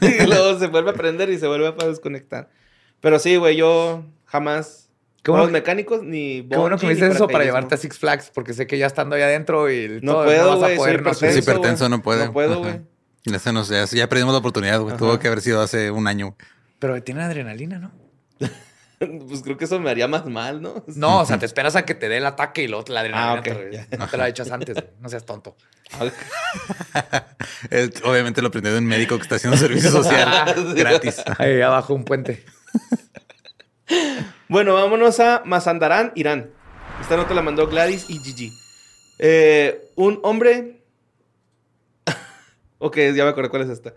Y 0.00 0.26
luego 0.26 0.58
se 0.58 0.66
vuelve 0.68 0.90
a 0.90 0.94
prender 0.94 1.28
y 1.28 1.38
se 1.38 1.46
vuelve 1.46 1.66
a 1.68 1.86
desconectar. 1.86 2.48
Pero 3.00 3.18
sí, 3.18 3.36
güey, 3.36 3.56
yo 3.56 4.04
jamás... 4.24 4.88
Qué 5.22 5.30
bueno 5.30 5.46
que- 5.46 5.52
mecánicos 5.52 6.02
ni 6.02 6.46
Qué 6.48 6.56
bueno 6.56 6.78
que 6.78 6.86
me 6.86 6.94
dices 6.94 7.14
eso 7.16 7.28
para 7.28 7.44
llevarte 7.44 7.74
a 7.74 7.78
Six 7.78 7.98
Flags, 7.98 8.30
porque 8.34 8.52
sé 8.54 8.66
que 8.66 8.76
ya 8.78 8.86
estando 8.86 9.16
allá 9.16 9.26
adentro 9.26 9.70
y 9.70 10.00
No 10.02 10.12
todo, 10.12 10.24
puedo, 10.24 10.48
vas 10.50 10.58
güey. 10.58 10.74
a 10.74 10.76
poder, 10.76 11.02
no 11.02 11.10
hipertenso, 11.12 11.88
no. 11.88 11.96
No 11.98 12.02
puedo, 12.02 12.58
güey. 12.58 12.80
Ese 13.24 13.52
no 13.52 13.64
sé, 13.64 13.84
ya 13.96 14.08
perdimos 14.08 14.32
la 14.32 14.38
oportunidad, 14.38 14.80
güey. 14.80 14.96
Tuvo 14.96 15.18
que 15.18 15.28
haber 15.28 15.40
sido 15.40 15.60
hace 15.62 15.90
un 15.90 16.06
año. 16.06 16.36
Pero 16.78 17.02
tiene 17.02 17.22
adrenalina, 17.22 17.78
¿no? 17.78 17.92
Pues 19.28 19.42
creo 19.42 19.58
que 19.58 19.64
eso 19.66 19.78
me 19.80 19.90
haría 19.90 20.08
más 20.08 20.24
mal, 20.24 20.62
¿no? 20.62 20.82
No, 20.94 21.20
o 21.20 21.26
sea, 21.26 21.38
te 21.38 21.44
esperas 21.44 21.76
a 21.76 21.84
que 21.84 21.94
te 21.94 22.08
dé 22.08 22.18
el 22.18 22.26
ataque 22.26 22.62
y 22.62 22.68
luego 22.68 22.84
la 22.88 23.00
adrenalina 23.00 23.32
Ah, 23.32 23.38
ok, 23.40 23.44
te, 23.90 24.06
te 24.10 24.16
la 24.16 24.28
echas 24.28 24.50
antes. 24.50 24.74
güey. 24.74 24.86
No 25.00 25.08
seas 25.10 25.26
tonto. 25.26 25.56
Obviamente 28.04 28.40
lo 28.40 28.48
aprendió 28.48 28.72
de 28.72 28.78
un 28.78 28.86
médico 28.86 29.16
que 29.16 29.22
está 29.22 29.34
haciendo 29.34 29.58
servicio 29.58 29.90
social 30.02 30.74
gratis. 30.74 31.22
Ahí 31.38 31.60
abajo 31.60 31.92
un 31.92 32.04
puente. 32.04 32.44
Bueno, 34.48 34.74
vámonos 34.74 35.20
a 35.20 35.42
Mazandarán, 35.44 36.12
Irán. 36.14 36.50
Esta 37.00 37.16
nota 37.16 37.34
la 37.34 37.42
mandó 37.42 37.66
Gladys 37.66 38.06
y 38.08 38.18
Gigi. 38.20 38.52
Eh, 39.18 39.90
un 39.96 40.20
hombre 40.22 40.83
Ok, 42.78 42.96
ya 43.14 43.24
me 43.24 43.30
acuerdo 43.30 43.50
cuál 43.50 43.62
es 43.62 43.68
esta. 43.68 43.94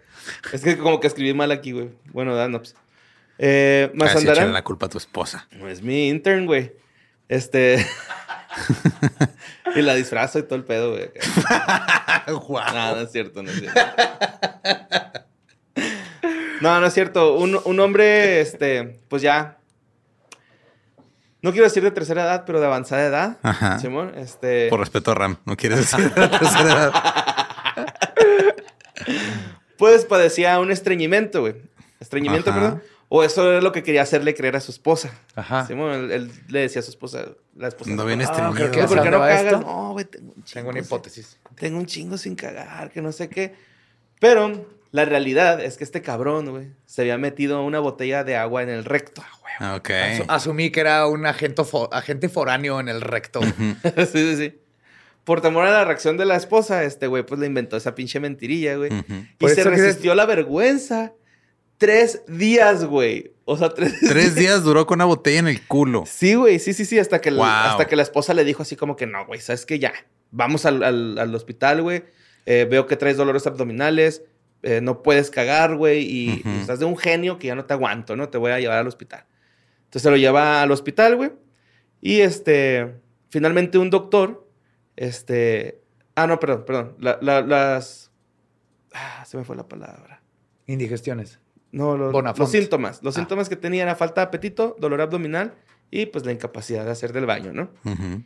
Es 0.53 0.61
que 0.61 0.77
como 0.77 0.99
que 0.99 1.07
escribí 1.07 1.33
mal 1.33 1.51
aquí, 1.51 1.71
güey. 1.71 1.89
Bueno, 2.11 2.35
da, 2.35 2.47
no, 2.47 2.59
pues. 2.59 2.75
Eh, 3.39 3.91
más 3.93 4.13
Casi 4.13 4.27
andarán. 4.27 4.53
la 4.53 4.63
culpa 4.63 4.85
a 4.87 4.89
tu 4.89 4.97
esposa. 4.97 5.47
No 5.51 5.67
es 5.67 5.81
mi 5.81 6.09
intern, 6.09 6.45
güey. 6.45 6.73
Este. 7.27 7.85
y 9.75 9.81
la 9.81 9.95
disfrazo 9.95 10.39
y 10.39 10.43
todo 10.43 10.55
el 10.55 10.63
pedo, 10.63 10.91
güey. 10.91 11.09
No, 12.27 12.95
no 12.95 13.01
es 13.01 13.11
cierto, 13.11 13.43
no 13.43 13.49
es 13.51 13.59
cierto. 13.59 13.79
No, 16.61 16.79
no 16.79 16.87
es 16.87 16.93
cierto. 16.93 17.35
Un, 17.35 17.59
un 17.63 17.79
hombre, 17.79 18.41
este, 18.41 18.99
pues 19.07 19.21
ya. 19.21 19.59
No 21.41 21.51
quiero 21.51 21.65
decir 21.65 21.83
de 21.83 21.91
tercera 21.91 22.23
edad, 22.23 22.43
pero 22.45 22.59
de 22.59 22.65
avanzada 22.65 23.05
edad. 23.05 23.37
Ajá. 23.43 23.79
Simón, 23.79 24.13
este. 24.17 24.69
Por 24.69 24.79
respeto 24.79 25.11
a 25.11 25.15
Ram, 25.15 25.37
no 25.45 25.55
quieres 25.55 25.79
decir 25.79 26.11
la 26.15 26.31
tercera 26.31 26.63
edad. 26.63 26.93
Pues 29.77 30.05
padecía 30.05 30.59
un 30.59 30.71
estreñimiento, 30.71 31.41
güey. 31.41 31.55
Estreñimiento, 31.99 32.49
Ajá. 32.49 32.59
perdón. 32.59 32.83
O 33.09 33.23
eso 33.23 33.49
era 33.49 33.61
lo 33.61 33.71
que 33.71 33.83
quería 33.83 34.01
hacerle 34.01 34.33
creer 34.35 34.55
a 34.57 34.59
su 34.59 34.71
esposa. 34.71 35.11
Ajá. 35.35 35.65
Él, 35.69 36.11
él 36.11 36.31
le 36.49 36.59
decía 36.61 36.81
a 36.81 36.83
su 36.83 36.91
esposa, 36.91 37.25
la 37.55 37.69
esposa. 37.69 37.91
No 37.91 38.05
bien 38.05 38.19
Ah, 38.21 38.25
estreñido. 38.25 38.53
creo 38.55 38.71
que 38.71 38.81
"No, 38.81 38.87
¿Por 38.87 39.01
qué 39.01 39.09
no 39.09 39.17
¿Dónde 39.17 39.17
va 39.17 39.27
cagas? 39.37 39.53
esto? 39.53 39.59
No, 39.65 39.91
güey, 39.93 40.05
tengo 40.05 40.33
un 40.35 40.43
chingo 40.43 40.53
Tengo 40.53 40.69
una 40.71 40.79
sin- 40.79 40.85
hipótesis. 40.85 41.37
Tengo 41.55 41.77
un 41.79 41.85
chingo 41.85 42.17
sin 42.17 42.35
cagar, 42.35 42.91
que 42.91 43.01
no 43.01 43.11
sé 43.13 43.29
qué. 43.29 43.55
Pero 44.19 44.67
la 44.91 45.05
realidad 45.05 45.63
es 45.63 45.77
que 45.77 45.85
este 45.85 46.01
cabrón, 46.01 46.49
güey, 46.49 46.67
se 46.85 47.03
había 47.03 47.17
metido 47.17 47.63
una 47.63 47.79
botella 47.79 48.23
de 48.25 48.35
agua 48.35 48.61
en 48.63 48.69
el 48.69 48.83
recto. 48.83 49.23
Ah, 49.59 49.75
Ok. 49.75 49.89
Asu- 49.89 50.25
Asumí 50.27 50.69
que 50.71 50.81
era 50.81 51.07
un 51.07 51.25
agente, 51.25 51.61
fo- 51.63 51.87
agente 51.93 52.27
foráneo 52.29 52.79
en 52.81 52.89
el 52.89 52.99
recto. 53.01 53.39
sí, 53.95 54.05
sí, 54.11 54.35
sí. 54.35 54.59
Por 55.27 55.41
temor 55.41 55.65
a 55.67 55.71
la 55.71 55.83
reacción 55.83 56.15
de 56.15 56.23
la 56.23 56.37
esposa, 56.37 56.85
este 56.85 57.05
güey, 57.07 57.21
pues 57.25 57.37
le 57.41 57.47
inventó 57.47 57.75
esa 57.75 57.93
pinche 57.95 58.17
mentirilla, 58.21 58.77
güey. 58.77 58.89
Y 59.39 59.47
se 59.49 59.63
resistió 59.65 60.15
la 60.15 60.25
vergüenza. 60.25 61.11
Tres 61.77 62.21
días, 62.29 62.85
güey. 62.85 63.33
O 63.43 63.57
sea, 63.57 63.69
tres 63.73 63.93
Tres 64.07 64.35
días 64.35 64.63
duró 64.63 64.87
con 64.87 64.97
una 64.97 65.05
botella 65.05 65.39
en 65.39 65.47
el 65.49 65.61
culo. 65.67 66.05
Sí, 66.07 66.35
güey, 66.35 66.59
sí, 66.59 66.73
sí, 66.73 66.85
sí, 66.85 66.97
hasta 66.97 67.19
que, 67.19 67.31
Wow. 67.31 67.43
hasta 67.43 67.87
que 67.87 67.97
la 67.97 68.03
esposa 68.03 68.33
le 68.33 68.45
dijo 68.45 68.63
así 68.63 68.77
como 68.77 68.95
que 68.95 69.05
no, 69.05 69.25
güey, 69.25 69.41
sabes 69.41 69.65
que 69.65 69.79
ya, 69.79 69.91
vamos 70.31 70.65
al, 70.65 70.81
al- 70.83 71.19
al 71.19 71.35
hospital, 71.35 71.81
güey, 71.81 72.05
Eh, 72.45 72.65
veo 72.71 72.87
que 72.87 72.95
traes 72.95 73.17
dolores 73.17 73.45
abdominales, 73.45 74.23
eh, 74.63 74.79
no 74.81 75.03
puedes 75.03 75.29
cagar, 75.29 75.75
güey, 75.75 76.03
y 76.09 76.39
Ujú. 76.39 76.49
estás 76.61 76.79
de 76.79 76.85
un 76.85 76.97
genio 76.97 77.37
que 77.37 77.47
ya 77.47 77.55
no 77.55 77.65
te 77.65 77.73
aguanto, 77.73 78.15
¿no? 78.15 78.29
Te 78.29 78.37
voy 78.37 78.51
a 78.53 78.59
llevar 78.61 78.77
al 78.77 78.87
hospital. 78.87 79.25
Entonces 79.79 80.03
se 80.03 80.09
lo 80.09 80.15
lleva 80.15 80.61
al 80.61 80.71
hospital, 80.71 81.17
güey, 81.17 81.31
y 82.01 82.21
este, 82.21 82.93
finalmente 83.29 83.77
un 83.77 83.89
doctor, 83.89 84.46
este, 84.97 85.81
ah, 86.15 86.27
no, 86.27 86.39
perdón, 86.39 86.65
perdón, 86.65 86.95
la- 86.99 87.17
la- 87.21 87.41
las, 87.41 88.11
ah, 88.93 89.23
se 89.25 89.37
me 89.37 89.45
fue 89.45 89.55
la 89.55 89.67
palabra. 89.67 90.21
Indigestiones. 90.65 91.39
No, 91.71 91.95
los, 91.97 92.13
los 92.37 92.51
síntomas. 92.51 93.01
Los 93.03 93.15
Ah. 93.15 93.19
síntomas 93.19 93.47
que 93.49 93.55
tenía 93.55 93.83
era 93.83 93.95
falta 93.95 94.21
de 94.21 94.27
apetito, 94.27 94.75
dolor 94.79 94.99
abdominal 95.01 95.53
y 95.91 96.07
pues 96.07 96.25
la 96.25 96.31
incapacidad 96.33 96.83
de 96.85 96.91
hacer 96.91 97.13
del 97.13 97.25
baño, 97.25 97.53
¿no? 97.53 97.69
Ujú. 97.85 98.23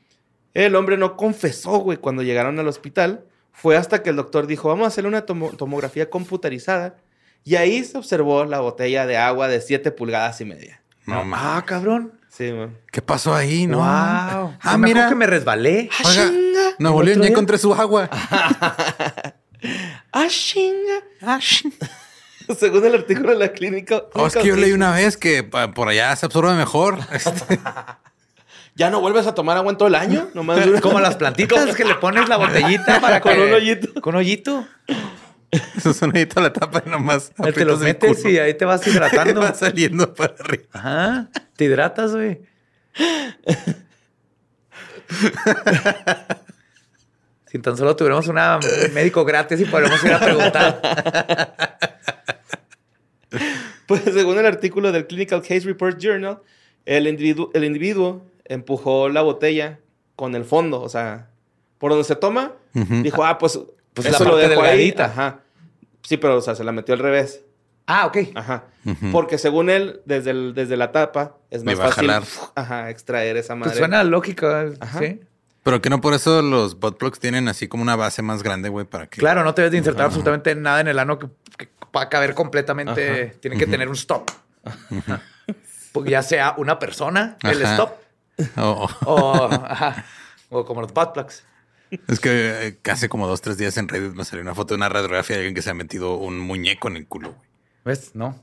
El 0.53 0.75
hombre 0.75 0.97
no 0.97 1.15
confesó, 1.15 1.77
güey, 1.79 1.97
cuando 1.97 2.23
llegaron 2.23 2.57
al 2.60 2.67
hospital. 2.67 3.25
Fue 3.53 3.75
hasta 3.75 4.01
que 4.01 4.10
el 4.12 4.15
doctor 4.15 4.47
dijo, 4.47 4.69
vamos 4.69 4.86
a 4.86 4.88
hacerle 4.88 5.10
una 5.10 5.25
tomo- 5.25 5.55
tomografía 5.55 6.10
computarizada. 6.10 6.95
Y 7.43 7.55
ahí 7.55 7.84
se 7.84 7.97
observó 7.97 8.45
la 8.45 8.60
botella 8.62 9.05
de 9.05 9.17
agua 9.17 9.47
de 9.49 9.60
7 9.60 9.91
pulgadas 9.91 10.39
y 10.41 10.45
media. 10.45 10.81
No, 11.05 11.23
ma- 11.25 11.57
Ah, 11.57 11.65
cabrón. 11.65 12.13
Sí, 12.41 12.51
man. 12.54 12.75
¿Qué 12.91 13.04
pasó 13.04 13.36
ahí? 13.36 13.67
No. 13.67 13.77
Wow. 13.77 13.86
Ah, 14.63 14.75
Me 14.80 14.88
mira. 14.88 15.08
que 15.10 15.13
me 15.13 15.27
resbalé. 15.27 15.91
Oiga, 16.04 16.32
Nuevo 16.80 17.01
¿El 17.01 17.06
León 17.10 17.21
ya 17.21 17.27
encontré 17.27 17.60
su 17.60 17.71
agua. 17.71 18.10
¡Ah, 20.12 20.25
chinga! 20.27 21.04
Según 22.58 22.84
el 22.84 22.95
artículo 22.95 23.30
de 23.30 23.36
la 23.38 23.49
clínica... 23.49 24.06
Oh, 24.15 24.25
es 24.25 24.34
que 24.36 24.47
yo 24.47 24.56
leí 24.56 24.71
una 24.71 24.91
vez 24.91 25.17
que 25.17 25.43
por 25.43 25.88
allá 25.88 26.15
se 26.15 26.25
absorbe 26.25 26.56
mejor. 26.56 26.97
Este, 27.12 27.60
¿Ya 28.75 28.89
no 28.89 29.01
vuelves 29.01 29.27
a 29.27 29.36
tomar 29.36 29.56
agua 29.58 29.71
en 29.71 29.77
todo 29.77 29.89
el 29.89 29.93
año? 29.95 30.30
Nomás 30.34 30.62
Como 30.82 30.99
las 30.99 31.17
plantitas 31.17 31.75
que 31.75 31.86
le 31.86 31.93
pones 31.93 32.27
la 32.27 32.38
botellita 32.38 32.99
para 32.99 33.21
Con 33.21 33.36
que- 33.36 33.41
un 33.43 33.54
hoyito. 33.54 34.01
Con 34.01 34.15
hoyito. 34.15 34.65
Eso 35.77 35.91
es 35.91 36.01
un 36.01 36.13
la 36.13 36.53
tapa 36.53 36.83
y 36.85 36.89
nomás. 36.89 37.31
Te 37.31 37.61
el 37.61 37.77
metes 37.77 38.23
y 38.25 38.39
ahí 38.39 38.53
te 38.53 38.65
vas 38.65 38.85
hidratando. 38.87 39.41
va 39.41 39.53
saliendo 39.53 40.13
para 40.13 40.35
arriba. 40.39 40.63
Ajá. 40.71 41.29
Te 41.55 41.65
hidratas, 41.65 42.13
güey. 42.13 42.41
Si 47.47 47.59
tan 47.59 47.75
solo 47.75 47.97
tuviéramos 47.97 48.29
una 48.29 48.59
un 48.59 48.93
médico 48.93 49.25
gratis 49.25 49.59
y 49.59 49.65
podríamos 49.65 50.01
ir 50.05 50.13
a 50.13 50.19
preguntar. 50.21 51.67
Pues 53.87 54.03
según 54.05 54.39
el 54.39 54.45
artículo 54.45 54.93
del 54.93 55.05
Clinical 55.05 55.41
Case 55.41 55.65
Report 55.65 55.99
Journal, 55.99 56.39
el 56.85 57.07
individuo, 57.07 57.51
el 57.53 57.65
individuo 57.65 58.25
empujó 58.45 59.09
la 59.09 59.21
botella 59.21 59.79
con 60.15 60.33
el 60.33 60.45
fondo, 60.45 60.81
o 60.81 60.87
sea, 60.87 61.27
por 61.77 61.91
donde 61.91 62.05
se 62.05 62.15
toma, 62.15 62.53
dijo, 62.73 63.25
ah, 63.25 63.37
pues, 63.37 63.59
Pues 63.93 64.08
eso 64.08 64.23
la 64.23 64.30
lo 64.32 64.36
parte 64.38 64.49
dejo 64.49 64.62
ahí. 64.62 64.69
delgadita. 64.69 65.06
Ajá. 65.06 65.39
Sí, 66.04 66.17
pero, 66.17 66.38
o 66.38 66.41
sea, 66.41 66.56
se 66.56 66.63
la 66.63 66.71
metió 66.71 66.93
al 66.93 66.99
revés. 66.99 67.41
Ah, 67.88 68.06
ok. 68.06 68.17
Ajá. 68.36 68.65
Porque 69.12 69.38
según 69.38 69.69
él, 69.69 70.01
desde, 70.06 70.32
el- 70.32 70.54
desde 70.54 70.77
la 70.77 70.91
tapa, 70.91 71.38
es 71.49 71.63
Me 71.63 71.75
más 71.75 71.86
a 71.86 71.89
fácil 71.89 72.08
jalar. 72.08 72.23
ajá, 72.56 72.89
extraer 72.89 73.38
esa 73.38 73.56
madre. 73.56 73.71
Pues 73.71 73.80
suena 73.80 74.04
lógica, 74.04 74.65
Ajá. 74.80 74.99
sí. 74.99 75.19
Pero 75.63 75.82
que 75.82 75.89
no 75.91 76.01
por 76.01 76.13
eso 76.13 76.41
los 76.41 76.80
butt 76.80 76.97
plugs 76.97 77.19
tienen 77.19 77.47
así 77.47 77.67
como 77.67 77.84
una 77.84 77.95
base 77.95 78.21
más 78.23 78.41
grande, 78.43 78.69
güey, 78.69 78.86
para 78.86 79.08
que. 79.08 79.19
Claro, 79.19 79.43
no 79.43 79.54
te 79.54 79.62
debes 79.62 79.73
de 79.73 79.77
insertar 79.80 80.06
absolutamente 80.06 80.56
nada 80.56 80.80
en 80.82 80.88
el 80.88 80.97
ano 80.97 81.19
que, 81.19 81.27
que 81.58 81.69
va 81.95 82.04
a 82.04 82.10
caber 82.10 82.34
completamente. 82.34 83.23
Ajá. 83.30 83.34
Tiene 83.41 83.58
que 83.58 83.67
tener 83.67 83.88
un 83.89 83.95
stop. 83.95 84.32
Pues 85.91 86.10
ya 86.10 86.23
sea 86.23 86.56
una 86.58 86.80
persona, 86.80 87.36
el 87.43 87.62
stop, 87.63 87.91
Oh, 88.58 88.88
oh. 89.06 89.13
o, 89.13 89.43
ajá, 89.65 90.06
o 90.49 90.63
como 90.65 90.82
los 90.82 90.93
butt 90.93 91.12
plugs. 91.13 91.43
Es 92.08 92.19
que 92.19 92.67
eh, 92.67 92.77
hace 92.89 93.10
como 93.10 93.27
dos, 93.27 93.41
tres 93.41 93.58
días 93.58 93.77
en 93.77 93.88
Reddit 93.88 94.13
me 94.13 94.23
salió 94.23 94.41
una 94.41 94.56
foto 94.56 94.73
de 94.73 94.77
una 94.77 94.89
radiografía 94.89 95.36
de 95.36 95.41
alguien 95.41 95.56
que 95.56 95.62
se 95.62 95.69
ha 95.69 95.73
metido 95.73 96.15
un 96.15 96.39
muñeco 96.39 96.88
en 96.88 96.95
el 96.95 97.06
culo, 97.06 97.34
güey. 97.34 97.49
¿Ves? 97.84 98.12
No. 98.13 98.41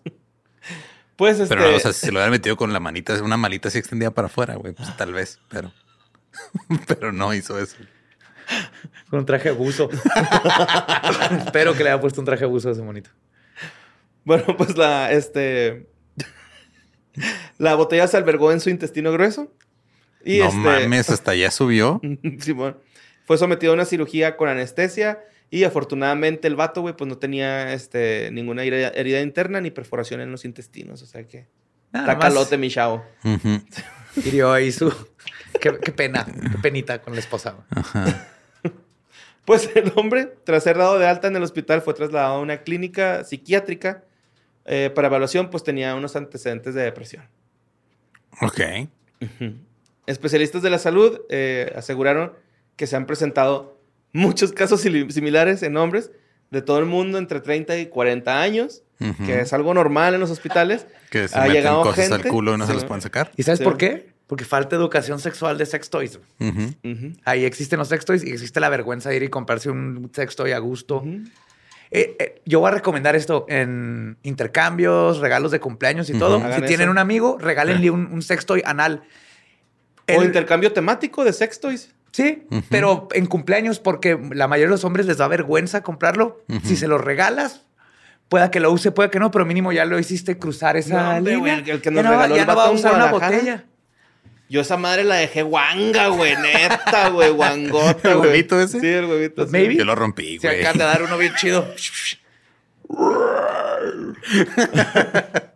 Pues 1.17 1.41
este. 1.41 1.57
Pero, 1.57 1.75
o 1.75 1.81
sea, 1.81 1.93
si 1.93 2.01
se 2.01 2.13
lo 2.13 2.19
hubiera 2.19 2.31
metido 2.31 2.57
con 2.57 2.73
la 2.73 2.81
manita, 2.81 3.21
una 3.23 3.37
malita 3.37 3.69
así 3.69 3.79
extendida 3.79 4.11
para 4.11 4.27
afuera, 4.27 4.55
güey, 4.57 4.73
pues 4.73 4.97
tal 4.97 5.13
vez, 5.13 5.41
pero. 5.49 5.73
pero 6.87 7.11
no 7.13 7.35
hizo 7.35 7.59
eso. 7.59 7.77
Con 9.11 9.21
un 9.21 9.27
traje 9.27 9.49
de 9.49 9.55
buzo. 9.55 9.89
Espero 11.45 11.75
que 11.75 11.85
le 11.85 11.91
haya 11.91 12.01
puesto 12.01 12.21
un 12.21 12.25
traje 12.25 12.43
de 12.43 12.51
buzo 12.51 12.69
a 12.69 12.73
ese 12.73 12.83
monito. 12.83 13.11
Bueno, 14.25 14.45
pues 14.57 14.77
la, 14.77 15.11
este. 15.11 15.89
la 17.59 17.75
botella 17.75 18.07
se 18.07 18.17
albergó 18.17 18.53
en 18.53 18.61
su 18.61 18.71
intestino 18.71 19.11
grueso. 19.11 19.53
Y 20.25 20.39
no 20.39 20.47
este. 20.47 20.59
mames, 20.59 21.11
hasta 21.11 21.33
allá 21.33 21.51
subió. 21.51 22.01
Simón. 22.41 22.77
Fue 23.29 23.37
sometido 23.37 23.73
a 23.73 23.75
una 23.75 23.85
cirugía 23.85 24.39
con 24.39 24.49
anestesia 24.49 25.23
y 25.51 25.65
afortunadamente 25.65 26.49
el 26.49 26.57
vato, 26.57 26.81
güey, 26.81 26.97
pues 26.97 27.07
no 27.09 27.19
tenía 27.19 27.75
este, 27.75 28.31
ninguna 28.33 28.65
herida, 28.65 28.89
herida 28.89 29.21
interna 29.21 29.61
ni 29.61 29.71
perforación 29.71 30.23
en 30.23 30.33
los 30.33 30.47
intestinos. 30.47 31.03
O 31.03 31.07
sea 31.07 31.29
que 31.29 31.47
Nada 31.93 32.11
está 32.11 32.19
calote, 32.19 32.57
mi 32.57 32.71
chavo. 32.71 33.05
Hirió 34.25 34.51
ahí 34.51 34.73
su. 34.73 34.91
Qué, 35.61 35.79
qué 35.79 35.93
pena, 35.93 36.25
qué 36.25 36.57
penita 36.63 37.03
con 37.03 37.13
la 37.13 37.21
esposa. 37.21 37.57
Pues 39.45 39.71
el 39.75 39.93
hombre, 39.97 40.31
tras 40.45 40.65
ser 40.65 40.77
dado 40.77 40.99
de 40.99 41.07
alta 41.07 41.29
en 41.29 41.35
el 41.35 41.43
hospital, 41.43 41.81
fue 41.81 41.95
trasladado 41.95 42.35
a 42.35 42.41
una 42.41 42.59
clínica 42.65 43.25
psiquiátrica. 43.25 44.05
Eh, 44.67 44.91
para 44.95 45.09
evaluación, 45.09 45.49
pues 45.49 45.65
tenía 45.65 45.95
unos 45.95 46.17
antecedentes 46.17 46.75
de 46.75 46.83
depresión. 46.83 47.25
Ok. 48.43 48.61
Especialistas 50.07 50.61
de 50.61 50.69
la 50.69 50.79
salud 50.79 51.23
eh, 51.31 51.73
aseguraron 51.75 52.35
que 52.79 52.87
se 52.87 52.97
han 52.97 53.05
presentado 53.05 53.79
muchos 54.13 54.53
casos 54.53 54.81
similares 54.81 55.63
en 55.63 55.77
hombres 55.77 56.11
de 56.51 56.63
todo 56.63 56.79
el 56.79 56.87
mundo 56.87 57.19
entre 57.19 57.41
30 57.41 57.77
y 57.77 57.87
40 57.87 58.41
años, 58.41 58.83
Ujú. 59.01 59.27
que 59.27 59.41
es 59.41 59.53
algo 59.53 59.75
normal 59.75 60.15
en 60.15 60.21
los 60.21 60.31
hospitales. 60.31 60.87
Que 61.11 61.27
se 61.29 61.37
Ha 61.37 61.43
meten 61.43 61.55
llegado 61.57 61.83
cosas 61.83 62.07
al 62.11 62.19
gente- 62.19 62.29
culo 62.31 62.55
y 62.55 62.59
no 62.59 62.65
se 62.67 62.73
Sí. 62.73 62.77
las 62.79 62.85
pueden 62.87 63.03
sacar. 63.03 63.31
¿Y 63.37 63.43
sabes 63.43 63.59
Sí. 63.59 63.65
por 63.65 63.77
qué? 63.77 64.09
Porque 64.27 64.45
falta 64.45 64.77
educación 64.77 65.19
sexual 65.21 65.57
de 65.59 65.65
sex 65.67 65.89
toys. 65.91 66.19
Ujú. 66.39 66.75
Ujú, 66.85 67.13
Ahí 67.25 67.45
existen 67.47 67.79
los 67.79 67.89
sex 67.89 68.05
toys 68.05 68.23
y 68.25 68.31
existe 68.31 68.61
la 68.61 68.69
vergüenza 68.69 69.09
de 69.11 69.17
ir 69.17 69.23
y 69.25 69.29
comprarse 69.29 69.71
un 69.71 70.11
sex 70.15 70.37
toy 70.37 70.53
a 70.53 70.59
gusto. 70.59 71.03
Eh, 71.91 72.15
eh, 72.19 72.43
yo 72.45 72.61
voy 72.61 72.69
a 72.69 72.75
recomendar 72.75 73.17
esto 73.17 73.47
en 73.49 74.19
intercambios, 74.23 75.19
regalos 75.21 75.51
de 75.51 75.61
cumpleaños 75.61 76.11
y 76.11 76.19
todo. 76.19 76.39
Si 76.55 76.61
tienen 76.63 76.83
eso. 76.83 76.91
un 76.91 76.99
amigo, 76.99 77.39
regálenle 77.41 77.91
un, 77.91 78.07
un 78.13 78.21
sex 78.23 78.45
toy 78.45 78.63
anal. 78.67 79.03
O 80.07 80.21
El- 80.21 80.25
intercambio 80.25 80.73
temático 80.73 81.25
de 81.25 81.33
sex 81.33 81.59
toys. 81.61 81.95
Sí, 82.13 82.47
pero 82.71 83.09
en 83.13 83.27
cumpleaños, 83.27 83.79
porque 83.79 84.19
la 84.33 84.49
mayoría 84.49 84.69
de 84.69 84.73
los 84.73 84.85
hombres 84.85 85.07
les 85.07 85.19
da 85.19 85.29
vergüenza 85.29 85.83
comprarlo. 85.83 86.43
Si 86.65 86.77
se 86.77 86.89
lo 86.89 86.99
regalas, 86.99 87.65
pueda 88.29 88.51
que 88.51 88.61
lo 88.61 88.73
use, 88.73 88.91
pueda 88.91 89.11
que 89.11 89.21
no, 89.21 89.31
pero 89.31 89.45
mínimo 89.47 89.73
ya 89.73 89.85
lo 89.85 89.99
hiciste 89.99 90.39
cruzar 90.39 90.77
esa 90.77 91.21
No, 91.21 91.31
línea. 91.31 91.57
el 91.59 91.65
que 91.81 91.81
Ya 91.81 91.91
nos 91.91 92.05
no 92.05 92.11
va- 92.11 92.17
regaló 92.17 92.37
ya 92.37 92.43
el 92.43 92.49
no 92.49 92.57
va 92.57 92.65
a 92.65 92.71
usar 92.71 92.95
una 92.95 93.07
botella. 93.13 93.65
Yo 94.51 94.63
esa 94.63 94.79
madre 94.79 95.05
la 95.05 95.17
dejé 95.17 95.43
guanga, 95.43 96.09
güey, 96.09 96.35
neta, 96.37 97.11
güey, 97.11 97.31
guangota, 97.31 98.09
¿El 98.13 98.17
huevito 98.17 98.59
ese? 98.61 98.81
Sí, 98.81 98.87
el 98.89 99.05
huevito. 99.05 99.45
sí. 99.45 99.53
maybe. 99.53 99.77
Yo 99.77 99.85
lo 99.85 99.95
rompí, 99.95 100.39
Se 100.39 100.49
güey. 100.49 100.61
acaban 100.61 100.79
de 100.79 100.85
dar 100.85 101.03
uno 101.03 101.19
bien 101.19 101.35
chido. 101.37 101.69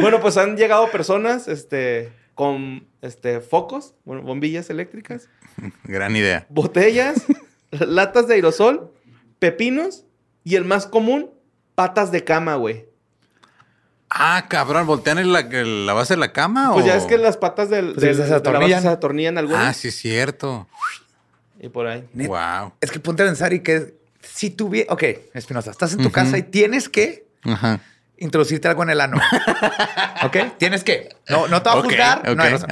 Bueno, 0.00 0.20
pues 0.20 0.36
han 0.36 0.56
llegado 0.56 0.90
personas, 0.90 1.48
este, 1.48 2.12
con, 2.34 2.86
este, 3.02 3.40
focos, 3.40 3.94
bueno, 4.04 4.22
bombillas 4.22 4.70
eléctricas, 4.70 5.28
Gran 5.84 6.16
idea. 6.16 6.46
botellas, 6.48 7.22
latas 7.70 8.26
de 8.28 8.34
aerosol, 8.34 8.92
pepinos 9.38 10.04
y 10.42 10.56
el 10.56 10.64
más 10.64 10.86
común, 10.86 11.30
patas 11.74 12.10
de 12.12 12.24
cama, 12.24 12.56
güey. 12.56 12.86
Ah, 14.10 14.46
cabrón, 14.48 14.86
¿voltean 14.86 15.18
en 15.18 15.32
la, 15.32 15.40
en 15.40 15.86
la 15.86 15.92
base 15.92 16.14
de 16.14 16.20
la 16.20 16.32
cama 16.32 16.70
Pues 16.72 16.84
o...? 16.84 16.88
ya 16.88 16.94
es 16.96 17.04
que 17.04 17.18
las 17.18 17.36
patas 17.36 17.68
del, 17.68 17.94
Pues 17.94 17.96
del- 17.96 18.14
se 18.16 18.22
de 18.22 18.28
la 18.28 18.34
base 18.36 18.48
atornillan. 18.48 18.82
se 18.82 18.88
atornillan 18.88 19.38
algunas 19.38 19.64
Ah, 19.66 19.72
sí, 19.72 19.88
es 19.88 19.96
cierto. 19.96 20.68
y 21.60 21.68
por 21.68 21.86
ahí. 21.88 22.04
Net- 22.14 22.28
Wow. 22.28 22.74
Es 22.80 22.92
que 22.92 23.00
ponte 23.00 23.22
a 23.24 23.26
pensar 23.26 23.52
y 23.52 23.60
que 23.60 23.94
si 24.22 24.50
tuviera... 24.50 24.92
Ok, 24.92 25.02
Espinosa, 25.32 25.70
estás 25.72 25.94
en 25.94 26.02
tu 26.02 26.12
casa 26.12 26.38
y 26.38 26.42
tienes 26.44 26.88
que 26.88 27.26
Ajá. 27.42 27.80
Introducirte 28.24 28.66
algo 28.68 28.82
en 28.82 28.90
el 28.90 29.00
ano. 29.00 29.18
¿Ok? 30.24 30.36
Tienes 30.58 30.82
que. 30.84 31.10
No, 31.28 31.46
no 31.48 31.62
te 31.62 31.68
va 31.70 31.76
a 31.76 31.82
juzgar. 31.82 32.34
No, 32.36 32.42
hay 32.42 32.50
razón. 32.50 32.68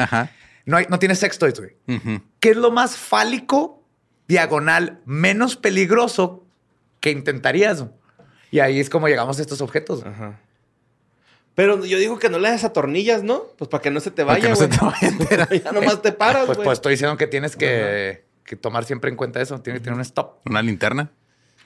No, 0.65 0.77
hay- 0.77 0.87
no 0.89 0.99
tienes 0.99 1.19
sexto, 1.19 1.47
güey. 1.47 1.77
Ujú. 1.99 2.23
¿Qué 2.41 2.51
es 2.51 2.57
lo 2.57 2.71
más 2.71 2.97
fálico, 2.97 3.85
diagonal, 4.29 5.01
menos 5.05 5.57
peligroso 5.57 6.45
que 7.01 7.11
intentarías? 7.11 7.85
Y 8.51 8.61
ahí 8.61 8.79
es 8.81 8.89
como 8.91 9.09
llegamos 9.09 9.39
a 9.39 9.43
estos 9.43 9.61
objetos. 9.61 10.05
Ajá. 10.05 10.39
Pero 11.55 11.85
yo 11.85 11.99
digo 11.99 12.19
que 12.19 12.31
no 12.31 12.39
le 12.39 12.49
das 12.49 12.65
atornillas, 12.65 13.23
¿no? 13.23 13.43
Pues 13.59 13.69
para 13.69 13.83
que 13.83 13.91
no 13.91 14.01
se 14.01 14.11
te 14.11 14.25
vaya, 14.25 14.49
no 14.49 14.57
se 14.57 14.69
güey. 14.69 14.79
te 14.79 14.85
vaya 15.37 15.49
a 15.51 15.55
ya 15.65 15.73
nomás 15.73 16.01
te 16.01 16.13
paras, 16.13 16.47
Pues, 16.47 16.57
güey. 16.59 16.65
pues 16.65 16.79
estoy 16.79 16.93
diciendo 16.93 17.17
que 17.19 17.27
tienes 17.27 17.57
que, 17.57 18.25
que 18.45 18.57
tomar 18.57 18.85
siempre 18.85 19.11
en 19.11 19.17
cuenta 19.17 19.41
eso. 19.41 19.61
Tienes 19.61 19.81
que 19.81 19.85
tener 19.85 19.97
un 19.97 20.01
stop. 20.03 20.39
Una 20.47 20.63
linterna. 20.63 21.11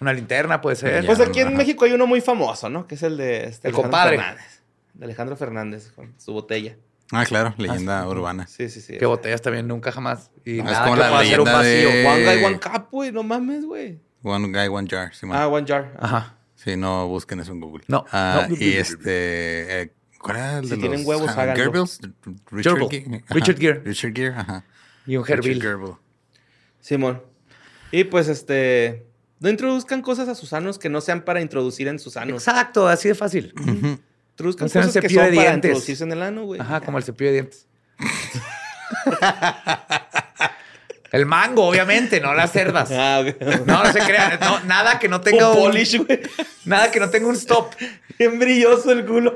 Una 0.00 0.12
linterna 0.12 0.60
puede 0.60 0.76
ser. 0.76 1.04
Pues 1.06 1.20
aquí 1.20 1.40
en. 1.40 1.56
México 1.56 1.84
hay 1.84 1.92
uno 1.92 2.06
muy 2.06 2.20
famoso, 2.20 2.68
¿no? 2.68 2.86
Que 2.86 2.96
es 2.96 3.02
el 3.02 3.16
de 3.16 3.44
este 3.46 3.68
El 3.68 3.74
Alejandro 3.74 3.82
compadre. 3.82 4.16
Fernández. 4.18 4.62
De 4.94 5.04
Alejandro 5.04 5.36
Fernández 5.36 5.92
con 5.92 6.14
su 6.18 6.32
botella. 6.32 6.76
Ah, 7.12 7.24
claro, 7.24 7.54
leyenda 7.56 8.06
urbana. 8.08 8.46
Sí, 8.48 8.68
sí, 8.68 8.80
sí. 8.80 8.98
Que 8.98 9.06
botellas 9.06 9.40
también 9.40 9.68
nunca 9.68 9.92
jamás. 9.92 10.30
Y 10.44 10.58
Es 10.58 10.64
nada 10.64 10.82
como 10.84 10.94
que 10.94 11.00
la 11.00 11.18
hacer 11.20 11.40
un 11.40 11.46
leyenda 11.46 11.62
de- 11.62 11.84
vacío. 11.86 12.10
One 12.12 12.24
guy, 12.36 12.44
one 12.44 12.60
cup, 12.60 12.88
güey. 12.90 13.12
No 13.12 13.22
mames, 13.22 13.64
güey. 13.64 14.00
One 14.22 14.48
guy, 14.48 14.68
one 14.68 14.88
jar. 14.90 15.14
Sí, 15.14 15.24
man. 15.24 15.38
Ah, 15.40 15.46
one 15.48 15.66
jar. 15.66 15.94
Ajá. 16.00 16.34
Sí, 16.56 16.76
no 16.76 17.06
busquen 17.06 17.38
eso 17.40 17.52
en 17.52 17.60
Google. 17.60 17.84
No, 17.86 18.04
Ah, 18.10 18.46
no. 18.48 18.56
Y 18.58 18.72
este... 18.72 19.82
eh, 19.82 19.92
¿Cuál 20.18 20.36
era 20.38 20.58
el 20.58 20.64
Si 20.64 20.70
de 20.70 20.76
tienen 20.78 20.98
los, 21.00 21.06
huevos, 21.06 21.30
ah, 21.36 21.42
háganlo. 21.42 21.64
Goebbels? 21.66 22.00
Richard 22.50 22.76
Gerbil. 22.78 23.24
Richard 23.28 23.58
Gere. 23.58 23.80
Richard 23.84 24.12
Gere, 24.14 24.34
ajá. 24.34 24.64
Y 25.06 25.16
un 25.16 25.24
Richard 25.24 25.38
Herbil. 25.44 25.62
Gerbil. 25.62 25.92
Simón. 26.80 27.22
Y 27.92 28.04
pues 28.04 28.26
este. 28.28 29.05
No 29.38 29.50
introduzcan 29.50 30.00
cosas 30.00 30.28
a 30.28 30.34
sus 30.34 30.52
anos 30.52 30.78
que 30.78 30.88
no 30.88 31.00
sean 31.00 31.22
para 31.22 31.40
introducir 31.40 31.88
en 31.88 31.98
sus 31.98 32.16
anos. 32.16 32.46
Exacto, 32.46 32.88
así 32.88 33.08
de 33.08 33.14
fácil. 33.14 33.52
Introduzcan 34.30 34.68
No 34.68 34.72
cosas 34.72 35.02
que 35.02 35.08
son 35.08 35.30
de 35.30 35.36
para 35.36 35.54
introducirse 35.54 36.04
en 36.04 36.12
el 36.12 36.22
ano, 36.22 36.44
güey. 36.44 36.60
Ajá, 36.60 36.80
como 36.80 36.98
el 36.98 37.04
cepillo 37.04 37.30
de 37.30 37.34
dientes. 37.34 37.66
el 41.12 41.26
mango, 41.26 41.66
obviamente, 41.66 42.20
no 42.20 42.34
las 42.34 42.52
cerdas. 42.52 42.90
Ah. 42.92 43.22
No, 43.66 43.84
no 43.84 43.92
se 43.92 44.00
crean. 44.00 44.38
No, 44.40 44.60
nada 44.64 44.98
que 44.98 45.08
no 45.08 45.20
tenga 45.20 45.50
Un 45.50 45.58
un, 45.58 45.64
polish, 45.64 45.98
güey. 45.98 46.20
Nada 46.64 46.90
que 46.90 47.00
no 47.00 47.10
tenga 47.10 47.28
un 47.28 47.34
stop. 47.34 47.74
Bien 48.18 48.38
brilloso 48.38 48.92
el 48.92 49.04
culo. 49.04 49.34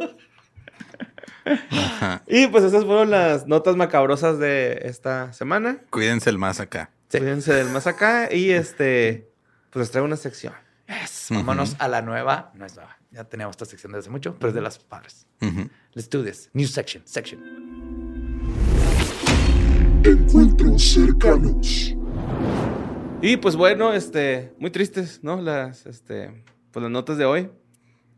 Ajá. 1.71 2.23
Y 2.27 2.47
pues 2.47 2.65
esas 2.65 2.85
fueron 2.85 3.11
las 3.11 3.47
notas 3.47 3.77
macabrosas 3.77 4.39
de 4.39 4.81
esta 4.85 5.33
semana. 5.33 5.79
Cuídense 5.91 6.31
el 6.31 6.39
más 6.39 6.61
acá. 6.61 6.91
Sí. 7.09 7.19
Cuídense 7.19 7.53
del 7.53 7.69
más 7.69 7.87
acá. 7.87 8.29
Y 8.33 8.51
este. 8.51 9.30
Pues 9.71 9.83
les 9.83 9.91
traigo 9.93 10.07
una 10.07 10.17
sección. 10.17 10.53
Yes. 10.89 11.29
Vámonos 11.31 11.77
a 11.79 11.87
la 11.87 12.03
nueva. 12.03 12.51
No 12.55 12.67
es 12.67 12.75
nueva. 12.75 12.99
Ya 13.13 13.23
teníamos 13.23 13.55
esta 13.55 13.65
sección 13.65 13.93
desde 13.93 14.01
hace 14.01 14.11
mucho, 14.11 14.37
pero 14.37 14.49
es 14.49 14.55
de 14.55 14.61
las 14.61 14.81
padres. 14.81 15.29
Ujú. 15.41 15.71
Let's 15.95 16.11
do 16.11 16.25
this. 16.25 16.51
New 16.53 16.67
section. 16.67 17.05
Section. 17.07 17.41
Encuentros 20.05 20.83
cercanos. 20.83 21.95
Y 23.23 23.37
pues 23.37 23.55
bueno, 23.55 23.93
este. 23.93 24.53
Muy 24.59 24.73
tristes, 24.73 25.21
¿no? 25.23 25.41
Las, 25.41 25.87
este. 25.87 26.43
Pues 26.73 26.83
las 26.83 26.91
notas 26.91 27.17
de 27.17 27.25
hoy. 27.25 27.51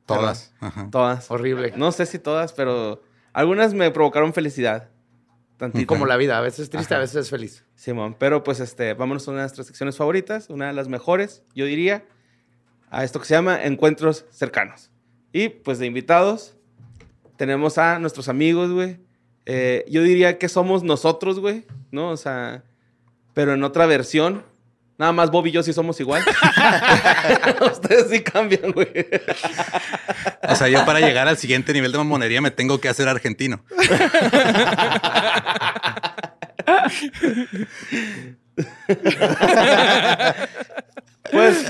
Todas. 0.07 0.55
Ajá. 0.59 0.89
Todas. 0.91 1.31
Horrible. 1.31 1.75
No 1.77 1.93
sé 1.93 2.07
si 2.07 2.19
todas, 2.19 2.55
pero 2.55 3.03
algunas 3.35 3.75
me 3.75 3.91
provocaron 3.91 4.33
felicidad. 4.33 4.89
Tantito. 5.63 5.87
Como 5.87 6.07
la 6.07 6.17
vida. 6.17 6.39
A 6.39 6.41
veces 6.41 6.59
es 6.65 6.71
triste, 6.71 6.93
Ajá. 6.93 6.99
a 6.99 7.03
veces 7.03 7.15
es 7.15 7.31
feliz. 7.31 7.65
Simón, 7.77 8.17
pero 8.19 8.43
pues 8.43 8.59
este, 8.59 8.95
vámonos 8.95 9.29
a 9.29 9.31
una 9.31 9.41
de 9.41 9.45
nuestras 9.45 9.69
secciones 9.69 9.97
favoritas, 9.97 10.51
una 10.51 10.67
de 10.67 10.73
las 10.73 10.89
mejores, 10.89 11.45
yo 11.55 11.67
diría, 11.67 12.05
a 12.91 13.05
esto 13.05 13.21
que 13.21 13.27
se 13.27 13.35
llama 13.35 13.63
Encuentros 13.63 14.25
Cercanos. 14.31 14.91
Y 15.33 15.51
pues 15.51 15.79
de 15.79 15.87
invitados 15.87 16.57
tenemos 17.37 17.79
a 17.79 18.01
nuestros 18.01 18.29
amigos, 18.29 18.73
güey. 18.73 18.99
Eh, 19.47 19.85
yo 19.89 20.03
diría 20.03 20.37
que 20.37 20.49
somos 20.49 20.83
nosotros, 20.83 21.39
güey, 21.39 21.65
¿no? 21.93 22.09
O 22.11 22.17
sea, 22.17 22.65
pero 23.33 23.55
en 23.55 23.63
otra 23.63 23.87
versión. 23.87 24.43
Nada 25.03 25.13
más 25.13 25.33
Bob 25.33 25.45
y 25.49 25.51
yo 25.51 25.65
sí 25.65 25.73
somos 25.73 25.99
igual. 25.99 26.23
Ustedes 27.73 28.07
sí 28.09 28.23
cambian, 28.23 28.71
güey. 28.71 28.87
O 30.49 30.55
sea, 30.55 30.69
yo 30.69 30.87
para 30.87 31.01
llegar 31.01 31.27
al 31.27 31.37
siguiente 31.37 31.73
nivel 31.73 31.91
de 31.91 31.99
mamonería 31.99 32.41
me 32.41 32.53
tengo 32.53 32.81
que 32.81 32.89
hacer 32.89 33.09
argentino. 33.09 33.65
Pues 41.33 41.67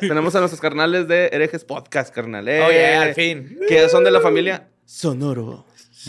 tenemos 0.00 0.34
a 0.34 0.40
nuestros 0.40 0.60
carnales 0.60 1.08
de 1.08 1.30
Herejes 1.32 1.64
Podcast, 1.64 2.14
carnal. 2.14 2.46
Eh, 2.46 2.62
Oye, 2.62 2.94
al 2.94 3.14
fin. 3.14 3.58
Que 3.68 3.88
son 3.88 4.04
de 4.04 4.10
la 4.10 4.20
familia 4.20 4.68
Sonoro. 4.84 5.64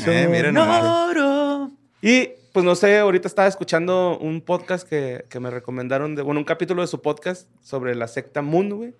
Eh, 0.05 0.27
miren 0.29 0.53
nomás. 0.55 0.81
Sonoro. 0.81 1.71
Y 2.01 2.40
pues 2.51 2.65
no 2.65 2.75
sé, 2.75 2.97
ahorita 2.97 3.27
estaba 3.27 3.47
escuchando 3.47 4.17
un 4.19 4.41
podcast 4.41 4.87
que, 4.87 5.25
que 5.29 5.39
me 5.39 5.49
recomendaron, 5.49 6.15
de, 6.15 6.21
bueno, 6.21 6.39
un 6.39 6.45
capítulo 6.45 6.81
de 6.81 6.87
su 6.87 7.01
podcast 7.01 7.49
sobre 7.61 7.95
la 7.95 8.07
secta 8.07 8.41
Moon, 8.41 8.69
güey. 8.69 8.93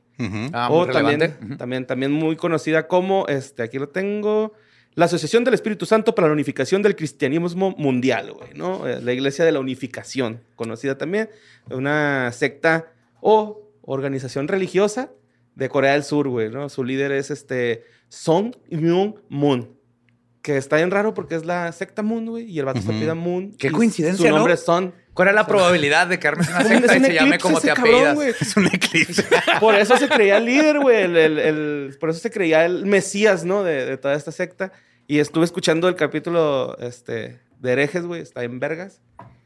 Ah, 0.53 0.67
muy 0.69 0.79
o 0.79 0.85
también, 0.87 1.19
relevante. 1.19 1.45
Ujú. 1.45 1.57
también, 1.57 1.85
también 1.85 2.11
muy 2.11 2.35
conocida 2.35 2.87
como, 2.87 3.27
este, 3.27 3.63
aquí 3.63 3.79
lo 3.79 3.89
tengo, 3.89 4.53
la 4.93 5.05
Asociación 5.05 5.43
del 5.43 5.53
Espíritu 5.53 5.85
Santo 5.85 6.13
para 6.13 6.27
la 6.27 6.33
Unificación 6.33 6.81
del 6.81 6.95
Cristianismo 6.95 7.73
Mundial, 7.77 8.33
güey, 8.33 8.53
¿no? 8.53 8.87
Eh, 8.87 9.01
La 9.01 9.13
Iglesia 9.13 9.45
de 9.45 9.51
la 9.51 9.59
Unificación, 9.59 10.41
conocida 10.55 10.97
también, 10.97 11.29
una 11.69 12.31
secta 12.33 12.91
o 13.21 13.61
organización 13.83 14.47
religiosa 14.47 15.11
de 15.55 15.69
Corea 15.69 15.93
del 15.93 16.03
Sur, 16.03 16.27
güey, 16.27 16.49
¿no? 16.49 16.69
Su 16.69 16.83
líder 16.83 17.11
es 17.13 17.31
este 17.31 17.83
Song 18.09 18.53
Myung 18.69 19.15
Moon. 19.29 19.69
Que 20.41 20.57
está 20.57 20.77
bien 20.77 20.89
raro 20.89 21.13
porque 21.13 21.35
es 21.35 21.45
la 21.45 21.71
secta 21.71 22.01
Moon, 22.01 22.25
güey, 22.25 22.45
y 22.45 22.57
el 22.57 22.65
vato 22.65 22.79
se 22.79 22.85
Ujú. 22.85 22.91
apellida 22.93 23.13
Moon. 23.15 23.53
Qué 23.59 23.71
coincidencia, 23.71 24.27
Su 24.27 24.33
nombre 24.35 24.53
¿no? 24.53 24.55
es 24.55 24.63
Son. 24.65 24.93
¿Cuál 25.13 25.27
es 25.27 25.35
la 25.35 25.45
probabilidad 25.45 26.07
de 26.07 26.17
que 26.19 26.27
armes 26.27 26.47
una 26.49 26.59
Es 26.61 26.65
un- 26.65 26.71
secta 26.77 26.97
y 26.97 27.01
se 27.01 27.13
llame 27.13 27.35
eclipse 27.35 27.39
como 27.41 27.59
te 27.61 27.69
apellidas? 27.71 28.17
Es 28.41 28.57
un 28.57 28.65
eclipse. 28.67 29.25
Por 29.59 29.75
eso 29.75 29.97
se 29.97 30.07
creía 30.09 30.37
el 30.37 30.45
líder, 30.45 30.79
güey. 30.79 31.03
el- 31.03 31.17
el- 31.17 31.37
el- 31.39 31.97
por 31.99 32.09
eso 32.09 32.19
se 32.19 32.31
creía 32.31 32.65
el 32.65 32.85
mesías, 32.85 33.43
¿no? 33.45 33.63
De, 33.63 33.85
de 33.85 33.97
toda 33.97 34.15
esta 34.15 34.31
secta. 34.31 34.71
Y 35.07 35.19
estuve 35.19 35.43
escuchando 35.45 35.87
el 35.89 35.95
capítulo 35.95 36.75
este, 36.79 37.39
de 37.59 37.71
herejes, 37.71 38.05
güey. 38.05 38.21
Está 38.21 38.43
en 38.43 38.59
vergas. 38.59 39.01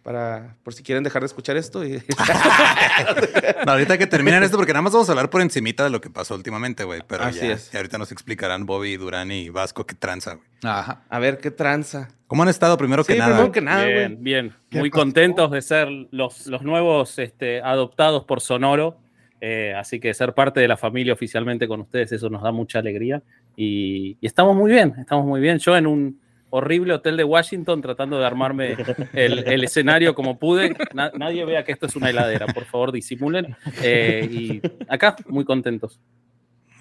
Para, 0.05 0.55
por 0.61 0.75
si 0.75 0.83
quieren 0.83 1.03
dejar 1.03 1.23
de 1.23 1.25
escuchar 1.25 1.57
esto. 1.57 1.83
Y... 1.83 1.99
No, 3.65 3.71
ahorita 3.71 3.97
que 3.97 4.05
terminen 4.05 4.43
esto, 4.43 4.55
porque 4.57 4.71
nada 4.71 4.83
más 4.83 4.93
vamos 4.93 5.09
a 5.09 5.11
hablar 5.13 5.31
por 5.31 5.41
encimita 5.41 5.83
de 5.83 5.89
lo 5.89 5.99
que 5.99 6.11
pasó 6.11 6.35
últimamente, 6.35 6.83
güey. 6.83 7.01
Pero 7.07 7.23
Así 7.23 7.39
ya, 7.39 7.53
es. 7.53 7.71
ya 7.71 7.79
ahorita 7.79 7.97
nos 7.97 8.11
explicarán 8.11 8.67
Bobby, 8.67 8.97
Durán 8.97 9.31
y 9.31 9.49
Vasco 9.49 9.87
qué 9.87 9.95
tranza, 9.95 10.35
güey. 10.35 10.45
Ajá. 10.63 11.01
A 11.09 11.17
ver 11.19 11.39
qué 11.39 11.49
tranza. 11.49 12.09
¿Cómo 12.27 12.43
han 12.43 12.49
estado 12.49 12.77
primero 12.77 13.03
Sí, 13.03 13.13
que 13.13 13.19
nada? 13.19 13.31
primero 13.33 13.51
que 13.51 13.61
nada, 13.61 13.85
bien, 13.85 14.11
güey. 14.13 14.23
bien. 14.23 14.53
¿Qué 14.69 14.77
Muy 14.79 14.91
pasó? 14.91 15.01
contentos 15.01 15.49
de 15.51 15.61
ser 15.63 15.87
los, 16.11 16.45
los 16.45 16.61
nuevos 16.61 17.17
este, 17.17 17.61
adoptados 17.63 18.25
por 18.25 18.41
Sonoro. 18.41 18.97
Eh, 19.41 19.73
así 19.75 19.99
que 19.99 20.13
ser 20.13 20.33
parte 20.33 20.59
de 20.59 20.67
la 20.67 20.77
familia 20.77 21.13
oficialmente 21.13 21.67
con 21.67 21.81
ustedes, 21.81 22.11
eso 22.11 22.29
nos 22.29 22.43
da 22.43 22.51
mucha 22.51 22.77
alegría. 22.79 23.23
Y, 23.57 24.17
y 24.21 24.27
estamos 24.27 24.55
muy 24.55 24.71
bien, 24.71 24.93
estamos 24.99 25.25
muy 25.25 25.41
bien. 25.41 25.57
Yo 25.57 25.75
en 25.75 25.87
un 25.87 26.19
horrible 26.49 26.93
hotel 26.93 27.17
de 27.17 27.23
Washington 27.23 27.81
tratando 27.81 28.19
de 28.19 28.25
armarme 28.25 28.77
el, 29.13 29.47
el 29.47 29.63
escenario 29.63 30.15
como 30.15 30.37
pude. 30.39 30.75
Na- 30.93 31.11
nadie 31.15 31.45
vea 31.45 31.63
que 31.63 31.71
esto 31.71 31.85
es 31.87 31.95
una 31.95 32.09
heladera, 32.09 32.47
por 32.47 32.65
favor, 32.65 32.91
disimulen. 32.91 33.55
Eh, 33.81 34.27
y 34.31 34.61
acá, 34.87 35.15
muy 35.27 35.45
contentos. 35.45 35.99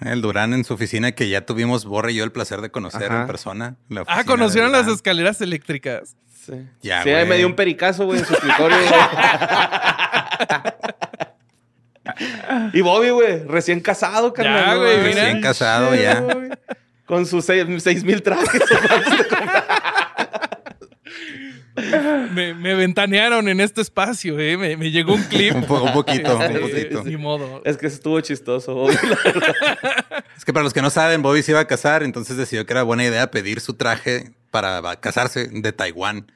El 0.01 0.21
Durán 0.21 0.53
en 0.53 0.63
su 0.65 0.73
oficina 0.73 1.13
que 1.13 1.29
ya 1.29 1.45
tuvimos 1.45 1.85
Borre 1.85 2.11
y 2.11 2.15
yo 2.15 2.23
el 2.25 2.31
placer 2.31 2.61
de 2.61 2.69
conocer 2.69 3.11
Ajá. 3.11 3.21
en 3.21 3.27
persona. 3.27 3.75
la 3.89 4.03
Ah, 4.07 4.23
conocieron 4.25 4.71
las 4.71 4.87
escaleras 4.87 5.39
eléctricas. 5.41 6.15
Sí, 6.45 6.53
Ya, 6.81 7.01
sí 7.01 7.09
ahí 7.09 7.27
me 7.27 7.37
dio 7.37 7.47
un 7.47 7.55
pericazo, 7.55 8.05
güey, 8.05 8.19
en 8.19 8.25
su 8.25 8.33
escritorio. 8.33 8.77
y 12.73 12.81
Bobby, 12.81 13.09
güey, 13.09 13.43
recién 13.45 13.79
casado, 13.79 14.33
carnal. 14.33 14.77
Güey, 14.79 14.97
mira. 14.97 15.09
Recién 15.23 15.41
casado 15.41 15.95
ya. 15.95 16.23
Con 17.05 17.25
sus 17.25 17.45
seis, 17.45 17.65
seis 17.83 18.03
mil 18.03 18.21
trajes. 18.21 18.61
me, 22.33 22.53
me 22.53 22.73
ventanearon 22.75 23.47
en 23.47 23.59
este 23.61 23.81
espacio, 23.81 24.39
¿eh? 24.39 24.57
Me, 24.57 24.77
me 24.77 24.91
llegó 24.91 25.13
un 25.13 25.23
clip. 25.23 25.53
Un, 25.55 25.63
po- 25.65 25.83
un 25.83 25.93
poquito, 25.93 26.35
un 26.35 26.41
Este, 26.41 26.59
poquito. 26.59 27.03
Ni 27.03 27.17
modo. 27.17 27.61
Es 27.65 27.77
que 27.77 27.87
estuvo 27.87 28.19
chistoso. 28.21 28.73
Bobby, 28.73 28.95
la 29.03 29.17
verdad. 29.23 29.55
Es 30.37 30.45
que 30.45 30.53
para 30.53 30.63
los 30.63 30.73
que 30.73 30.81
no 30.81 30.89
saben, 30.89 31.21
Bobby 31.21 31.43
se 31.43 31.51
iba 31.51 31.59
a 31.59 31.67
casar, 31.67 32.03
entonces 32.03 32.37
decidió 32.37 32.65
que 32.65 32.73
era 32.73 32.83
buena 32.83 33.03
idea 33.05 33.29
pedir 33.31 33.59
su 33.59 33.73
traje 33.73 34.31
para 34.51 34.95
casarse 34.99 35.47
de 35.51 35.71
Taiwán. 35.73 36.31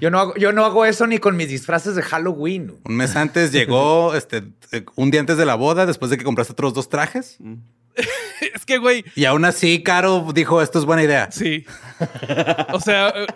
Yo 0.00 0.10
no, 0.10 0.18
hago, 0.18 0.34
yo 0.36 0.52
no 0.52 0.64
hago 0.64 0.84
eso 0.84 1.06
ni 1.06 1.18
con 1.18 1.36
mis 1.36 1.48
disfraces 1.48 1.94
de 1.94 2.02
Halloween. 2.02 2.74
Un 2.84 2.96
mes 2.96 3.14
antes 3.14 3.52
llegó, 3.52 4.14
este, 4.14 4.42
un 4.96 5.10
día 5.10 5.20
antes 5.20 5.36
de 5.36 5.46
la 5.46 5.54
boda, 5.54 5.86
después 5.86 6.10
de 6.10 6.18
que 6.18 6.24
compraste 6.24 6.52
otros 6.54 6.74
dos 6.74 6.88
trajes. 6.88 7.38
Es 8.54 8.66
que, 8.66 8.78
güey, 8.78 9.04
Y 9.14 9.24
aún 9.24 9.44
así, 9.44 9.82
Caro 9.82 10.26
dijo, 10.34 10.62
esto 10.62 10.78
es 10.78 10.84
buena 10.84 11.02
idea. 11.02 11.30
sí. 11.30 11.64
O 12.72 12.80
sea, 12.80 13.08
eh, 13.10 13.26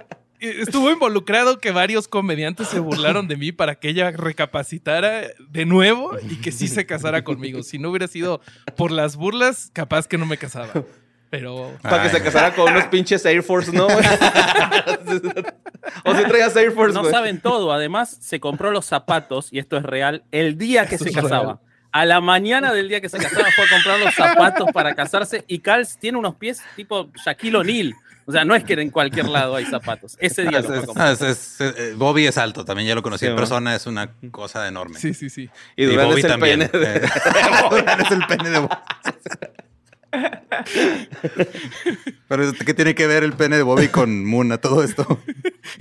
estuvo 0.41 0.91
involucrado 0.91 1.59
que 1.59 1.71
varios 1.71 2.09
comediantes 2.09 2.69
se 2.69 2.81
burlaron 2.81 3.29
de 3.29 3.37
mí 3.37 3.53
para 3.53 3.77
que 3.77 3.89
ella 3.89 4.11
recapacitara 4.11 5.23
de 5.51 5.67
nuevo 5.67 6.17
y 6.29 6.37
que 6.37 6.53
sí 6.53 6.69
se 6.69 6.87
casara 6.87 7.25
conmigo. 7.25 7.63
Si 7.63 7.79
no 7.79 7.91
hubiera 7.91 8.09
sido 8.09 8.41
por 8.77 8.91
las 8.91 9.17
burlas, 9.17 9.71
capaz 9.73 10.07
que 10.09 10.19
no 10.19 10.27
me 10.27 10.37
casaba. 10.37 10.69
Pero 11.31 11.73
Para 11.83 12.05
que 12.05 12.09
se 12.11 12.23
casara 12.23 12.55
con 12.55 12.71
unos 12.73 12.85
pinches 12.85 13.25
Air 13.27 13.43
Force, 13.43 13.73
¿no? 13.73 13.87
o 16.05 16.15
si 16.15 16.23
traías 16.25 16.55
Air 16.57 16.73
Force, 16.73 16.95
No 16.95 17.05
saben 17.05 17.41
todo. 17.41 17.73
Además, 17.73 18.17
se 18.21 18.41
compró 18.41 18.71
los 18.71 18.87
zapatos, 18.87 19.53
y 19.53 19.59
esto 19.59 19.77
es 19.77 19.83
real, 19.83 20.25
el 20.31 20.57
día 20.57 20.87
que 20.87 20.95
Esto 20.97 21.07
se 21.07 21.13
casaba. 21.13 21.45
real. 21.45 21.59
A 21.97 22.05
la 22.05 22.21
mañana 22.21 22.73
del 22.75 22.89
día 22.91 23.01
que 23.01 23.09
se 23.09 23.17
casaba 23.17 23.47
fue 23.57 23.65
a 23.65 23.69
comprar 23.71 23.99
los 24.01 24.15
zapatos 24.15 24.69
para 24.75 24.95
casarse 24.95 25.45
y 25.49 25.61
Cals 25.61 25.97
tiene 25.99 26.19
unos 26.19 26.35
pies 26.35 26.61
tipo 26.77 27.11
Shaquille 27.25 27.57
O'Neal. 27.57 27.95
O 28.27 28.33
sea, 28.33 28.45
no 28.45 28.55
es 28.55 28.65
que 28.65 28.75
en 28.75 28.91
cualquier 28.91 29.29
lado 29.29 29.57
hay 29.57 29.65
zapatos. 29.65 30.15
Ese 30.21 30.43
día 30.43 30.61
lo 30.61 30.65
fue 30.65 30.77
a 30.77 30.81
Es- 30.81 30.87
comprar. 30.87 31.13
es- 31.15 31.23
es- 31.23 31.61
eh, 31.61 31.95
Bobby 31.97 32.27
es 32.27 32.37
alto, 32.37 32.67
también 32.67 32.87
ya 32.89 32.95
lo 32.95 33.03
conocí 33.03 33.25
Sí, 33.25 33.31
en 33.31 33.37
persona, 33.37 33.75
es 33.75 33.87
una 33.87 34.11
cosa 34.31 34.69
enorme. 34.69 34.99
sí, 34.99 35.15
sí, 35.15 35.31
sí. 35.31 35.49
Y 35.75 35.87
Bobby 35.87 36.19
es 36.19 36.25
el 36.25 36.31
también. 36.33 36.69
pene 36.69 36.85
de- 36.87 37.01
Durán 37.71 38.01
es 38.03 38.11
el 38.11 38.27
pene 38.27 38.51
de 38.51 38.59
Bobby. 38.59 38.77
Pero 42.29 42.53
¿qué 42.65 42.75
tiene 42.75 42.95
que 42.95 43.07
ver 43.07 43.23
el 43.25 43.33
pene 43.33 43.57
de 43.57 43.63
Bobby 43.63 43.89
con 43.89 44.25
Moon 44.25 44.53
a 44.53 44.59
todo 44.59 44.83
esto? 44.83 45.07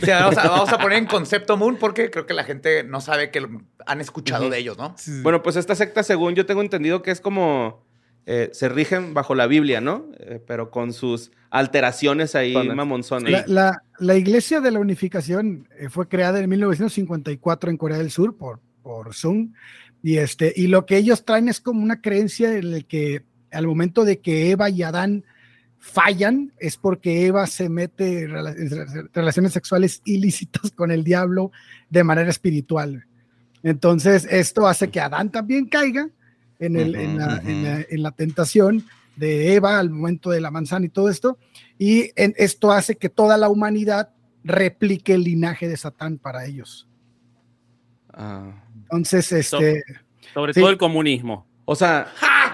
O 0.02 0.06
sea, 0.06 0.22
vamos, 0.26 0.38
a, 0.40 0.48
vamos 0.50 0.74
a 0.74 0.78
poner 0.80 0.98
en 0.98 1.06
concepto 1.06 1.58
Moon 1.58 1.78
porque 1.78 2.10
creo 2.10 2.26
que 2.26 2.34
la 2.34 2.44
gente 2.44 2.84
no 2.84 3.02
sabe 3.02 3.30
que 3.32 3.40
lo- 3.42 3.62
han 3.86 4.02
escuchado 4.02 4.50
de 4.50 4.58
ellos, 4.60 4.78
¿no? 4.78 4.96
Sí, 4.98 5.12
sí. 5.18 5.22
Bueno, 5.22 5.42
pues 5.44 5.56
esta 5.56 5.76
secta, 5.76 6.04
según 6.04 6.36
yo 6.36 6.46
tengo 6.46 6.62
entendido 6.62 7.02
que 7.02 7.12
es 7.12 7.22
como... 7.22 7.84
eh, 8.28 8.50
se 8.54 8.70
rigen 8.70 9.14
bajo 9.14 9.36
la 9.36 9.46
Biblia, 9.48 9.82
¿no? 9.82 10.08
Eh, 10.20 10.42
pero 10.48 10.72
con 10.72 10.94
sus 10.94 11.32
alteraciones 11.52 12.34
ahí 12.36 12.54
Zonas. 12.54 12.76
mamonzonas. 12.76 13.32
La, 13.32 13.44
la- 13.48 13.82
la 14.00 14.16
Iglesia 14.16 14.60
de 14.62 14.72
la 14.72 14.80
Unificación 14.80 15.70
eh, 15.80 15.90
fue 15.90 16.08
creada 16.10 16.40
en 16.40 16.50
1954 16.50 17.70
en 17.70 17.78
Corea 17.78 17.98
del 18.00 18.12
Sur 18.12 18.36
por, 18.36 18.60
por 18.82 19.14
Sung. 19.14 19.50
Y, 20.04 20.18
este, 20.18 20.52
y 20.56 20.68
lo 20.68 20.86
que 20.86 20.98
ellos 20.98 21.24
traen 21.24 21.48
es 21.50 21.62
como 21.62 21.82
una 21.82 22.02
creencia 22.02 22.58
en 22.58 22.74
el 22.74 22.86
que 22.86 23.24
al 23.52 23.68
momento 23.68 24.04
de 24.06 24.20
que 24.20 24.52
Eva 24.52 24.70
y 24.70 24.84
Adán 24.84 25.24
fallan 25.80 26.52
es 26.60 26.78
porque 26.78 27.26
Eva 27.28 27.46
se 27.48 27.70
mete 27.70 28.24
en 28.24 29.08
relaciones 29.14 29.54
sexuales 29.54 30.02
ilícitas 30.04 30.72
con 30.72 30.92
el 30.92 31.04
diablo 31.04 31.52
de 31.90 32.04
manera 32.04 32.30
espiritual. 32.30 33.06
Entonces, 33.66 34.28
esto 34.30 34.68
hace 34.68 34.92
que 34.92 35.00
Adán 35.02 35.32
también 35.32 35.66
caiga 35.66 36.08
en, 36.60 36.76
el, 36.76 36.96
en, 36.96 37.18
la, 37.18 37.42
en 37.44 37.64
la- 37.64 37.82
en 37.90 38.04
la 38.04 38.12
tentación 38.12 38.86
de 39.16 39.56
Eva 39.56 39.80
al 39.80 39.90
momento 39.90 40.30
de 40.30 40.40
la 40.40 40.52
manzana 40.52 40.86
y 40.86 40.90
todo 40.90 41.10
esto. 41.10 41.40
Y 41.80 42.12
en- 42.16 42.36
esto 42.38 42.72
hace 42.72 42.96
que 42.96 43.10
toda 43.10 43.38
la 43.38 43.50
humanidad 43.50 44.10
replique 44.44 45.16
el 45.16 45.24
linaje 45.24 45.68
de 45.68 45.78
Satán 45.78 46.20
para 46.20 46.46
ellos. 46.46 46.88
Ah. 48.14 48.64
Entonces, 48.84 49.32
este, 49.32 49.84
Sobre 50.34 50.54
sí. 50.54 50.60
todo 50.60 50.70
el 50.70 50.78
comunismo. 50.78 51.48
O 51.66 51.76
sea, 51.76 52.08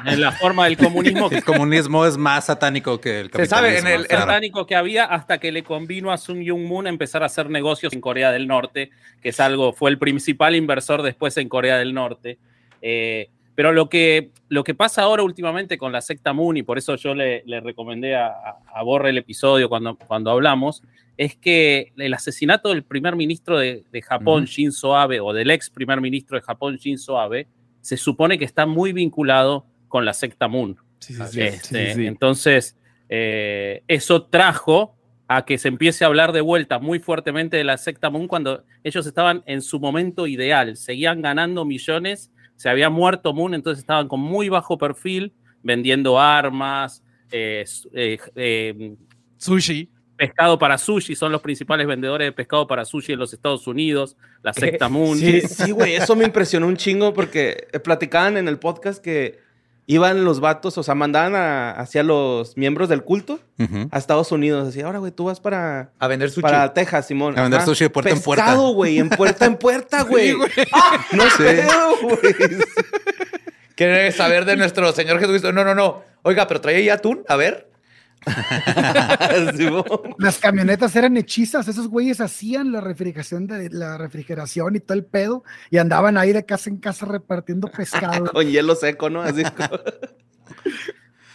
En 0.05 0.21
la 0.21 0.31
forma 0.31 0.65
del 0.65 0.77
comunismo 0.77 1.29
El 1.31 1.43
comunismo 1.43 2.05
es 2.05 2.17
más 2.17 2.45
satánico 2.45 2.99
que 2.99 3.19
el 3.21 3.31
Se 3.31 3.45
sabe, 3.45 3.69
en 3.69 3.73
capitalismo. 3.75 4.01
el- 4.01 4.07
claro. 4.07 4.21
satánico 4.25 4.65
que 4.65 4.75
había 4.75 5.05
hasta 5.05 5.37
que 5.39 5.51
le 5.51 5.63
convino 5.63 6.11
a 6.11 6.17
Sun 6.17 6.41
Yung 6.43 6.65
Moon 6.67 6.87
a 6.87 6.89
empezar 6.89 7.23
a 7.23 7.27
hacer 7.27 7.49
negocios 7.49 7.93
en 7.93 8.01
Corea 8.01 8.31
del 8.31 8.47
Norte, 8.47 8.89
que 9.21 9.29
es 9.29 9.39
algo, 9.39 9.73
fue 9.73 9.89
el 9.91 9.97
principal 9.97 10.55
inversor 10.55 11.01
después 11.01 11.37
en 11.37 11.49
Corea 11.49 11.77
del 11.77 11.93
Norte. 11.93 12.37
Eh, 12.81 13.29
pero 13.53 13.73
lo 13.73 13.89
que, 13.89 14.29
lo 14.49 14.63
que 14.63 14.73
pasa 14.73 15.03
ahora 15.03 15.23
últimamente 15.23 15.77
con 15.77 15.91
la 15.91 16.01
secta 16.01 16.33
Moon, 16.33 16.57
y 16.57 16.63
por 16.63 16.77
eso 16.77 16.95
yo 16.95 17.13
le, 17.13 17.43
le 17.45 17.59
recomendé 17.59 18.15
a, 18.15 18.27
a- 18.73 18.81
Borre 18.83 19.09
el 19.09 19.17
episodio 19.17 19.69
cuando, 19.69 19.95
cuando 19.97 20.31
hablamos, 20.31 20.81
es 21.17 21.35
que 21.35 21.91
el 21.97 22.13
asesinato 22.13 22.69
del 22.69 22.83
primer 22.83 23.15
ministro 23.15 23.59
de, 23.59 23.83
de 23.91 24.01
Japón, 24.01 24.45
Shinzo 24.45 24.95
Abe, 24.97 25.19
o 25.19 25.33
del 25.33 25.51
ex 25.51 25.69
primer 25.69 26.01
ministro 26.01 26.37
de 26.37 26.41
Japón, 26.41 26.77
Shinzo 26.77 27.19
Abe, 27.19 27.47
se 27.81 27.97
supone 27.97 28.39
que 28.39 28.45
está 28.45 28.65
muy 28.65 28.93
vinculado 28.93 29.65
con 29.91 30.05
la 30.05 30.13
secta 30.13 30.47
Moon. 30.47 30.77
Sí, 30.97 31.13
sí, 31.13 31.21
sí, 31.29 31.41
Este, 31.41 31.87
sí, 31.89 31.93
sí. 31.95 32.07
Entonces, 32.07 32.77
eh, 33.09 33.83
eso 33.87 34.23
trajo 34.23 34.95
a 35.27 35.45
que 35.45 35.57
se 35.57 35.67
empiece 35.67 36.03
a 36.03 36.07
hablar 36.07 36.31
de 36.33 36.41
vuelta 36.41 36.79
muy 36.79 36.99
fuertemente 36.99 37.57
de 37.57 37.63
la 37.63 37.77
secta 37.77 38.09
Moon 38.09 38.27
cuando 38.27 38.63
ellos 38.83 39.05
estaban 39.05 39.43
en 39.45 39.61
su 39.61 39.79
momento 39.79 40.27
ideal, 40.27 40.75
seguían 40.75 41.21
ganando 41.21 41.63
millones, 41.63 42.31
se 42.55 42.69
había 42.69 42.89
muerto 42.89 43.33
Moon, 43.33 43.53
entonces 43.53 43.79
estaban 43.79 44.07
con 44.07 44.19
muy 44.19 44.49
bajo 44.49 44.77
perfil, 44.77 45.33
vendiendo 45.63 46.19
armas, 46.19 47.03
eh, 47.31 47.63
eh, 47.93 48.19
eh, 48.35 48.95
Sushi. 49.37 49.89
pescado 50.17 50.59
para 50.59 50.77
sushi, 50.77 51.15
son 51.15 51.31
los 51.31 51.41
principales 51.41 51.87
vendedores 51.87 52.27
de 52.27 52.31
pescado 52.33 52.67
para 52.67 52.83
sushi 52.83 53.13
en 53.13 53.19
los 53.19 53.33
Estados 53.33 53.65
Unidos, 53.67 54.17
la 54.43 54.53
secta 54.53 54.89
Moon. 54.89 55.17
Sí, 55.17 55.41
sí, 55.41 55.71
güey, 55.71 55.95
eso 55.95 56.15
me 56.15 56.25
impresionó 56.25 56.67
un 56.67 56.75
chingo 56.75 57.13
porque 57.13 57.67
platicaban 57.83 58.37
en 58.37 58.47
el 58.47 58.59
podcast 58.59 59.01
que 59.01 59.39
iban 59.93 60.23
los 60.23 60.39
vatos, 60.39 60.77
o 60.77 60.83
sea, 60.83 60.95
mandaban 60.95 61.35
a- 61.35 61.71
hacia 61.71 62.03
los 62.03 62.55
miembros 62.57 62.87
del 62.89 63.03
culto 63.03 63.39
a 63.91 63.97
Estados 63.97 64.31
Unidos. 64.31 64.67
Así, 64.69 64.81
ahora, 64.81 64.99
güey, 64.99 65.11
tú 65.11 65.25
vas 65.25 65.39
para, 65.39 65.91
A 65.99 66.07
vender 66.07 66.29
sushi. 66.29 66.41
para 66.41 66.73
Texas, 66.73 67.07
Simón. 67.07 67.37
A 67.37 67.43
vender 67.43 67.59
Ajá. 67.59 67.65
sushi 67.65 67.85
de 67.85 67.89
puerta 67.89 68.09
en 68.11 68.21
puerta. 68.21 68.45
Pescado, 68.45 68.69
güey, 68.73 68.99
en 68.99 69.09
puerta 69.09 69.45
en 69.45 69.57
puerta, 69.57 70.03
güey. 70.03 70.33
¡Ah! 70.73 71.05
No 71.11 71.23
pedo, 71.37 71.95
güey. 72.03 72.17
¿Quiere 73.75 74.11
saber 74.11 74.45
de 74.45 74.57
nuestro 74.57 74.91
Señor 74.91 75.19
Jesucristo? 75.19 75.51
No, 75.51 75.63
no, 75.63 75.73
no. 75.73 76.03
Oiga, 76.23 76.47
pero 76.47 76.61
trae 76.61 76.75
ahí 76.75 76.89
atún. 76.89 77.23
A 77.27 77.35
ver. 77.35 77.70
Las 80.17 80.37
camionetas 80.39 80.95
eran 80.95 81.17
hechizas, 81.17 81.67
esos 81.67 81.87
güeyes 81.87 82.21
hacían 82.21 82.71
la 82.71 82.81
refrigeración 82.81 83.47
de 83.47 83.69
la 83.69 83.97
refrigeración 83.97 84.75
y 84.75 84.79
todo 84.79 84.97
el 84.97 85.05
pedo 85.05 85.43
y 85.69 85.77
andaban 85.77 86.17
ahí 86.17 86.31
de 86.33 86.45
casa 86.45 86.69
en 86.69 86.77
casa 86.77 87.05
repartiendo 87.05 87.67
pescado. 87.69 88.25
Con 88.31 88.47
hielo 88.47 88.75
seco, 88.75 89.09
¿no? 89.09 89.21
Así 89.21 89.43
como- 89.43 89.79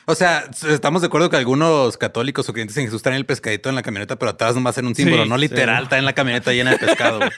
O 0.09 0.15
sea, 0.15 0.49
estamos 0.71 1.03
de 1.03 1.09
acuerdo 1.09 1.29
que 1.31 1.37
algunos 1.37 1.99
católicos 1.99 2.49
o 2.49 2.53
creyentes 2.53 2.77
en 2.77 2.85
Jesús 2.85 3.03
traen 3.03 3.17
el 3.17 3.27
pescadito 3.27 3.69
en 3.69 3.75
la 3.75 3.83
camioneta, 3.83 4.15
pero 4.17 4.31
atrás 4.31 4.55
nomás 4.55 4.79
en 4.79 4.87
un 4.87 4.95
símbolo, 4.95 5.25
Sí, 5.25 5.29
no 5.29 5.37
literal, 5.37 5.83
está 5.83 5.99
en 5.99 6.05
la 6.05 6.13
camioneta 6.13 6.53
llena 6.53 6.71
de 6.71 6.79
pescado. 6.79 7.19
güey. 7.19 7.31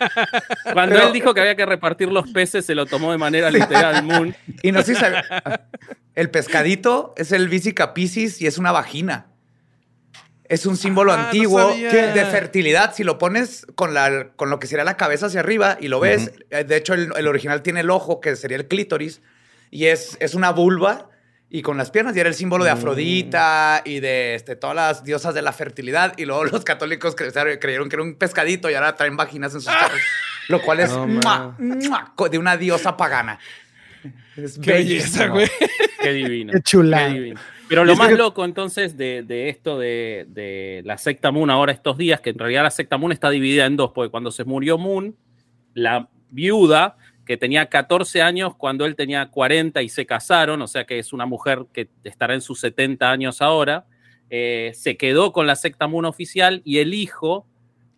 Cuando 0.75 0.95
Pero- 0.97 1.07
él 1.07 1.15
dijo 1.15 1.33
que 1.33 1.41
había 1.41 1.57
que 1.57 1.65
repartir 1.65 2.13
los 2.13 2.29
peces, 2.31 2.67
se 2.67 2.75
lo 2.75 2.85
tomó 2.85 3.11
de 3.11 3.17
manera 3.17 3.51
literal 3.51 4.05
Moon. 4.05 4.37
Y 4.63 4.73
no 4.73 4.83
sé 4.83 4.95
si 4.95 5.01
sabe- 5.01 5.23
El 6.15 6.29
pescadito 6.29 7.15
es 7.17 7.33
el 7.33 7.49
Visica 7.49 7.95
y 7.97 8.47
es 8.47 8.59
una 8.59 8.71
vagina. 8.71 9.29
Es 10.49 10.65
un 10.67 10.77
símbolo 10.77 11.13
Ah, 11.13 11.17
no 11.17 11.23
antiguo 11.25 11.75
que- 11.77 11.89
de 12.13 12.25
fertilidad. 12.25 12.95
Si 12.95 13.05
lo 13.05 13.19
pones 13.19 13.67
con, 13.75 13.93
la, 13.95 14.29
con 14.37 14.49
lo 14.51 14.59
que 14.59 14.67
sería 14.67 14.85
la 14.85 14.97
cabeza 14.97 15.27
hacia 15.27 15.41
arriba 15.41 15.77
y 15.81 15.89
lo 15.89 16.01
ves, 16.01 16.33
eh, 16.51 16.65
de 16.65 16.77
hecho 16.77 16.95
el, 16.95 17.11
el 17.17 17.27
original 17.27 17.63
tiene 17.63 17.81
el 17.81 17.91
ojo, 17.91 18.21
que 18.21 18.35
sería 18.37 18.57
el 18.57 18.67
clítoris, 18.67 19.21
y 19.71 19.87
es, 19.87 20.17
es 20.21 20.35
una 20.35 20.51
vulva 20.51 21.11
y 21.51 21.63
con 21.63 21.77
las 21.79 21.91
piernas, 21.91 22.17
y 22.17 22.21
era 22.21 22.29
el 22.31 22.35
símbolo 22.35 22.65
de 22.65 22.71
Afrodita 22.71 23.83
y 23.85 24.01
de 24.01 24.35
este, 24.35 24.57
todas 24.57 24.77
las 24.77 25.05
diosas 25.05 25.35
de 25.35 25.43
la 25.43 25.53
fertilidad. 25.53 26.15
Y 26.17 26.25
luego 26.25 26.45
los 26.47 26.65
católicos 26.65 27.15
cre- 27.17 27.59
creyeron 27.61 27.89
que 27.91 27.97
era 27.97 28.03
un 28.03 28.15
pescadito 28.15 28.71
y 28.71 28.75
ahora 28.75 28.95
traen 28.97 29.17
vaginas 29.17 29.55
en 29.55 29.61
sus 29.61 29.73
carros. 29.73 30.01
Lo 30.49 30.63
cual 30.63 30.81
es 30.81 30.91
No, 30.91 31.07
¡mua! 31.07 31.55
¡mua! 31.59 32.13
co- 32.17 32.29
de 32.31 32.39
una 32.39 32.57
diosa 32.57 32.97
pagana. 32.97 33.39
Es 34.37 34.59
Qué 34.59 34.73
belleza, 34.73 35.27
güey. 35.27 35.51
Qué 36.01 36.13
divino. 36.13 36.53
Qué 36.55 36.61
chulada. 36.63 37.09
Qué 37.09 37.15
divino. 37.15 37.41
Pero 37.69 37.85
lo 37.85 37.97
más 37.97 38.13
loco 38.13 38.45
entonces 38.45 38.97
de, 38.97 39.23
de 39.23 39.49
esto 39.49 39.79
de, 39.79 40.27
de 40.29 40.83
la 40.85 40.97
secta 40.97 41.31
Moon 41.31 41.51
ahora 41.51 41.73
estos 41.73 41.99
días, 41.99 42.21
que 42.21 42.31
en 42.31 42.39
realidad 42.39 42.63
la 42.63 42.71
secta 42.71 42.97
Moon 42.97 43.13
está 43.13 43.31
dividida 43.31 43.67
en 43.67 43.77
dos, 43.77 43.93
porque 43.95 44.11
cuando 44.11 44.31
se 44.31 44.45
murió 44.45 44.79
Moon, 44.79 45.17
la 45.75 46.09
viuda, 46.31 46.97
que 47.29 47.37
tenía 47.37 47.67
14 47.67 48.23
años 48.23 48.57
cuando 48.57 48.87
él 48.87 48.97
tenía 48.97 49.31
40 49.31 49.83
y 49.83 49.91
se 49.91 50.07
casaron, 50.07 50.63
o 50.63 50.67
sea 50.67 50.85
que 50.85 50.99
es 50.99 51.13
una 51.13 51.27
mujer 51.27 51.67
que 51.75 51.91
estará 52.05 52.33
en 52.33 52.41
sus 52.41 52.59
70 52.61 53.11
años 53.11 53.43
ahora, 53.43 53.85
eh, 54.31 54.73
se 54.75 54.97
quedó 54.97 55.31
con 55.33 55.47
la 55.47 55.55
secta 55.55 55.87
Moon 55.87 56.07
oficial 56.07 56.63
y 56.65 56.79
el 56.79 56.95
hijo, 56.95 57.47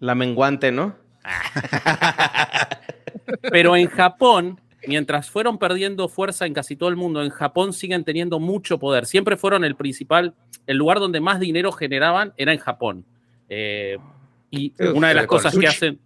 La 0.00 0.16
menguante, 0.16 0.72
¿no? 0.72 0.96
pero 3.52 3.76
en 3.76 3.88
Japón, 3.88 4.60
mientras 4.86 5.30
fueron 5.30 5.58
perdiendo 5.58 6.08
fuerza 6.08 6.46
en 6.46 6.54
casi 6.54 6.76
todo 6.76 6.88
el 6.88 6.96
mundo, 6.96 7.22
en 7.22 7.30
Japón 7.30 7.72
siguen 7.72 8.04
teniendo 8.04 8.38
mucho 8.40 8.78
poder. 8.78 9.06
Siempre 9.06 9.36
fueron 9.36 9.64
el 9.64 9.76
principal, 9.76 10.34
el 10.66 10.76
lugar 10.76 10.98
donde 11.00 11.20
más 11.20 11.40
dinero 11.40 11.72
generaban 11.72 12.32
era 12.36 12.52
en 12.52 12.58
Japón. 12.58 13.04
Eh, 13.48 13.98
Y 14.52 14.72
una 14.94 15.08
de 15.08 15.14
las 15.14 15.26
cosas 15.26 15.56
que 15.56 15.66
hacen. 15.68 16.00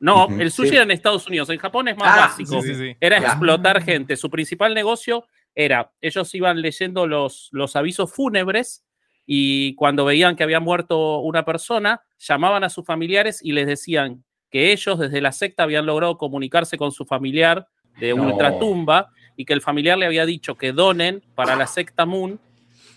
No, 0.00 0.28
el 0.38 0.52
sushi 0.52 0.68
Sí. 0.68 0.74
era 0.76 0.84
en 0.84 0.92
Estados 0.92 1.26
Unidos. 1.26 1.50
En 1.50 1.58
Japón 1.58 1.88
es 1.88 1.96
más 1.96 2.08
Ah, 2.16 2.20
básico. 2.28 2.62
Sí, 2.62 2.68
sí, 2.68 2.74
sí. 2.76 2.96
Era 3.00 3.18
explotar 3.18 3.82
gente. 3.82 4.16
Su 4.16 4.30
principal 4.30 4.72
negocio 4.72 5.26
era, 5.54 5.90
ellos 6.00 6.32
iban 6.36 6.60
leyendo 6.62 7.08
los, 7.08 7.48
los 7.50 7.74
avisos 7.74 8.12
fúnebres 8.12 8.84
y 9.26 9.74
cuando 9.74 10.04
veían 10.04 10.36
que 10.36 10.44
había 10.44 10.60
muerto 10.60 11.18
una 11.18 11.44
persona, 11.44 12.00
llamaban 12.20 12.62
a 12.62 12.68
sus 12.70 12.86
familiares 12.86 13.40
y 13.42 13.50
les 13.50 13.66
decían 13.66 14.22
que 14.50 14.70
ellos 14.70 14.98
desde 15.00 15.20
la 15.20 15.32
secta 15.32 15.64
habían 15.64 15.84
logrado 15.84 16.16
comunicarse 16.16 16.78
con 16.78 16.92
su 16.92 17.04
familiar 17.04 17.66
de 18.00 18.14
No. 18.14 18.24
ultratumba 18.24 19.10
y 19.36 19.44
que 19.44 19.52
el 19.52 19.60
familiar 19.60 19.96
le 19.98 20.06
había 20.06 20.26
dicho 20.26 20.56
que 20.56 20.72
donen 20.72 21.22
para 21.34 21.56
la 21.56 21.66
secta 21.66 22.06
Moon 22.06 22.40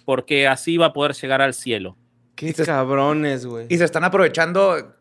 porque 0.06 0.48
así 0.48 0.74
iba 0.74 0.88
a 0.88 0.94
poder 0.94 1.14
llegar 1.14 1.42
al 1.42 1.54
cielo. 1.54 1.96
Qué 2.36 2.54
cabrones, 2.54 3.46
güey. 3.46 3.68
Y 3.70 3.78
se 3.78 3.84
están 3.86 4.04
aprovechando 4.04 4.96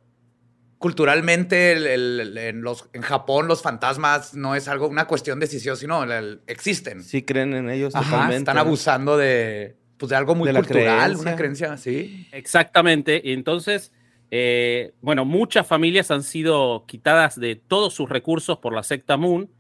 culturalmente 0.79 1.73
el- 1.73 1.87
el- 1.87 2.21
el- 2.21 2.39
en, 2.39 2.63
los, 2.63 2.89
en 2.95 3.03
Japón 3.03 3.49
los 3.49 3.63
fantasmas 3.63 4.35
no 4.35 4.55
es 4.55 4.67
algo, 4.69 4.89
una 4.89 5.07
cuestión 5.07 5.39
de 5.39 5.47
decisión, 5.47 5.77
sino 5.77 6.03
el- 6.05 6.11
el- 6.13 6.41
existen. 6.47 7.03
Sí 7.03 7.23
creen 7.23 7.53
en 7.55 7.69
ellos 7.69 7.95
Ajá, 7.95 8.05
totalmente. 8.11 8.39
están 8.39 8.59
abusando 8.59 9.17
de, 9.19 9.77
pues, 9.99 10.09
de 10.11 10.17
algo 10.17 10.35
muy 10.35 10.49
De 10.49 10.55
cultural, 10.55 10.87
creencia. 11.13 11.21
una 11.23 11.37
creencia, 11.37 11.77
sí. 11.77 12.27
Exactamente. 12.33 13.21
Y 13.23 13.33
entonces, 13.33 13.93
eh, 14.31 14.93
bueno, 15.03 15.25
muchas 15.27 15.67
familias 15.67 16.11
han 16.11 16.23
sido 16.23 16.87
quitadas 16.87 17.39
de 17.39 17.57
todos 17.57 17.93
sus 17.93 18.09
recursos 18.09 18.59
por 18.59 18.75
la 18.75 18.83
secta 18.83 19.17
Moon 19.19 19.51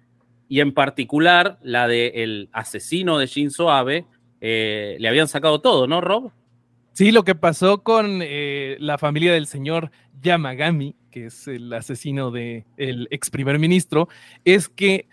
y 0.51 0.61
en 0.61 0.74
particular 0.74 1.59
la 1.62 1.88
del 1.88 2.51
asesino 2.53 3.16
de 3.18 3.26
Shinzo 3.26 3.70
Abe. 3.70 4.05
eh, 4.42 4.96
le 4.98 5.09
habían 5.09 5.28
sacado 5.28 5.61
todo, 5.61 5.86
¿no, 5.86 6.01
Rob? 6.01 6.32
Sí, 6.92 7.12
lo 7.12 7.22
que 7.22 7.34
pasó 7.34 7.82
con 7.82 8.18
eh, 8.22 8.76
la 8.80 8.98
familia 8.98 9.32
del 9.32 9.46
señor 9.46 9.90
Yamagami, 10.20 10.96
que 11.11 11.26
es 11.26 11.46
el 11.46 11.72
asesino 11.72 12.30
del 12.30 12.64
ex 13.11 13.30
primer 13.30 13.59
ministro, 13.59 14.09
es 14.44 14.68
que 14.68 15.07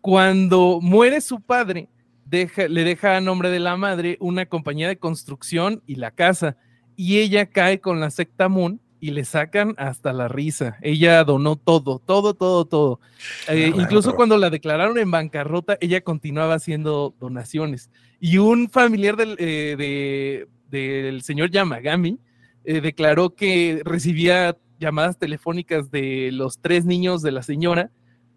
cuando 0.00 0.80
muere 0.82 1.20
su 1.20 1.40
padre, 1.40 1.88
deja- 2.26 2.66
le 2.68 2.82
deja 2.84 3.16
a 3.16 3.20
nombre 3.20 3.50
de 3.50 3.60
la 3.60 3.76
madre 3.76 4.16
una 4.20 4.46
compañía 4.46 4.88
de 4.88 4.96
construcción 4.98 5.82
y 5.86 5.94
la 5.94 6.10
casa, 6.10 6.56
y 6.96 7.18
ella 7.18 7.46
cae 7.46 7.78
con 7.80 8.00
la 8.00 8.10
secta 8.10 8.48
Moon 8.48 8.80
y 9.02 9.10
le 9.10 9.24
sacan 9.24 9.74
hasta 9.78 10.12
la 10.12 10.28
risa. 10.28 10.76
Ella 10.80 11.24
donó 11.24 11.56
todo, 11.56 11.98
todo, 11.98 12.34
todo, 12.34 12.64
todo. 12.66 13.00
Eh, 13.48 13.66
Claro. 13.72 13.82
incluso 13.82 14.14
cuando 14.14 14.38
la 14.38 14.48
declararon 14.48 14.96
en 14.96 15.10
bancarrota, 15.10 15.76
ella 15.80 16.02
continuaba 16.02 16.54
haciendo 16.54 17.12
donaciones. 17.18 17.90
Y 18.20 18.38
un 18.38 18.70
familiar 18.70 19.16
del, 19.16 19.34
eh, 19.40 19.74
de- 19.76 20.46
del 20.70 21.22
señor 21.22 21.50
Yamagami 21.50 22.20
eh, 22.64 22.80
declaró 22.80 23.30
que 23.30 23.82
recibía 23.84 24.56
llamadas 24.78 25.18
telefónicas 25.18 25.90
de 25.90 26.30
los 26.32 26.60
tres 26.60 26.84
niños 26.84 27.22
de 27.22 27.32
la 27.32 27.42
señora 27.42 27.90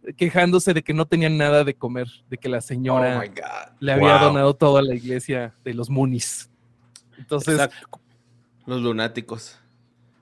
eh, 0.04 0.14
quejándose 0.14 0.74
de 0.74 0.82
que 0.82 0.96
no 0.96 1.06
tenían 1.06 1.38
nada 1.38 1.64
de 1.64 1.76
comer, 1.76 2.08
de 2.28 2.40
que 2.40 2.50
la 2.50 2.62
señora 2.62 3.20
Oh 3.24 3.76
le 3.80 3.92
había 3.92 4.18
Wow. 4.18 4.28
donado 4.30 4.56
todo 4.56 4.78
a 4.78 4.82
la 4.82 4.96
iglesia 4.96 5.54
de 5.64 5.76
los 5.76 5.92
Munis. 5.92 6.50
Entonces, 7.20 7.54
Exacto. 7.54 8.00
Los 8.66 8.82
lunáticos. 8.82 9.60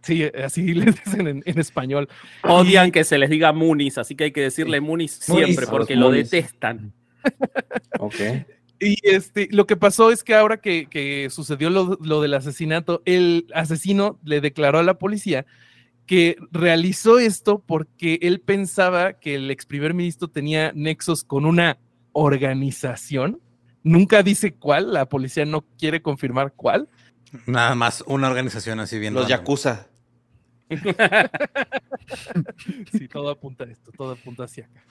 Sí, 0.03 0.23
así 0.23 0.73
les 0.73 1.03
dicen 1.03 1.27
en, 1.27 1.43
en 1.45 1.59
español. 1.59 2.07
Odian 2.43 2.91
que 2.91 3.03
se 3.03 3.17
les 3.17 3.29
diga 3.29 3.53
Munis, 3.53 3.97
así 3.97 4.15
que 4.15 4.25
hay 4.25 4.31
que 4.31 4.41
decirle 4.41 4.81
Munis 4.81 5.11
siempre 5.13 5.67
porque 5.67 5.95
lo 5.95 6.11
detestan. 6.11 6.93
Ok. 7.99 8.15
Y 8.81 8.97
este, 9.03 9.47
lo 9.51 9.65
que 9.65 9.77
pasó 9.77 10.11
es 10.11 10.25
que 10.25 10.35
ahora 10.35 10.57
que, 10.57 10.87
que 10.87 11.29
sucedió 11.29 11.69
lo, 11.69 11.97
lo 12.01 12.21
del 12.21 12.33
asesinato, 12.33 13.01
el 13.05 13.47
asesino 13.53 14.19
le 14.25 14.41
declaró 14.41 14.79
a 14.79 14.83
la 14.83 14.97
policía 14.97 15.45
que 16.05 16.35
realizó 16.51 17.19
esto 17.19 17.63
porque 17.65 18.19
él 18.21 18.41
pensaba 18.41 19.13
que 19.13 19.35
el 19.35 19.49
ex 19.51 19.65
primer 19.65 19.93
ministro 19.93 20.27
tenía 20.27 20.71
nexos 20.75 21.23
con 21.23 21.45
una 21.45 21.77
organización. 22.11 23.39
Nunca 23.83 24.23
dice 24.23 24.53
cuál, 24.53 24.93
la 24.93 25.07
policía 25.07 25.45
no 25.45 25.65
quiere 25.77 26.01
confirmar 26.01 26.53
cuál. 26.53 26.89
Nada 27.45 27.75
más 27.75 28.03
una 28.05 28.27
organización 28.27 28.79
así 28.79 28.99
bien. 28.99 29.13
Los 29.13 29.23
random. 29.23 29.39
Yakuza. 29.39 29.87
Sí, 32.91 33.07
todo 33.07 33.30
apunta 33.30 33.63
a 33.63 33.67
esto, 33.67 33.91
todo 33.91 34.11
apunta 34.11 34.43
hacia 34.43 34.65
acá. 34.65 34.84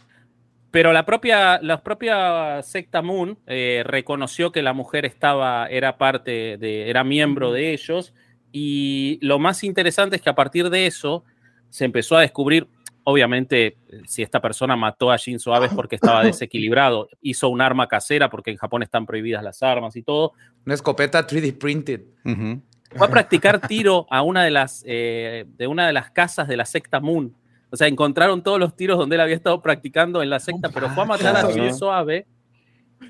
Pero 0.73 0.95
la 0.95 1.05
propia, 1.05 1.61
la 1.61 1.83
propia 1.83 2.63
secta 2.63 3.03
Moon 3.03 3.39
eh, 3.47 3.83
reconoció 3.85 4.53
que 4.53 4.63
la 4.63 4.73
mujer 4.73 5.05
estaba, 5.05 5.67
era 5.67 5.99
parte 5.99 6.57
de, 6.57 6.89
era 6.89 7.05
miembro 7.05 7.53
de 7.53 7.75
ellos. 7.75 8.15
Y 8.53 9.19
lo 9.21 9.39
más 9.39 9.65
interesante 9.65 10.17
es 10.17 10.23
que 10.23 10.31
a 10.31 10.35
partir 10.35 10.71
de 10.71 10.87
eso 10.87 11.25
se 11.69 11.85
empezó 11.85 12.17
a 12.17 12.23
descubrir, 12.23 12.69
obviamente, 13.05 13.67
eh, 13.67 13.77
si 14.07 14.23
esta 14.23 14.41
persona 14.41 14.75
mató 14.75 15.11
a 15.11 15.19
Shinzo 15.19 15.55
Abe 15.55 15.67
es 15.67 15.75
porque 15.75 15.97
estaba 15.97 16.25
desequilibrado, 16.25 17.07
hizo 17.21 17.51
un 17.51 17.61
arma 17.61 17.87
casera 17.87 18.31
porque 18.31 18.51
en 18.51 18.57
Japón 18.57 18.83
están 18.83 19.05
prohibidas 19.05 19.45
las 19.45 19.63
armas 19.63 19.95
y 19.97 20.03
todo. 20.03 20.33
Una 20.65 20.75
escopeta 20.75 21.27
3D 21.27 21.59
printed. 21.59 22.01
Ujú. 22.25 22.63
Fue 22.97 23.07
a 23.07 23.11
practicar 23.11 23.67
tiro 23.67 24.07
a 24.11 24.23
una 24.23 24.45
de 24.45 24.51
las, 24.51 24.85
eh, 24.87 25.47
de 25.57 25.67
una 25.67 25.87
de 25.87 25.93
las 25.93 26.11
casas 26.11 26.47
de 26.49 26.57
la 26.57 26.65
secta 26.65 27.01
Moon. 27.01 27.35
O 27.71 27.77
sea, 27.77 27.87
encontraron 27.89 28.43
todos 28.43 28.59
los 28.61 28.77
tiros 28.77 28.99
donde 28.99 29.17
él 29.17 29.21
había 29.23 29.35
estado 29.37 29.63
practicando 29.63 30.23
en 30.23 30.29
la 30.31 30.39
secta, 30.41 30.69
pero 30.69 30.91
fue 30.91 31.05
a 31.05 31.07
matar 31.07 31.37
a. 31.37 31.51
Shinzo 31.53 31.91
Abe. 31.93 32.27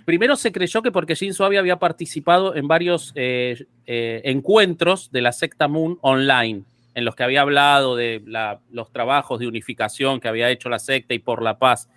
Primero 0.04 0.36
se 0.36 0.52
creyó 0.52 0.82
que 0.82 0.92
porque 0.92 1.14
Shinzo 1.16 1.44
Abe 1.44 1.58
había 1.58 1.76
participado 1.78 2.54
en 2.54 2.68
varios 2.68 3.12
eh, 3.16 3.66
eh, 3.86 4.22
encuentros 4.24 5.10
de 5.10 5.20
la 5.20 5.32
secta 5.32 5.66
Moon 5.68 5.98
online, 6.00 6.62
en 6.94 7.04
los 7.04 7.14
que 7.16 7.24
había 7.24 7.42
hablado 7.42 7.96
de 7.96 8.22
la- 8.24 8.60
los 8.70 8.90
trabajos 8.92 9.40
de 9.40 9.48
unificación 9.48 10.20
que 10.20 10.28
había 10.28 10.48
hecho 10.48 10.68
la 10.68 10.78
secta 10.78 11.12
y 11.12 11.18
por 11.18 11.42
la 11.42 11.58
paz. 11.58 11.88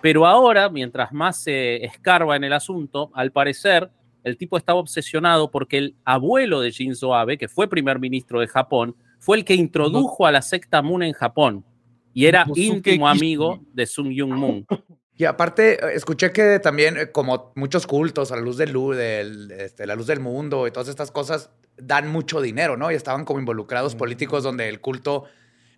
Pero 0.00 0.26
ahora, 0.26 0.68
mientras 0.68 1.12
más 1.12 1.42
se 1.42 1.84
escarba 1.84 2.36
en 2.36 2.44
el 2.44 2.52
asunto, 2.52 3.10
al 3.14 3.32
parecer 3.32 3.90
el 4.24 4.36
tipo 4.36 4.56
estaba 4.56 4.80
obsesionado 4.80 5.50
porque 5.50 5.78
el 5.78 5.94
abuelo 6.04 6.60
de 6.60 6.70
Shinzo 6.72 7.14
Abe, 7.14 7.38
que 7.38 7.46
fue 7.48 7.68
primer 7.68 7.98
ministro 8.00 8.40
de 8.40 8.48
Japón, 8.48 8.96
fue 9.20 9.36
el 9.36 9.44
que 9.44 9.54
introdujo 9.54 10.26
a 10.26 10.32
la 10.32 10.42
secta 10.42 10.82
Moon 10.82 11.02
en 11.02 11.12
Japón 11.12 11.64
y 12.12 12.26
era 12.26 12.44
íntimo 12.56 13.06
amigo 13.08 13.60
de 13.72 13.86
Sun 13.86 14.10
Young 14.10 14.32
Moon. 14.34 14.66
Y 15.16 15.26
aparte, 15.26 15.74
eh, 15.74 15.94
escuché 15.94 16.32
que 16.32 16.58
también, 16.58 16.96
eh, 16.96 17.12
como 17.12 17.52
muchos 17.54 17.86
cultos 17.86 18.32
a 18.32 18.34
la 18.34 18.42
luz 18.42 18.56
del, 18.56 18.72
lu- 18.72 18.94
del 18.94 19.48
este, 19.52 19.86
la 19.86 19.94
luz 19.94 20.08
del 20.08 20.18
mundo 20.18 20.66
y 20.66 20.72
todas 20.72 20.88
estas 20.88 21.12
cosas, 21.12 21.50
dan 21.76 22.08
mucho 22.10 22.40
dinero, 22.40 22.76
¿no? 22.76 22.90
Y 22.90 22.96
estaban 22.96 23.24
como 23.24 23.38
involucrados 23.38 23.94
políticos 23.94 24.42
donde 24.42 24.68
el 24.68 24.80
culto 24.80 25.22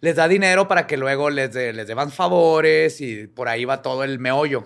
les 0.00 0.16
da 0.16 0.26
dinero 0.26 0.68
para 0.68 0.86
que 0.86 0.96
luego 0.96 1.28
les, 1.28 1.52
de- 1.52 1.74
les 1.74 1.86
deban 1.86 2.10
favores 2.12 2.98
y 3.02 3.26
por 3.26 3.48
ahí 3.48 3.66
va 3.66 3.82
todo 3.82 4.04
el 4.04 4.18
meollo. 4.18 4.64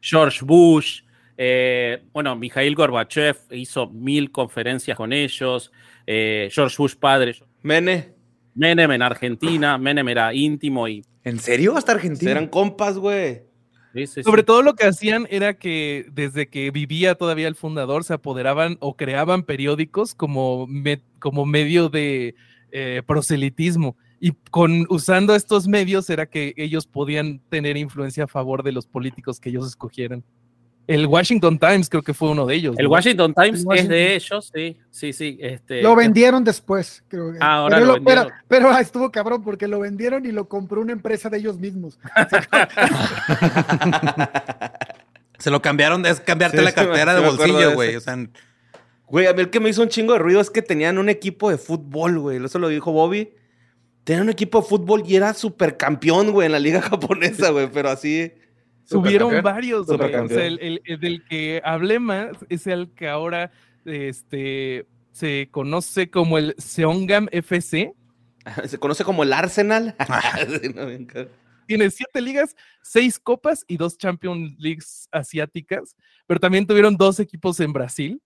George 0.00 0.44
Bush, 0.44 1.02
eh, 1.44 2.04
bueno, 2.12 2.36
Mikhail 2.36 2.74
Gorbachev 2.76 3.36
hizo 3.50 3.88
mil 3.88 4.30
conferencias 4.30 4.96
con 4.96 5.12
ellos, 5.12 5.72
eh, 6.06 6.48
George 6.52 6.76
Bush 6.78 6.94
padre, 6.94 7.34
Mene. 7.62 8.14
Menem 8.54 8.92
en 8.92 9.02
Argentina, 9.02 9.76
Menem 9.78 10.08
era 10.08 10.32
íntimo 10.34 10.86
y... 10.86 11.04
¿En 11.24 11.40
serio? 11.40 11.76
¿Hasta 11.76 11.92
Argentina? 11.92 12.30
Eran 12.30 12.46
compas, 12.46 12.96
güey. 12.98 13.42
sí, 13.94 14.06
sí, 14.06 14.12
sí. 14.16 14.22
Sobre 14.22 14.42
todo 14.44 14.62
lo 14.62 14.74
que 14.74 14.84
hacían 14.86 15.26
era 15.30 15.54
que 15.54 16.06
desde 16.12 16.46
que 16.48 16.70
vivía 16.70 17.14
todavía 17.16 17.48
el 17.48 17.56
fundador 17.56 18.04
se 18.04 18.14
apoderaban 18.14 18.76
o 18.80 18.96
creaban 18.96 19.42
periódicos 19.42 20.14
como, 20.14 20.66
me- 20.68 21.02
como 21.18 21.44
medio 21.46 21.88
de 21.88 22.34
eh, 22.70 23.02
proselitismo. 23.06 23.96
Y 24.20 24.32
con 24.50 24.86
usando 24.90 25.34
estos 25.34 25.66
medios 25.66 26.08
era 26.10 26.26
que 26.26 26.54
ellos 26.56 26.86
podían 26.86 27.40
tener 27.48 27.76
influencia 27.76 28.24
a 28.24 28.28
favor 28.28 28.62
de 28.62 28.72
los 28.72 28.86
políticos 28.86 29.40
que 29.40 29.48
ellos 29.48 29.66
escogieran. 29.66 30.22
El 30.88 31.06
Washington 31.06 31.58
Times 31.58 31.88
creo 31.88 32.02
que 32.02 32.12
fue 32.12 32.30
uno 32.30 32.44
de 32.44 32.56
ellos. 32.56 32.74
El 32.76 32.86
¿no? 32.86 32.90
Washington 32.90 33.32
Times 33.34 33.64
El 33.70 33.78
es 33.78 33.88
de 33.88 34.14
ellos, 34.16 34.50
sí, 34.52 34.76
sí, 34.90 35.12
sí. 35.12 35.38
Este, 35.40 35.80
Lo 35.80 35.94
vendieron 35.94 36.42
después, 36.42 37.04
creo. 37.08 37.32
que. 37.32 37.38
Ah, 37.40 37.58
ahora 37.58 37.76
pero, 37.76 37.86
lo 37.86 37.96
lo- 37.98 38.04
pero- 38.04 38.20
vendieron. 38.22 38.44
pero, 38.48 38.70
ah, 38.70 38.80
estuvo 38.80 39.10
cabrón 39.12 39.42
porque 39.44 39.68
lo 39.68 39.78
vendieron 39.80 40.26
y 40.26 40.32
lo 40.32 40.48
compró 40.48 40.80
una 40.80 40.92
empresa 40.92 41.30
de 41.30 41.38
ellos 41.38 41.56
mismos. 41.58 41.98
Se 45.38 45.50
lo 45.50 45.60
cambiaron, 45.62 46.04
es 46.06 46.20
cambiarte 46.20 46.58
Sí, 46.58 46.64
la 46.64 46.72
cartera 46.72 47.16
sí 47.16 47.20
de 47.22 47.28
bolsillo, 47.28 47.74
güey. 47.74 47.96
O 47.96 48.00
sea, 48.00 48.16
Güey, 49.08 49.26
a 49.26 49.34
mí 49.34 49.40
el 49.42 49.50
que 49.50 49.60
me 49.60 49.68
hizo 49.68 49.82
un 49.82 49.88
chingo 49.88 50.14
de 50.14 50.18
ruido 50.20 50.40
es 50.40 50.48
que 50.50 50.62
tenían 50.62 50.96
un 50.98 51.08
equipo 51.10 51.50
de 51.50 51.58
fútbol, 51.58 52.18
güey. 52.18 52.42
Eso 52.42 52.58
lo 52.58 52.68
dijo 52.68 52.92
Bobby. 52.92 53.30
Tenían 54.04 54.22
un 54.24 54.30
equipo 54.30 54.62
de 54.62 54.66
fútbol 54.68 55.02
y 55.06 55.16
era 55.16 55.34
supercampeón, 55.34 56.32
güey, 56.32 56.46
en 56.46 56.52
la 56.52 56.58
liga 56.58 56.80
japonesa, 56.82 57.50
güey. 57.50 57.70
Pero 57.70 57.90
así. 57.90 58.32
Subieron 58.92 59.42
varios, 59.42 59.86
güey. 59.86 60.14
O 60.14 60.28
sea, 60.28 60.46
el, 60.46 60.58
el- 60.60 60.82
el 60.84 61.00
del 61.00 61.24
que 61.24 61.60
hablé 61.64 61.98
más 61.98 62.30
es 62.48 62.66
el 62.66 62.90
que 62.94 63.08
ahora 63.08 63.50
este, 63.84 64.86
se 65.12 65.48
conoce 65.50 66.10
como 66.10 66.38
el 66.38 66.54
Seongam 66.58 67.28
FC. 67.32 67.92
Se 68.66 68.78
conoce 68.78 69.04
como 69.04 69.22
el 69.22 69.32
Arsenal. 69.32 69.94
Tiene 71.66 71.90
siete 71.90 72.20
ligas, 72.20 72.56
seis 72.82 73.18
copas 73.18 73.64
y 73.68 73.76
dos 73.76 73.96
Champions 73.96 74.56
Leagues 74.58 75.08
asiáticas, 75.12 75.94
pero 76.26 76.40
también 76.40 76.66
tuvieron 76.66 76.96
dos 76.96 77.20
equipos 77.20 77.60
en 77.60 77.72
Brasil. 77.72 78.20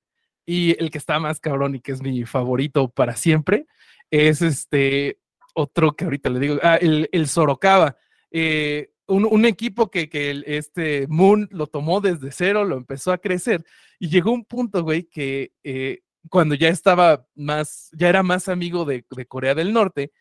Y 0.47 0.81
el 0.83 0.91
que 0.91 0.99
está 0.99 1.19
más 1.19 1.41
cabrón 1.41 1.75
y 1.75 1.81
que 1.81 1.93
es 1.93 2.01
mi 2.01 2.25
favorito 2.25 2.89
para 2.89 3.17
siempre 3.17 3.67
es 4.11 4.41
este 4.43 5.19
otro 5.55 5.97
que 5.97 6.05
ahorita 6.05 6.31
le 6.31 6.39
digo, 6.39 6.59
ah, 6.63 6.77
el, 6.77 7.09
el 7.13 7.29
Sorocaba. 7.29 7.97
Eh, 8.31 8.91
un, 9.07 9.25
un, 9.25 9.45
equipo 9.45 9.91
que, 9.91 10.09
que 10.09 10.31
el, 10.31 10.45
este 10.47 11.07
Moon 11.09 11.49
lo 11.51 11.67
tomó 11.67 12.01
desde 12.01 12.33
cero, 12.33 12.65
lo 12.65 12.77
empezó 12.77 13.13
a 13.13 13.19
crecer 13.19 13.65
y 13.99 14.09
llegó 14.09 14.33
un 14.33 14.45
punto, 14.45 14.83
güey, 14.83 15.05
que 15.05 15.53
eh, 15.65 16.01
cuando 16.29 16.55
ya 16.55 16.69
estaba 16.69 17.27
más, 17.35 17.91
ya 17.93 18.09
era 18.09 18.23
más 18.23 18.49
amigo 18.49 18.85
de, 18.85 19.05
de, 19.11 19.27
Corea 19.27 19.55
del 19.55 19.73
Norte, 19.73 20.13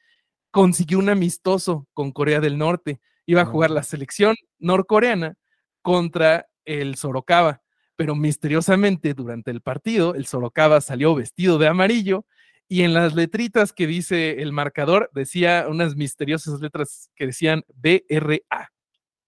consiguió 0.51 0.99
un 0.99 1.09
amistoso 1.09 1.87
con 1.93 2.11
Corea 2.11 2.39
del 2.39 2.57
Norte. 2.57 3.01
Iba 3.25 3.41
a 3.41 3.45
jugar 3.45 3.71
la 3.71 3.83
selección 3.83 4.35
norcoreana 4.59 5.35
contra 5.81 6.47
el 6.63 6.95
Sorocaba, 6.95 7.61
pero 7.95 8.15
misteriosamente 8.15 9.13
durante 9.13 9.51
el 9.51 9.61
partido 9.61 10.15
el 10.15 10.25
Sorocaba 10.25 10.81
salió 10.81 11.15
vestido 11.15 11.57
de 11.57 11.67
amarillo 11.67 12.25
y 12.67 12.81
en 12.81 12.93
las 12.93 13.13
letritas 13.15 13.73
que 13.73 13.87
dice 13.87 14.41
el 14.41 14.51
marcador 14.51 15.09
decía 15.13 15.65
unas 15.69 15.95
misteriosas 15.95 16.59
letras 16.61 17.11
que 17.15 17.27
decían 17.27 17.63
BRA 17.75 18.71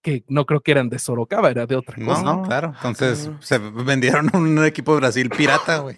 que 0.08 0.24
no 0.30 0.46
creo 0.46 0.62
que 0.62 0.72
eran 0.72 0.88
de 0.88 1.00
Sorocaba, 1.00 1.52
era 1.52 1.66
de 1.66 1.76
otra 1.76 1.98
cosa. 1.98 2.24
No, 2.24 2.38
no, 2.38 2.44
claro. 2.44 2.74
Entonces 2.78 3.30
se 3.42 3.58
vendieron 3.58 4.30
un 4.34 4.64
equipo 4.64 4.94
de 4.94 5.02
Brasil 5.02 5.30
pirata, 5.30 5.80
güey. 5.80 5.98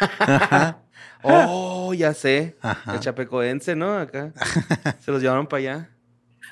oh, 1.22 1.92
ya 1.92 2.14
sé. 2.14 2.56
Ajá. 2.62 2.94
El 2.94 3.00
chapecoense, 3.00 3.76
¿no? 3.76 3.98
Acá. 3.98 4.32
se 5.00 5.12
los 5.12 5.20
llevaron 5.20 5.46
para 5.46 5.58
allá. 5.58 5.90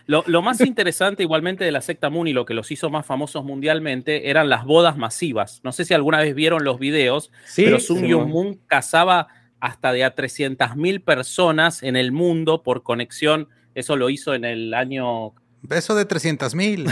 Lo, 0.04 0.24
lo, 0.26 0.42
más 0.42 0.60
interesante 0.60 1.22
igualmente 1.22 1.64
de 1.64 1.72
la 1.72 1.80
secta 1.80 2.10
Moon 2.10 2.28
y 2.28 2.34
lo 2.34 2.44
que 2.44 2.52
los 2.52 2.70
hizo 2.70 2.90
más 2.90 3.06
famosos 3.06 3.44
mundialmente 3.46 4.28
eran 4.28 4.50
las 4.50 4.66
bodas 4.66 4.98
masivas. 4.98 5.62
No 5.64 5.72
sé 5.72 5.86
si 5.86 5.94
alguna 5.94 6.18
vez 6.18 6.34
vieron 6.34 6.64
los 6.64 6.78
videos, 6.78 7.30
sí, 7.46 7.64
pero 7.64 7.80
Sun 7.80 8.00
sí, 8.00 8.14
Moon 8.14 8.60
casaba 8.66 9.28
hasta 9.58 9.92
de 9.92 10.04
a 10.04 10.14
300 10.14 10.76
mil 10.76 11.00
personas 11.00 11.82
en 11.82 11.96
el 11.96 12.12
mundo 12.12 12.62
por 12.62 12.82
conexión. 12.82 13.48
Eso 13.74 13.96
lo 13.96 14.10
hizo 14.10 14.34
en 14.34 14.44
el 14.44 14.74
año 14.74 15.32
Beso 15.62 15.94
de 15.94 16.04
300 16.04 16.54
mil. 16.54 16.86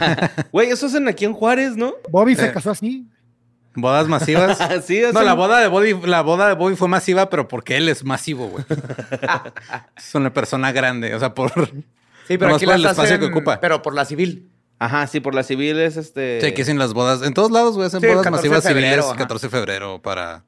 Güey, 0.52 0.70
eso 0.70 0.86
es 0.86 0.94
en 0.94 1.08
aquí 1.08 1.24
en 1.24 1.32
Juárez, 1.32 1.76
¿no? 1.76 1.94
Bobby 2.10 2.34
se 2.34 2.46
eh. 2.46 2.52
casó 2.52 2.70
así. 2.70 3.06
¿Bodas 3.74 4.08
masivas? 4.08 4.58
sí, 4.84 5.02
no, 5.12 5.22
la 5.22 5.34
boda, 5.34 5.60
de 5.60 5.68
Bobby, 5.68 5.94
la 6.04 6.22
boda 6.22 6.48
de 6.48 6.54
Bobby 6.54 6.74
fue 6.74 6.88
masiva, 6.88 7.30
pero 7.30 7.46
porque 7.46 7.76
él 7.76 7.88
es 7.88 8.04
masivo, 8.04 8.48
güey. 8.48 8.64
es 9.96 10.14
una 10.14 10.32
persona 10.32 10.72
grande, 10.72 11.14
o 11.14 11.18
sea, 11.20 11.34
por... 11.34 11.52
Sí, 12.26 12.36
pero 12.36 12.56
aquí 12.56 12.66
por 12.66 12.74
el 12.74 12.84
espacio 12.84 13.02
hacen, 13.04 13.20
que 13.20 13.26
ocupa. 13.26 13.60
Pero 13.60 13.80
por 13.82 13.94
la 13.94 14.04
civil. 14.04 14.50
Ajá, 14.78 15.06
sí, 15.06 15.20
por 15.20 15.34
la 15.34 15.42
civil 15.42 15.78
es 15.78 15.96
este... 15.96 16.40
Sí, 16.40 16.52
que 16.52 16.62
hacen 16.62 16.78
las 16.78 16.92
bodas. 16.92 17.22
En 17.22 17.34
todos 17.34 17.50
lados, 17.50 17.74
güey, 17.74 17.86
hacen 17.86 18.00
sí, 18.00 18.06
bodas 18.06 18.30
masivas 18.30 18.64
civiles. 18.64 19.04
Ajá. 19.04 19.16
14 19.16 19.46
de 19.46 19.50
febrero 19.50 20.02
para 20.02 20.44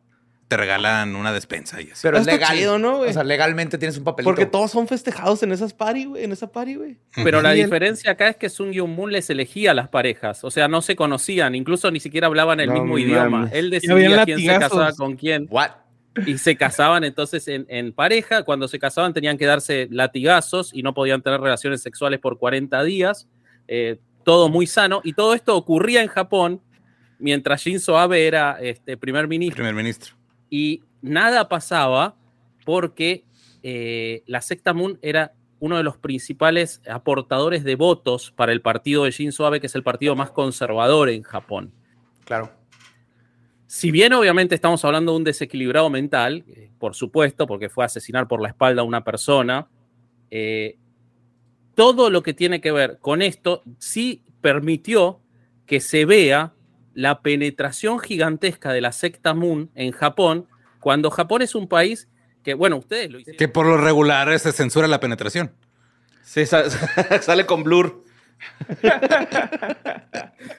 te 0.51 0.57
regalan 0.57 1.15
una 1.15 1.33
despensa 1.33 1.81
y 1.81 1.93
así. 1.93 2.01
Pero 2.03 2.19
es 2.19 2.27
legal, 2.27 2.57
chido, 2.57 2.77
¿no, 2.77 2.97
güey? 2.97 3.11
O 3.11 3.13
sea, 3.13 3.23
legalmente 3.23 3.79
tienes 3.79 3.97
un 3.99 4.03
papelito. 4.03 4.29
Porque 4.29 4.47
todos 4.47 4.73
son 4.73 4.89
festejados 4.89 5.45
en 5.45 5.53
esas 5.53 5.73
party, 5.73 6.07
güey, 6.07 6.25
en 6.25 6.33
esa 6.33 6.51
party, 6.51 6.75
güey. 6.75 6.97
Pero 7.15 7.41
la 7.41 7.53
diferencia 7.53 8.11
acá 8.11 8.27
es 8.27 8.37
que 8.37 8.49
Sun 8.51 8.73
Young 8.73 8.91
Moon 8.91 9.13
les 9.13 9.31
elegía 9.31 9.71
a 9.71 9.75
las 9.75 9.89
parejas, 9.89 10.43
o 10.43 10.51
sea, 10.51 10.67
no 10.67 10.83
se 10.83 10.97
conocían, 10.97 11.55
incluso 11.55 11.93
ni 11.93 12.01
siquiera 12.01 12.27
hablaban 12.27 12.59
el 12.59 12.67
no, 12.67 12.73
mismo 12.75 12.95
man. 12.95 13.01
idioma. 13.01 13.49
Él 13.53 13.71
decidía 13.71 14.25
quién 14.25 14.41
se 14.41 14.59
casaba 14.59 14.93
con 14.93 15.15
quién. 15.15 15.47
What? 15.49 15.71
Y 16.27 16.37
se 16.39 16.57
casaban 16.57 17.05
entonces 17.05 17.47
en, 17.47 17.67
en, 17.69 17.93
pareja. 17.93 18.43
Cuando 18.43 18.67
se 18.67 18.81
casaban 18.81 19.15
tenían 19.15 19.39
que 19.39 19.47
darse 19.47 19.87
latigazos 19.89 20.75
y 20.75 20.83
no 20.83 20.95
podían 20.95 21.23
tener 21.23 21.41
relaciones 21.41 21.81
sexuales 21.81 22.19
por 22.19 22.39
40 22.41 22.83
días. 22.83 23.29
Eh, 23.69 24.01
todo 24.25 24.49
muy 24.49 24.67
sano. 24.67 25.01
Y 25.05 25.13
todo 25.13 25.33
esto 25.33 25.57
ocurría 25.57 26.03
en 26.03 26.09
Japón 26.09 26.61
mientras 27.21 27.63
Shinzo 27.63 27.97
Abe 27.97 28.27
era 28.27 28.59
este, 28.61 28.97
primer 28.97 29.29
ministro. 29.29 29.55
Primer 29.55 29.75
ministro. 29.75 30.20
Y 30.51 30.83
nada 31.01 31.49
pasaba 31.49 32.17
porque 32.65 33.25
eh, 33.63 34.23
la 34.27 34.41
secta 34.41 34.75
Moon 34.75 34.99
era 35.01 35.33
uno 35.61 35.77
de 35.77 35.83
los 35.83 35.99
principales 35.99 36.81
aportadores 36.89 37.65
de 37.65 37.77
votos 37.77 38.33
para 38.35 38.53
el 38.53 38.63
partido 38.63 39.05
de 39.05 39.11
Shinzo 39.11 39.47
Abe, 39.47 39.61
que 39.61 39.67
es 39.67 39.75
el 39.75 39.83
partido 39.83 40.17
más 40.17 40.31
conservador 40.31 41.11
en 41.11 41.23
Japón. 41.23 41.73
Claro. 42.25 42.51
Si 43.67 43.91
bien 43.91 44.13
obviamente 44.15 44.55
estamos 44.55 44.85
hablando 44.85 45.13
de 45.13 45.19
un 45.19 45.25
desequilibrado 45.25 45.91
mental, 45.91 46.45
eh, 46.49 46.71
por 46.79 46.95
supuesto, 46.95 47.47
porque 47.47 47.69
fue 47.69 47.85
asesinar 47.85 48.27
por 48.27 48.41
la 48.41 48.49
espalda 48.49 48.83
a 48.83 48.85
una 48.85 49.05
persona, 49.05 49.69
eh, 50.31 50.77
todo 51.75 52.11
lo 52.11 52.23
que 52.23 52.35
tiene 52.35 52.61
que 52.61 52.73
ver 52.73 52.99
con 52.99 53.23
esto 53.23 53.63
sí 53.79 54.25
permitió 54.41 55.21
que 55.67 55.81
se 55.81 56.05
vea 56.05 56.53
la 56.95 57.23
penetración 57.23 57.99
gigantesca 58.01 58.73
de 58.73 58.81
la 58.81 58.93
secta 58.93 59.35
Moon 59.35 59.71
en 59.75 59.93
Japón, 59.93 60.47
cuando 60.81 61.11
Japón 61.11 61.43
es 61.43 61.55
un 61.55 61.69
país 61.69 62.09
que, 62.43 62.55
bueno, 62.55 62.77
ustedes 62.79 63.11
lo 63.11 63.19
hicieron. 63.19 63.39
Que 63.39 63.49
por 63.49 63.67
lo 63.67 63.77
regular 63.77 64.39
se 64.39 64.53
censura 64.53 64.89
la 64.89 65.01
penetración. 65.01 65.53
Sí, 66.23 66.45
sale 67.21 67.47
con 67.47 67.63
blur. 67.65 68.05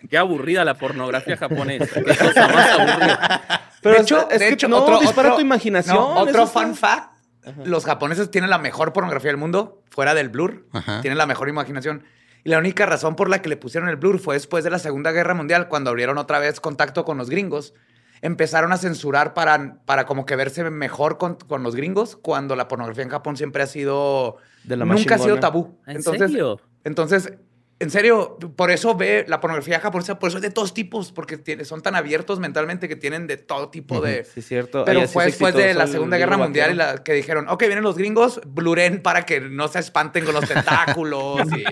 Qué 0.10 0.18
aburrida 0.18 0.64
la 0.64 0.76
pornografía 0.76 1.38
japonesa. 1.38 2.02
Qué 2.06 2.16
cosa 2.16 2.48
más 2.48 2.70
aburrida. 2.72 3.70
Pero 3.82 3.96
de 3.96 4.02
hecho, 4.02 4.30
es 4.30 4.40
de 4.40 4.48
que 4.48 4.54
hecho, 4.54 4.68
no, 4.68 4.78
otro, 4.78 5.00
dispara 5.00 5.30
otro, 5.30 5.38
tu 5.38 5.46
imaginación. 5.46 5.96
No, 5.96 6.16
otro 6.16 6.46
fun 6.46 6.76
fact. 6.76 7.12
Ajá. 7.44 7.62
Los 7.66 7.86
japoneses 7.86 8.30
tienen 8.30 8.52
la 8.52 8.60
mejor 8.60 8.94
pornografía 8.94 9.30
del 9.30 9.38
mundo, 9.38 9.82
fuera 9.90 10.14
del 10.14 10.30
blur. 10.30 10.68
Ajá. 10.72 11.02
Tienen 11.02 11.18
la 11.18 11.26
mejor 11.26 11.50
imaginación. 11.50 12.04
Y 12.44 12.50
la 12.50 12.58
única 12.58 12.86
razón 12.86 13.16
por 13.16 13.30
la 13.30 13.42
que 13.42 13.50
le 13.50 13.58
pusieron 13.58 13.90
el 13.90 13.98
blur 13.98 14.20
fue 14.20 14.36
después 14.36 14.64
de 14.64 14.70
la 14.70 14.80
Segunda 14.80 15.12
Guerra 15.12 15.34
Mundial, 15.34 15.68
cuando 15.68 15.90
abrieron 15.90 16.18
otra 16.18 16.40
vez 16.40 16.60
contacto 16.60 17.06
con 17.06 17.18
los 17.18 17.30
gringos. 17.30 17.74
Empezaron 18.22 18.72
a 18.72 18.78
censurar 18.78 19.34
para, 19.34 19.78
para 19.86 20.06
como 20.06 20.26
que 20.26 20.36
verse 20.36 20.70
mejor 20.70 21.18
con, 21.18 21.36
con 21.36 21.64
los 21.64 21.76
gringos, 21.76 22.16
cuando 22.16 22.56
la 22.56 22.68
pornografía 22.68 23.04
en 23.04 23.10
Japón 23.10 23.38
siempre 23.38 23.64
ha 23.64 23.68
sido... 23.68 24.38
De 24.64 24.78
la 24.78 24.86
nunca 24.86 25.16
ha 25.16 25.18
sido 25.20 25.40
tabú. 25.40 25.80
¿En 25.88 25.98
entonces, 25.98 26.32
serio? 26.32 26.60
Entonces, 26.84 27.34
en 27.82 27.90
serio, 27.90 28.38
por 28.56 28.70
eso 28.70 28.96
ve 28.96 29.26
la 29.28 29.42
pornografía 29.42 29.80
japonesa, 29.80 30.20
por 30.20 30.30
eso 30.30 30.38
es 30.38 30.44
de 30.44 30.52
todos 30.52 30.74
tipos, 30.74 31.12
porque 31.12 31.38
tiene, 31.38 31.66
son 31.66 31.82
tan 31.82 31.96
abiertos 31.96 32.40
mentalmente 32.40 32.88
que 32.88 32.96
tienen 32.96 33.26
de 33.26 33.38
todo 33.38 33.70
tipo 33.70 33.96
uh 33.96 33.98
-huh. 33.98 34.04
de. 34.04 34.24
Sí, 34.24 34.44
cierto. 34.44 34.86
Pero 34.86 35.08
fue 35.08 35.26
después 35.26 35.56
de 35.56 35.74
la 35.74 35.88
Segunda 35.88 36.18
Guerra 36.18 36.38
Mundial 36.38 36.72
y 36.72 36.76
la, 36.76 37.04
que 37.04 37.14
dijeron, 37.14 37.50
ok, 37.50 37.60
vienen 37.62 37.84
los 37.84 37.98
gringos, 37.98 38.40
bluren 38.46 39.02
para 39.02 39.26
que 39.26 39.42
no 39.42 39.68
se 39.68 39.80
espanten 39.80 40.24
con 40.26 40.36
los 40.36 40.48
tentáculos 40.48 41.42
y. 41.52 41.64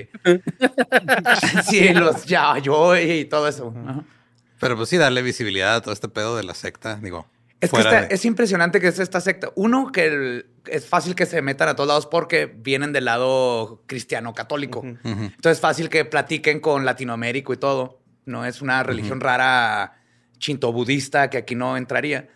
sí, 1.70 1.94
los 1.94 2.26
ya, 2.26 2.58
yo 2.58 2.98
y 2.98 3.26
todo 3.26 3.48
eso. 3.48 3.72
Pero 4.60 4.76
pues 4.76 4.90
sí, 4.90 4.98
darle 4.98 5.22
visibilidad 5.22 5.76
a 5.76 5.82
todo 5.82 5.94
este 5.94 6.10
pedo 6.10 6.36
de 6.36 6.44
la 6.44 6.56
secta, 6.56 7.00
digo. 7.02 7.28
Es 7.62 7.72
que 7.72 7.80
está, 7.80 8.02
de... 8.02 8.14
es 8.14 8.24
impresionante 8.26 8.80
que 8.80 8.88
es 8.88 9.00
esta 9.00 9.20
secta. 9.20 9.52
Uno, 9.56 9.92
que 9.92 10.06
el, 10.06 10.46
es 10.68 10.88
fácil 10.88 11.16
que 11.16 11.26
se 11.26 11.42
metan 11.42 11.68
a 11.68 11.76
todos 11.76 11.88
lados 11.88 12.06
porque 12.08 12.46
vienen 12.46 12.94
del 12.94 13.06
lado 13.06 13.84
cristiano 13.86 14.34
católico. 14.34 14.80
Uh 14.80 14.86
-huh. 14.86 15.26
Entonces 15.26 15.58
es 15.58 15.60
fácil 15.60 15.90
que 15.90 16.06
platiquen 16.06 16.60
con 16.60 16.86
Latinoamérica 16.86 17.54
y 17.54 17.58
todo. 17.58 18.00
No 18.26 18.46
es 18.46 18.62
una 18.62 18.84
religión 18.84 19.18
uh 19.18 19.22
-huh. 19.22 19.26
rara 19.26 20.02
chinto 20.38 20.72
budista 20.72 21.30
que 21.30 21.38
aquí 21.38 21.56
no 21.56 21.76
entraría. 21.76 22.30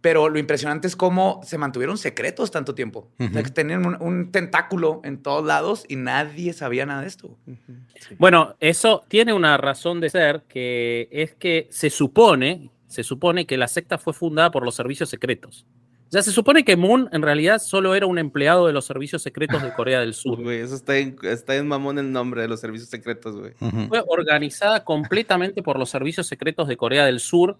Pero 0.00 0.30
lo 0.30 0.38
impresionante 0.38 0.86
es 0.86 0.96
cómo 0.96 1.40
se 1.44 1.58
mantuvieron 1.58 1.98
secretos 1.98 2.50
tanto 2.50 2.74
tiempo. 2.74 3.10
Uh 3.18 3.24
-huh. 3.24 3.52
Tenían 3.52 3.84
un, 3.84 3.96
un, 4.00 4.32
tentáculo 4.32 5.00
en 5.04 5.22
todos 5.22 5.44
lados 5.44 5.84
y 5.88 5.96
nadie 5.96 6.52
sabía 6.52 6.86
nada 6.86 7.02
de 7.02 7.08
esto. 7.08 7.36
Sí. 7.46 8.14
Bueno, 8.18 8.56
eso 8.60 9.04
tiene 9.08 9.32
una 9.32 9.56
razón 9.58 10.00
de 10.00 10.08
ser 10.08 10.44
que 10.48 11.08
es 11.10 11.34
que 11.34 11.68
se 11.70 11.90
supone, 11.90 12.70
se 12.90 13.04
supone 13.04 13.46
que 13.46 13.56
la 13.56 13.68
secta 13.68 13.98
fue 13.98 14.12
fundada 14.12 14.50
por 14.50 14.64
los 14.64 14.74
servicios 14.74 15.08
secretos. 15.08 15.64
Ya 16.10 16.22
se 16.22 16.32
supone 16.32 16.64
que 16.64 16.76
Moon 16.76 17.08
en 17.12 17.22
realidad 17.22 17.60
solo 17.60 17.94
era 17.94 18.04
un 18.06 18.18
empleado 18.18 18.66
de 18.66 18.72
los 18.72 18.84
servicios 18.84 19.22
secretos 19.22 19.62
de 19.62 19.72
Corea 19.72 20.00
del 20.00 20.12
Sur. 20.12 20.40
Eso 20.52 20.74
está 20.74 20.98
en, 20.98 21.16
está 21.22 21.54
en 21.54 21.68
mamón 21.68 22.00
el 22.00 22.10
nombre 22.10 22.42
de 22.42 22.48
los 22.48 22.58
servicios 22.58 22.90
secretos, 22.90 23.36
güey. 23.36 23.52
Uh 23.60 23.68
-huh. 23.68 23.88
Fue 23.88 24.02
organizada 24.08 24.84
completamente 24.84 25.62
por 25.62 25.78
los 25.78 25.88
servicios 25.88 26.26
secretos 26.26 26.66
de 26.66 26.76
Corea 26.76 27.06
del 27.06 27.20
Sur. 27.20 27.58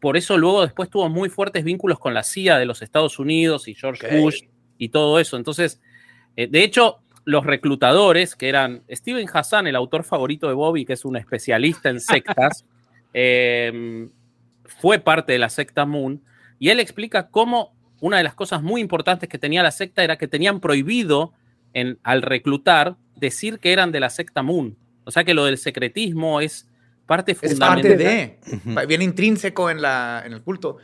Por 0.00 0.16
eso 0.16 0.38
luego 0.38 0.62
después 0.62 0.88
tuvo 0.88 1.10
muy 1.10 1.28
fuertes 1.28 1.62
vínculos 1.62 1.98
con 1.98 2.14
la 2.14 2.22
CIA 2.22 2.56
de 2.56 2.64
los 2.64 2.80
Estados 2.80 3.18
Unidos 3.18 3.68
y 3.68 3.74
George 3.74 4.06
okay. 4.06 4.18
Bush 4.18 4.44
y 4.78 4.88
todo 4.88 5.20
eso. 5.20 5.36
Entonces, 5.36 5.82
eh, 6.36 6.46
de 6.46 6.64
hecho, 6.64 7.00
los 7.26 7.44
reclutadores, 7.44 8.34
que 8.34 8.48
eran 8.48 8.82
Steven 8.90 9.28
Hassan, 9.30 9.66
el 9.66 9.76
autor 9.76 10.04
favorito 10.04 10.48
de 10.48 10.54
Bobby, 10.54 10.86
que 10.86 10.94
es 10.94 11.04
un 11.04 11.16
especialista 11.16 11.90
en 11.90 12.00
sectas, 12.00 12.64
eh, 13.12 14.08
fue 14.64 14.98
parte 14.98 15.32
de 15.32 15.38
la 15.38 15.48
secta 15.48 15.86
Moon, 15.86 16.22
y 16.58 16.68
él 16.70 16.80
explica 16.80 17.28
cómo 17.28 17.74
una 18.00 18.18
de 18.18 18.24
las 18.24 18.34
cosas 18.34 18.62
muy 18.62 18.80
importantes 18.80 19.28
que 19.28 19.38
tenía 19.38 19.62
la 19.62 19.70
secta 19.70 20.04
era 20.04 20.16
que 20.16 20.28
tenían 20.28 20.60
prohibido 20.60 21.32
en, 21.72 21.98
al 22.02 22.22
reclutar 22.22 22.96
decir 23.16 23.58
que 23.58 23.72
eran 23.72 23.92
de 23.92 24.00
la 24.00 24.10
secta 24.10 24.42
Moon. 24.42 24.76
O 25.04 25.10
sea 25.10 25.24
que 25.24 25.34
lo 25.34 25.44
del 25.44 25.58
secretismo 25.58 26.40
es 26.40 26.68
parte 27.06 27.34
fundamental. 27.34 27.78
Es 27.78 27.84
parte 27.84 27.96
de, 27.96 28.38
uh 28.46 28.70
-huh. 28.70 28.86
bien 28.86 29.02
intrínseco 29.02 29.70
en, 29.70 29.82
la, 29.82 30.22
en 30.24 30.32
el 30.32 30.42
culto. 30.42 30.78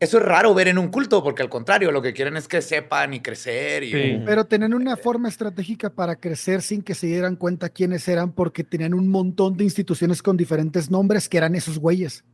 Eso 0.00 0.18
es 0.18 0.24
raro 0.24 0.52
ver 0.52 0.66
en 0.66 0.78
un 0.78 0.88
culto, 0.88 1.22
porque 1.22 1.42
al 1.42 1.48
contrario, 1.48 1.92
lo 1.92 2.02
que 2.02 2.12
quieren 2.12 2.36
es 2.36 2.48
que 2.48 2.60
sepan 2.60 3.14
y 3.14 3.20
crecer. 3.20 3.84
Y... 3.84 3.92
Sí. 3.92 4.22
Pero 4.26 4.44
tenían 4.46 4.74
una 4.74 4.96
forma 4.96 5.28
estratégica 5.28 5.90
para 5.90 6.16
crecer 6.16 6.60
sin 6.60 6.82
que 6.82 6.94
se 6.94 7.06
dieran 7.06 7.36
cuenta 7.36 7.68
quiénes 7.68 8.08
eran, 8.08 8.32
porque 8.32 8.64
tenían 8.64 8.94
un 8.94 9.08
montón 9.08 9.56
de 9.56 9.62
instituciones 9.64 10.20
con 10.20 10.36
diferentes 10.36 10.90
nombres 10.90 11.28
que 11.28 11.38
eran 11.38 11.54
esos 11.54 11.78
güeyes. 11.78 12.24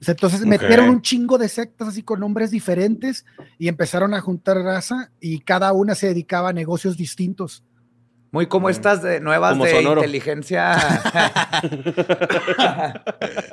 O 0.00 0.04
sea, 0.04 0.12
entonces 0.12 0.46
metieron 0.46 0.88
un 0.88 1.02
chingo 1.02 1.36
de 1.36 1.48
sectas 1.48 1.88
así 1.88 2.02
con 2.02 2.20
nombres 2.20 2.50
diferentes 2.50 3.26
y 3.58 3.68
empezaron 3.68 4.14
a 4.14 4.20
juntar 4.20 4.56
raza 4.58 5.10
y 5.20 5.40
cada 5.40 5.72
una 5.72 5.94
se 5.94 6.06
dedicaba 6.08 6.48
a 6.48 6.52
negocios 6.54 6.96
distintos. 6.96 7.62
Muy 8.32 8.46
como 8.46 8.70
estas 8.70 9.02
de, 9.02 9.20
nuevas 9.20 9.52
Como 9.52 9.64
de 9.64 9.72
Sonoro. 9.72 10.00
inteligencia. 10.00 10.74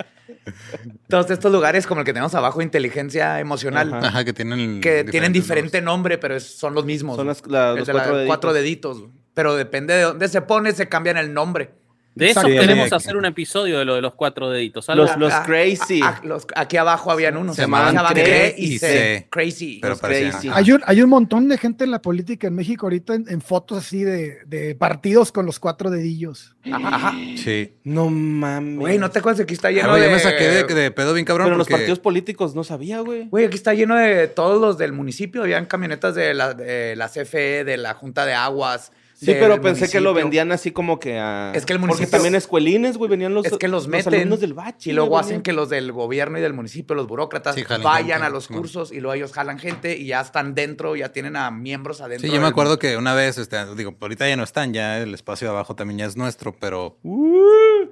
Todos 1.10 1.30
estos 1.32 1.52
lugares 1.52 1.88
como 1.88 2.02
el 2.02 2.06
que 2.06 2.14
tenemos 2.14 2.36
abajo, 2.36 2.62
inteligencia 2.62 3.40
emocional, 3.40 3.94
Ajá. 3.94 4.08
Ajá, 4.08 4.26
que 4.26 4.34
tienen. 4.34 4.80
que 4.82 5.04
tienen 5.04 5.34
diferente 5.34 5.82
nombre, 5.82 6.18
pero 6.18 6.40
son 6.40 6.74
los 6.74 6.86
mismos. 6.86 7.16
Son 7.18 7.28
las- 7.28 7.46
la- 7.48 7.74
los 7.74 7.88
de 7.88 7.94
la- 7.94 8.00
cuatro 8.04 8.14
deditos. 8.18 8.28
cuatro 8.28 8.54
deditos. 8.54 9.04
Pero 9.34 9.56
depende 9.56 9.94
de 9.94 10.02
dónde 10.04 10.28
se 10.30 10.42
pone, 10.42 10.72
se 10.72 10.88
cambian 10.88 11.18
el 11.18 11.34
nombre. 11.34 11.72
De 12.18 12.30
eso 12.32 12.42
queremos 12.48 12.92
hacer 12.94 13.16
un 13.18 13.26
episodio 13.26 13.80
de 13.80 13.86
lo 13.86 13.96
de 13.96 14.02
los 14.02 14.14
cuatro 14.14 14.50
deditos. 14.50 14.88
Los- 14.90 15.16
los 15.18 15.34
Ah, 15.34 15.44
crazy. 15.46 16.00
ah, 16.04 16.20
los- 16.24 16.48
aquí 16.56 16.78
abajo 16.78 17.12
habían 17.12 17.38
unos. 17.38 17.56
Se 17.56 17.64
llamaban 17.64 17.96
Cre 18.14 18.24
Cre 18.24 18.56
y 18.58 18.74
y 18.74 18.80
C. 18.80 19.28
Crazy. 19.30 19.80
Pero 19.82 19.98
crazy. 19.98 20.50
Hay 20.54 20.72
un, 20.72 20.82
hay 20.86 21.02
un 21.02 21.10
montón 21.10 21.48
de 21.48 21.58
gente 21.58 21.84
en 21.84 21.92
la 21.92 22.02
política 22.02 22.48
en 22.48 22.56
México 22.56 22.86
ahorita 22.88 23.16
en, 23.16 23.26
en 23.30 23.42
fotos 23.42 23.78
así 23.80 24.04
de, 24.04 24.40
de 24.46 24.76
partidos 24.76 25.32
con 25.32 25.46
los 25.46 25.60
cuatro 25.60 25.90
dedillos. 25.90 26.56
Ajá, 26.72 26.88
ajá. 26.96 27.14
Sí. 27.38 27.74
No 27.84 28.10
mames. 28.10 28.80
Güey, 28.80 28.98
¿no 28.98 29.10
te 29.12 29.20
acuerdas 29.20 29.38
que 29.38 29.44
aquí 29.44 29.54
está 29.54 29.68
Ah, 29.68 29.72
lleno 29.72 29.96
de... 29.96 30.04
yo 30.06 30.12
me 30.12 30.20
saqué 30.20 30.48
de, 30.50 30.64
de 30.64 30.92
pedo 30.92 31.14
bien 31.14 31.26
cabrón. 31.26 31.48
Pero 31.48 31.58
los 31.58 31.68
partidos 31.68 32.00
políticos 32.00 32.56
no 32.56 32.64
sabía, 32.64 33.00
güey. 33.02 33.28
Güey, 33.28 33.46
aquí 33.46 33.56
está 33.56 33.74
lleno 33.74 33.96
de 33.96 34.28
todos 34.28 34.60
los 34.62 34.78
del 34.78 34.92
municipio. 34.94 35.44
Habían 35.44 35.66
camionetas 35.66 36.16
de 36.16 36.34
la, 36.34 36.54
de 36.54 36.96
la 36.96 37.08
CFE, 37.10 37.64
de 37.64 37.78
la 37.78 37.94
Junta 37.94 38.26
de 38.26 38.34
Aguas. 38.34 38.92
Sí, 39.20 39.34
pero 39.40 39.60
pensé 39.60 39.90
que 39.90 40.00
lo 40.00 40.14
vendían 40.14 40.52
así 40.52 40.70
como 40.72 41.00
que 41.00 41.18
a... 41.18 41.52
Es 41.56 41.66
que 41.66 41.74
el 41.74 41.80
Porque 41.80 41.94
municipio- 41.96 42.12
también 42.12 42.36
escuelines, 42.36 42.98
güey, 42.98 43.10
venían 43.10 43.34
los 43.34 43.46
Es 43.48 43.58
que 43.58 43.68
los 43.68 43.88
meten 43.88 44.14
alumnos 44.14 44.40
del 44.42 44.54
bache. 44.54 44.92
y 44.92 44.94
luego 44.94 45.10
güey, 45.10 45.22
hacen 45.22 45.42
que 45.42 45.54
los 45.54 45.70
del 45.70 45.92
gobierno 45.92 46.38
y 46.38 46.42
del 46.42 46.54
municipio, 46.54 46.96
los 46.96 47.08
burócratas, 47.08 47.56
Sí, 47.56 47.64
vayan 47.84 48.06
gente, 48.20 48.26
a 48.26 48.30
los 48.30 48.48
cursos 48.48 48.92
y 48.92 49.00
luego 49.00 49.16
ellos 49.16 49.34
jalan 49.34 49.58
gente 49.58 49.98
y 49.98 50.06
ya 50.06 50.22
están 50.22 50.54
dentro, 50.54 50.96
ya 50.96 51.12
tienen 51.14 51.36
a 51.36 51.50
miembros 51.50 52.00
adentro. 52.02 52.28
Sí, 52.28 52.32
yo 52.32 52.34
me 52.40 52.46
del- 52.46 52.52
acuerdo 52.52 52.78
que 52.78 52.96
una 52.96 53.16
vez, 53.16 53.40
este, 53.40 53.58
digo, 53.76 53.96
ahorita 54.00 54.30
ya 54.30 54.36
no 54.38 54.44
están, 54.44 54.72
ya 54.74 55.00
el 55.00 55.16
espacio 55.16 55.48
de 55.48 55.54
abajo 55.54 55.76
también 55.76 55.98
ya 55.98 56.06
es 56.06 56.16
nuestro, 56.16 56.56
pero 56.60 57.00
Uh, 57.02 57.38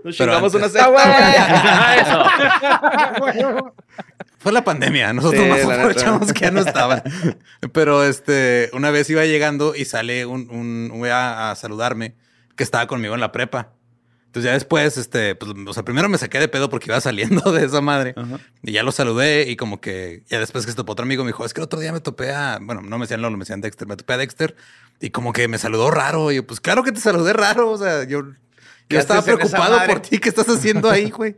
nos 0.03 0.15
Pero 0.17 0.31
chingamos 0.31 0.53
una 0.53 0.65
antes- 0.67 0.79
secta, 0.79 0.89
güey. 0.91 1.05
fue 4.37 4.51
la 4.51 4.63
pandemia, 4.63 5.13
nosotros 5.13 5.41
Sí, 5.41 5.49
nos 5.49 5.71
aprovechamos 5.71 6.33
que 6.33 6.41
ya 6.41 6.51
no 6.51 6.61
estaban. 6.61 7.03
Pero 7.73 8.03
este, 8.03 8.69
una 8.73 8.91
vez 8.91 9.09
iba 9.09 9.25
llegando 9.25 9.75
y 9.75 9.85
sale 9.85 10.25
un, 10.25 10.49
un, 10.49 10.89
un 10.91 10.99
güey 10.99 11.11
a, 11.11 11.51
a 11.51 11.55
saludarme 11.55 12.15
que 12.55 12.63
estaba 12.63 12.87
conmigo 12.87 13.13
en 13.15 13.21
la 13.21 13.31
prepa. 13.31 13.73
Entonces 14.35 14.49
ya 14.49 14.53
después, 14.53 14.97
este, 14.97 15.33
pues, 15.35 15.53
o 15.65 15.73
sea, 15.73 15.83
primero 15.83 16.09
me 16.09 16.17
saqué 16.17 16.39
de 16.39 16.49
pedo 16.49 16.69
porque 16.69 16.91
iba 16.91 16.99
saliendo 17.01 17.53
de 17.53 17.65
esa 17.65 17.79
madre. 17.79 18.15
Y 18.63 18.73
ya 18.73 18.83
lo 18.83 18.91
saludé 18.91 19.49
y 19.49 19.55
como 19.55 19.79
que 19.79 20.23
ya 20.27 20.39
después 20.39 20.65
que 20.65 20.71
se 20.71 20.75
topó 20.75 20.91
otro 20.91 21.03
amigo 21.03 21.23
me 21.23 21.29
dijo, 21.29 21.45
es 21.45 21.53
que 21.53 21.61
el 21.61 21.65
otro 21.65 21.79
día 21.79 21.93
me 21.93 22.01
topé 22.01 22.31
a, 22.33 22.59
bueno, 22.61 22.81
no 22.81 22.97
me 22.97 23.03
decían 23.05 23.21
Lolo, 23.21 23.37
me 23.37 23.43
decían 23.43 23.61
Dexter, 23.61 23.87
me 23.87 23.95
topé 23.95 24.11
a 24.11 24.17
Dexter 24.17 24.57
y 24.99 25.11
como 25.11 25.31
que 25.31 25.47
me 25.47 25.57
saludó 25.57 25.89
raro. 25.89 26.33
Y 26.33 26.35
yo, 26.35 26.45
pues 26.45 26.59
claro 26.59 26.83
que 26.83 26.91
te 26.91 26.99
saludé 26.99 27.31
raro, 27.31 27.71
o 27.71 27.77
sea, 27.77 28.03
yo, 28.03 28.23
¿Qué 28.25 28.35
yo 28.89 28.99
estaba 28.99 29.21
preocupado 29.21 29.77
por 29.87 29.99
ti, 30.01 30.17
¿qué 30.19 30.29
estás 30.29 30.47
haciendo 30.49 30.89
ahí, 30.89 31.09
güey? 31.09 31.35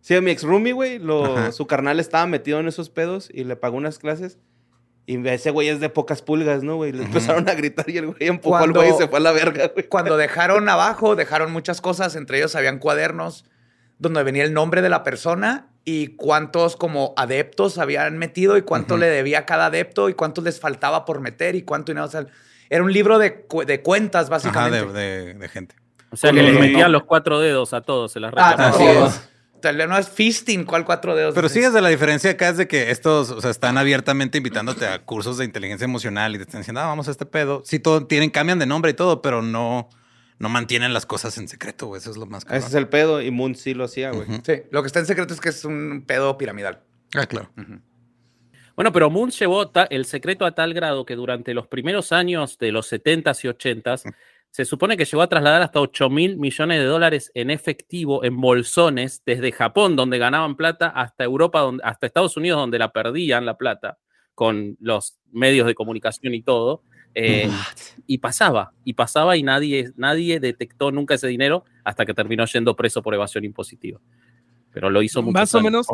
Sí, 0.00 0.20
mi 0.20 0.30
ex 0.30 0.42
roomie, 0.42 0.72
güey, 0.72 0.98
lo- 0.98 1.50
su 1.52 1.66
carnal 1.66 1.98
estaba 1.98 2.26
metido 2.26 2.60
en 2.60 2.68
esos 2.68 2.90
pedos 2.90 3.30
y 3.32 3.44
le 3.44 3.56
pagó 3.56 3.76
unas 3.76 3.98
clases. 3.98 4.38
Y 5.06 5.26
ese 5.28 5.50
güey 5.50 5.68
es 5.68 5.80
de 5.80 5.88
pocas 5.90 6.22
pulgas, 6.22 6.62
¿no, 6.62 6.76
güey? 6.76 6.92
Le 6.92 7.04
empezaron 7.04 7.48
a 7.48 7.54
gritar 7.54 7.88
y 7.90 7.98
el 7.98 8.06
güey 8.08 8.16
empujó 8.20 8.58
Cuando- 8.58 8.80
al 8.80 8.86
güey 8.86 8.96
y 8.96 9.02
se 9.02 9.08
fue 9.08 9.18
a 9.18 9.22
la 9.22 9.32
verga, 9.32 9.68
güey. 9.68 9.86
Cuando 9.88 10.16
dejaron 10.16 10.68
abajo, 10.68 11.16
dejaron 11.16 11.52
muchas 11.52 11.80
cosas, 11.80 12.16
entre 12.16 12.38
ellos 12.38 12.54
habían 12.54 12.78
cuadernos 12.78 13.44
donde 13.98 14.22
venía 14.22 14.44
el 14.44 14.52
nombre 14.52 14.82
de 14.82 14.88
la 14.88 15.02
persona 15.04 15.68
y 15.84 16.08
cuántos 16.16 16.76
como 16.76 17.14
adeptos 17.16 17.78
habían 17.78 18.18
metido 18.18 18.56
y 18.56 18.62
cuánto 18.62 18.96
le 18.96 19.06
debía 19.06 19.40
a 19.40 19.46
cada 19.46 19.66
adepto 19.66 20.08
y 20.08 20.14
cuánto 20.14 20.40
les 20.42 20.58
faltaba 20.58 21.04
por 21.04 21.20
meter 21.20 21.54
y 21.54 21.62
cuánto 21.62 21.92
dinero. 21.92 22.06
O 22.06 22.10
sea, 22.10 22.26
era 22.70 22.82
un 22.82 22.92
libro 22.92 23.18
de, 23.18 23.42
cu- 23.46 23.64
de 23.64 23.80
cuentas, 23.82 24.24
Ajá, 24.26 24.30
básicamente. 24.30 24.86
de, 24.92 24.92
de- 24.92 25.34
de 25.34 25.48
gente. 25.48 25.74
O 26.10 26.16
sea 26.16 26.30
que 26.32 26.42
les 26.42 26.58
metían 26.60 26.92
los 26.92 27.04
cuatro 27.04 27.40
dedos 27.40 27.72
a 27.74 27.80
todos, 27.80 28.12
se 28.12 28.20
las 28.20 28.32
Ah, 28.36 28.54
Así 28.68 28.78
sí. 28.78 28.84
es. 28.84 29.20
No 29.88 29.96
es 29.96 30.10
fisting, 30.10 30.64
¿cuál 30.64 30.84
cuatro 30.84 31.16
dedos? 31.16 31.34
Pero 31.34 31.48
sí, 31.48 31.58
desde 31.60 31.80
la 31.80 31.88
diferencia 31.88 32.30
acá 32.32 32.50
es 32.50 32.58
de 32.58 32.68
que 32.68 32.90
estos, 32.90 33.30
o 33.30 33.40
sea, 33.40 33.50
están 33.50 33.78
abiertamente 33.78 34.36
invitándote 34.36 34.86
a 34.86 34.98
cursos 35.06 35.38
de 35.38 35.46
inteligencia 35.46 35.86
emocional 35.86 36.34
y 36.34 36.38
te 36.38 36.42
están 36.44 36.60
diciendo, 36.60 36.82
ah, 36.82 36.86
vamos 36.86 37.08
a 37.08 37.10
este 37.10 37.24
pedo. 37.24 37.62
Sí, 37.64 37.78
todo, 37.78 38.06
tienen, 38.06 38.28
cambian 38.28 38.58
de 38.58 38.66
nombre 38.66 38.90
y 38.90 38.94
todo, 38.94 39.22
pero 39.22 39.40
no, 39.40 39.88
no 40.38 40.48
mantienen 40.50 40.92
las 40.92 41.06
cosas 41.06 41.38
en 41.38 41.48
secreto, 41.48 41.86
güey. 41.86 41.98
Eso 41.98 42.10
es 42.10 42.18
lo 42.18 42.26
más 42.26 42.44
Ese 42.50 42.66
es 42.68 42.74
el 42.74 42.88
pedo 42.88 43.22
y 43.22 43.30
Moon 43.30 43.54
sí 43.54 43.72
lo 43.72 43.84
hacía, 43.84 44.10
güey. 44.10 44.26
Sí, 44.44 44.62
lo 44.70 44.82
que 44.82 44.86
está 44.86 44.98
en 45.00 45.06
secreto 45.06 45.32
es 45.32 45.40
que 45.40 45.48
es 45.48 45.64
un 45.64 46.04
pedo 46.06 46.36
piramidal. 46.36 46.80
Ah, 47.14 47.24
claro. 47.26 47.50
Bueno, 48.76 48.92
pero 48.92 49.08
Moon 49.10 49.30
llevó 49.30 49.70
el 49.90 50.04
secreto 50.04 50.44
a 50.44 50.54
tal 50.54 50.74
grado 50.74 51.04
que 51.04 51.14
durante 51.14 51.54
los 51.54 51.68
primeros 51.68 52.12
años 52.12 52.58
de 52.58 52.72
los 52.72 52.90
70s 52.92 53.44
y 53.44 53.48
80s 53.48 54.12
se 54.50 54.64
supone 54.64 54.96
que 54.96 55.04
llegó 55.04 55.22
a 55.22 55.28
trasladar 55.28 55.62
hasta 55.62 55.80
8 55.80 56.10
mil 56.10 56.36
millones 56.36 56.78
de 56.78 56.84
dólares 56.84 57.30
en 57.34 57.50
efectivo, 57.50 58.24
en 58.24 58.40
bolsones, 58.40 59.22
desde 59.26 59.50
Japón, 59.52 59.96
donde 59.96 60.18
ganaban 60.18 60.56
plata, 60.56 60.88
hasta 60.88 61.24
Europa, 61.24 61.60
donde, 61.60 61.82
hasta 61.84 62.06
Estados 62.06 62.36
Unidos, 62.36 62.60
donde 62.60 62.78
la 62.78 62.92
perdían 62.92 63.46
la 63.46 63.56
plata, 63.56 63.98
con 64.34 64.76
los 64.80 65.18
medios 65.32 65.66
de 65.66 65.74
comunicación 65.74 66.34
y 66.34 66.42
todo. 66.42 66.82
eh, 67.16 67.48
y 68.08 68.18
pasaba, 68.18 68.72
y 68.84 68.94
pasaba, 68.94 69.36
y 69.36 69.44
nadie, 69.44 69.92
nadie 69.96 70.40
detectó 70.40 70.90
nunca 70.90 71.14
ese 71.14 71.28
dinero 71.28 71.64
hasta 71.84 72.04
que 72.04 72.12
terminó 72.14 72.44
yendo 72.44 72.74
preso 72.74 73.02
por 73.02 73.14
evasión 73.14 73.44
impositiva. 73.44 74.00
Pero 74.72 74.90
lo 74.90 75.00
hizo 75.02 75.22
muchos 75.22 75.34
Más 75.34 75.54
o 75.54 75.58
años. 75.58 75.64
menos, 75.70 75.86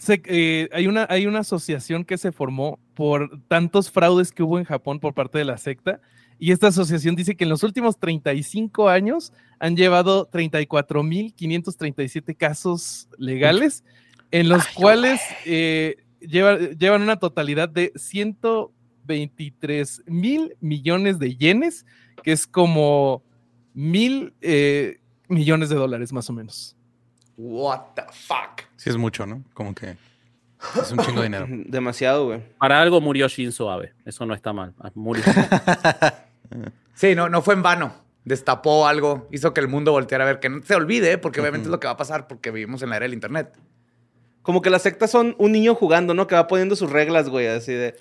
se- 0.00 0.22
eh, 0.24 0.68
hay, 0.72 0.86
una, 0.88 1.06
hay 1.08 1.26
una 1.26 1.38
asociación 1.40 2.04
que 2.04 2.16
se 2.18 2.32
formó 2.32 2.78
por 2.94 3.40
tantos 3.48 3.90
fraudes 3.90 4.32
que 4.32 4.42
hubo 4.42 4.58
en 4.58 4.64
Japón 4.64 4.98
por 4.98 5.12
parte 5.14 5.38
de 5.38 5.44
la 5.44 5.58
secta. 5.58 6.00
Y 6.38 6.52
esta 6.52 6.68
asociación 6.68 7.14
dice 7.16 7.36
que 7.36 7.44
en 7.44 7.50
los 7.50 7.62
últimos 7.62 7.98
35 8.00 8.88
años 8.88 9.32
han 9.58 9.76
llevado 9.76 10.30
34.537 10.30 12.34
casos 12.36 13.08
legales, 13.18 13.84
en 14.30 14.48
los 14.48 14.66
cuales 14.68 15.20
eh, 15.44 15.96
lleva- 16.20 16.56
llevan 16.58 17.02
una 17.02 17.16
totalidad 17.18 17.68
de 17.68 17.92
123 17.94 20.02
mil 20.06 20.56
millones 20.60 21.18
de 21.18 21.36
yenes, 21.36 21.84
que 22.22 22.32
es 22.32 22.46
como 22.46 23.22
mil 23.74 24.32
eh, 24.40 24.98
millones 25.28 25.68
de 25.68 25.76
dólares 25.76 26.10
más 26.12 26.30
o 26.30 26.32
menos. 26.32 26.74
What 27.42 27.94
the 27.94 28.02
fuck? 28.12 28.64
Sí 28.76 28.90
es 28.90 28.98
mucho, 28.98 29.24
¿no? 29.26 29.42
Como 29.54 29.74
que 29.74 29.96
es 30.78 30.92
un 30.92 30.98
chingo 30.98 31.20
de 31.22 31.28
dinero. 31.28 31.46
Demasiado, 31.66 32.26
güey. 32.26 32.42
Para 32.58 32.82
algo 32.82 33.00
murió 33.00 33.28
Shinzo 33.28 33.70
Abe. 33.70 33.94
Eso 34.04 34.26
no 34.26 34.34
está 34.34 34.52
mal. 34.52 34.74
Ah, 34.78 34.90
Murió. 34.94 35.24
Sí, 36.94 37.14
no, 37.14 37.30
no 37.30 37.40
fue 37.40 37.54
en 37.54 37.62
vano. 37.62 37.94
Destapó 38.26 38.86
algo, 38.86 39.26
hizo 39.30 39.54
que 39.54 39.60
el 39.62 39.68
mundo 39.68 39.92
volteara 39.92 40.24
a 40.24 40.26
ver, 40.26 40.40
que 40.40 40.50
no 40.50 40.60
se 40.62 40.74
olvide, 40.74 41.16
porque 41.16 41.40
obviamente 41.40 41.68
es 41.68 41.70
lo 41.70 41.80
que 41.80 41.86
va 41.86 41.94
a 41.94 41.96
pasar 41.96 42.26
porque 42.26 42.50
vivimos 42.50 42.82
en 42.82 42.90
la 42.90 42.96
era 42.96 43.04
del 43.04 43.14
internet. 43.14 43.56
Como 44.42 44.60
que 44.60 44.68
las 44.68 44.82
sectas 44.82 45.10
son 45.10 45.34
un 45.38 45.52
niño 45.52 45.74
jugando, 45.74 46.12
¿no? 46.12 46.26
Que 46.26 46.34
va 46.34 46.46
poniendo 46.46 46.76
sus 46.76 46.90
reglas, 46.90 47.30
güey, 47.30 47.46
así 47.46 47.72
de... 47.72 47.96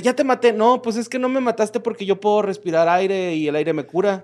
"Te- 0.00 0.02
ya 0.02 0.14
te 0.14 0.24
maté. 0.24 0.52
No, 0.52 0.82
pues 0.82 0.96
es 0.96 1.08
que 1.08 1.18
no 1.18 1.28
me 1.28 1.40
mataste 1.40 1.80
porque 1.80 2.06
yo 2.06 2.20
puedo 2.20 2.42
respirar 2.42 2.88
aire 2.88 3.34
y 3.34 3.48
el 3.48 3.56
aire 3.56 3.72
me 3.72 3.84
cura. 3.84 4.22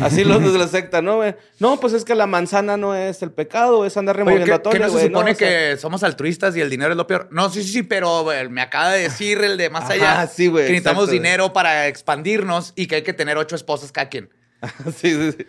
Así 0.00 0.24
los 0.24 0.52
de 0.52 0.58
la 0.58 0.68
secta, 0.68 1.02
¿no, 1.02 1.16
güey? 1.16 1.34
No, 1.58 1.78
pues 1.80 1.92
es 1.92 2.04
que 2.04 2.14
la 2.14 2.26
manzana 2.26 2.76
no 2.76 2.94
es 2.94 3.22
el 3.22 3.30
pecado, 3.30 3.84
es 3.84 3.96
andar 3.96 4.16
Oye, 4.16 4.24
removiendo 4.24 4.62
¿qué, 4.62 4.68
a 4.68 4.72
qué 4.72 4.78
no 4.78 4.86
se 4.86 4.90
güey, 4.92 5.06
supone 5.06 5.30
O 5.32 5.34
sea, 5.34 5.48
que 5.48 5.76
somos 5.76 6.02
altruistas 6.02 6.56
y 6.56 6.60
el 6.60 6.70
dinero 6.70 6.90
es 6.92 6.96
lo 6.96 7.06
peor? 7.06 7.28
No, 7.30 7.50
sí, 7.50 7.62
sí, 7.62 7.70
sí, 7.72 7.82
pero 7.82 8.22
güey, 8.24 8.48
me 8.48 8.60
acaba 8.60 8.90
de 8.92 9.02
decir 9.02 9.42
el 9.42 9.56
de 9.56 9.70
más 9.70 9.84
Ajá, 9.84 9.92
allá 9.92 10.26
sí, 10.26 10.46
güey, 10.48 10.64
que 10.66 10.70
necesitamos 10.72 11.04
exacto, 11.04 11.10
güey. 11.10 11.18
dinero 11.18 11.52
para 11.52 11.86
expandirnos 11.88 12.72
y 12.76 12.86
que 12.86 12.96
hay 12.96 13.02
que 13.02 13.12
tener 13.12 13.36
ocho 13.38 13.56
esposas 13.56 13.92
cada 13.92 14.08
quien. 14.08 14.30
sí, 14.96 15.14
sí, 15.14 15.32
sí. 15.32 15.46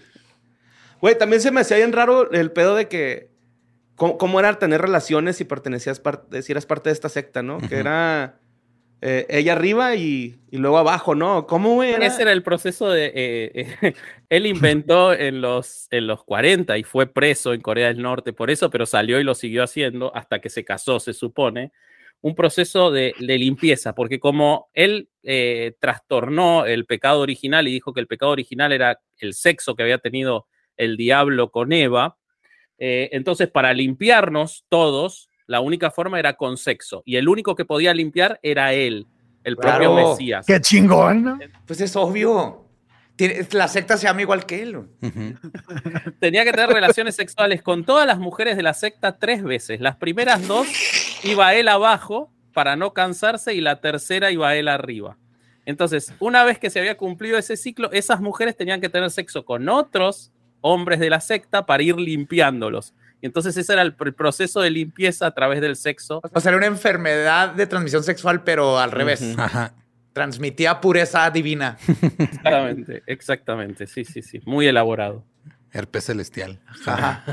Güey, 1.01 1.17
también 1.17 1.41
se 1.41 1.51
me 1.51 1.61
hacía 1.61 1.77
bien 1.77 1.93
raro 1.93 2.31
el 2.31 2.51
pedo 2.51 2.75
de 2.75 2.87
que... 2.87 3.29
¿Cómo, 3.95 4.17
cómo 4.17 4.39
era 4.39 4.57
tener 4.59 4.81
relaciones 4.81 5.35
si 5.37 5.43
pertenecías, 5.43 6.01
si 6.41 6.51
eras 6.51 6.65
parte 6.65 6.89
de 6.89 6.93
esta 6.93 7.09
secta, 7.09 7.41
no? 7.43 7.57
Que 7.59 7.75
era... 7.77 8.39
eh, 9.01 9.25
ella 9.29 9.53
arriba 9.53 9.95
y, 9.95 10.39
y 10.51 10.57
luego 10.57 10.77
abajo, 10.77 11.15
¿no? 11.15 11.47
¿Cómo? 11.47 11.83
Era? 11.83 12.05
Ese 12.05 12.23
era 12.23 12.31
el 12.31 12.43
proceso 12.43 12.89
de... 12.89 13.05
eh, 13.07 13.67
eh, 13.81 13.93
él 14.29 14.45
inventó 14.45 15.13
en 15.13 15.41
los, 15.41 15.87
en 15.91 16.07
los 16.07 16.23
40 16.23 16.77
y 16.77 16.83
fue 16.83 17.07
preso 17.07 17.53
en 17.53 17.61
Corea 17.61 17.87
del 17.87 18.01
Norte 18.01 18.33
por 18.33 18.51
eso, 18.51 18.69
pero 18.69 18.85
salió 18.85 19.19
y 19.19 19.23
lo 19.23 19.35
siguió 19.35 19.63
haciendo 19.63 20.15
hasta 20.15 20.39
que 20.39 20.49
se 20.49 20.65
casó, 20.65 20.99
se 20.99 21.13
supone. 21.13 21.71
Un 22.21 22.35
proceso 22.35 22.91
de, 22.91 23.13
de 23.17 23.37
limpieza, 23.37 23.95
porque 23.95 24.19
como 24.19 24.69
él 24.73 25.09
eh, 25.23 25.75
trastornó 25.79 26.65
el 26.65 26.85
pecado 26.85 27.21
original 27.21 27.67
y 27.67 27.71
dijo 27.71 27.93
que 27.93 28.01
el 28.01 28.07
pecado 28.07 28.33
original 28.33 28.73
era 28.73 28.99
el 29.19 29.33
sexo 29.33 29.75
que 29.75 29.83
había 29.83 29.99
tenido 29.99 30.47
el 30.75 30.97
diablo 30.97 31.49
con 31.49 31.71
Eva, 31.71 32.17
eh, 32.77 33.09
entonces 33.13 33.49
para 33.49 33.73
limpiarnos 33.73 34.65
todos, 34.69 35.28
la 35.49 35.61
única 35.61 35.89
forma 35.89 36.19
era 36.19 36.33
con 36.33 36.57
sexo. 36.57 37.01
Y 37.05 37.15
el 37.15 37.27
único 37.27 37.55
que 37.55 37.65
podía 37.65 37.91
limpiar 37.93 38.39
era 38.43 38.71
él, 38.73 39.07
el 39.43 39.57
propio. 39.57 39.95
Mesías. 39.95 40.45
Qué 40.45 40.61
chingón. 40.61 41.39
Pues 41.65 41.81
es 41.81 41.95
obvio. 41.95 42.65
tiene- 43.15 43.45
la 43.51 43.67
secta 43.67 43.97
se 43.97 44.05
llama 44.05 44.21
igual 44.21 44.45
que 44.45 44.61
él. 44.61 44.77
Tenía 46.19 46.43
que 46.45 46.51
tener 46.51 46.69
relaciones 46.69 47.15
sexuales 47.15 47.61
con 47.63 47.83
todas 47.83 48.05
las 48.05 48.19
mujeres 48.19 48.55
de 48.57 48.63
la 48.63 48.73
secta 48.73 49.17
tres 49.17 49.43
veces. 49.43 49.81
Las 49.81 49.95
primeras 49.95 50.47
dos 50.47 50.67
iba 51.23 51.53
él 51.55 51.67
abajo 51.67 52.31
para 52.53 52.75
no 52.75 52.93
cansarse 52.93 53.53
y 53.55 53.61
la 53.61 53.81
tercera 53.81 54.31
iba 54.31 54.55
él 54.55 54.67
arriba. 54.67 55.17
Entonces, 55.65 56.13
una 56.19 56.43
vez 56.43 56.59
que 56.59 56.69
se 56.69 56.79
había 56.79 56.95
cumplido 56.95 57.37
ese 57.37 57.57
ciclo, 57.57 57.91
esas 57.91 58.21
mujeres 58.21 58.55
tenían 58.55 58.81
que 58.81 58.89
tener 58.89 59.09
sexo 59.09 59.43
con 59.45 59.67
otros 59.67 60.31
hombres 60.61 60.99
de 60.99 61.09
la 61.09 61.21
secta 61.21 61.65
para 61.65 61.83
ir 61.83 61.97
limpiándolos. 61.97 62.93
Y 63.21 63.25
entonces 63.25 63.55
ese 63.57 63.73
era 63.73 63.81
el 63.81 63.97
pr- 63.97 64.13
proceso 64.15 64.61
de 64.61 64.69
limpieza 64.69 65.25
a 65.27 65.31
través 65.31 65.59
del 65.61 65.75
sexo. 65.75 66.21
O 66.33 66.39
sea, 66.39 66.49
era 66.49 66.57
una 66.57 66.67
enfermedad 66.67 67.49
de 67.53 67.67
transmisión 67.67 68.03
sexual, 68.03 68.43
pero 68.43 68.79
al 68.79 68.91
revés. 68.91 69.35
Ajá. 69.37 69.73
Transmitía 70.13 70.81
pureza 70.81 71.29
divina. 71.29 71.77
Exactamente, 71.87 73.03
exactamente. 73.07 73.87
Sí, 73.87 74.03
sí, 74.05 74.21
sí. 74.21 74.41
Muy 74.45 74.67
elaborado. 74.67 75.23
Herpes 75.71 76.05
celestial. 76.05 76.59
Ajá. 76.85 77.23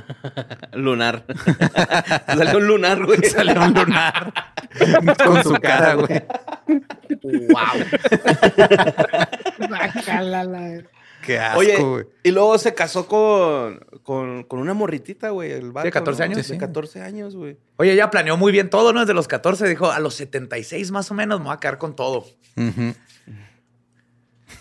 Lunar. 0.75 1.25
Salió 2.27 2.59
un 2.59 2.67
lunar, 2.67 3.05
güey. 3.05 3.19
Salió 3.31 3.63
un 3.63 3.73
lunar 3.73 4.33
con 5.25 5.43
su 5.43 5.55
cara, 5.55 5.95
güey. 5.95 6.23
Bácala, 9.71 10.45
la- 10.45 10.83
Qué 11.27 11.39
asco, 11.39 11.59
Oye, 11.59 11.77
güey. 11.83 12.05
y 12.23 12.31
luego 12.31 12.57
se 12.59 12.73
casó 12.75 13.07
con, 13.09 13.81
con, 14.05 14.45
con 14.45 14.61
una 14.61 14.73
morritita, 14.75 15.31
güey. 15.31 15.51
El 15.51 15.73
vato, 15.73 15.91
14 15.91 16.19
¿no? 16.21 16.25
años? 16.25 16.37
De 16.39 16.43
Sí, 16.45 16.53
sí. 16.53 16.59
14 16.59 17.03
años, 17.03 17.35
güey. 17.35 17.57
Oye, 17.77 17.93
ella 17.93 18.09
planeó 18.11 18.37
muy 18.37 18.53
bien 18.53 18.71
todo, 18.71 18.93
¿no? 18.93 19.01
Desde 19.01 19.13
los 19.15 19.27
14 19.29 19.69
dijo, 19.69 19.91
a 19.91 19.99
los 19.99 20.15
76 20.15 20.91
más 20.93 21.11
o 21.11 21.15
menos 21.15 21.41
me 21.41 21.47
voy 21.47 21.55
a 21.55 21.59
quedar 21.59 21.79
con 21.79 21.97
todo. 21.97 22.25
Ujú. 22.57 22.95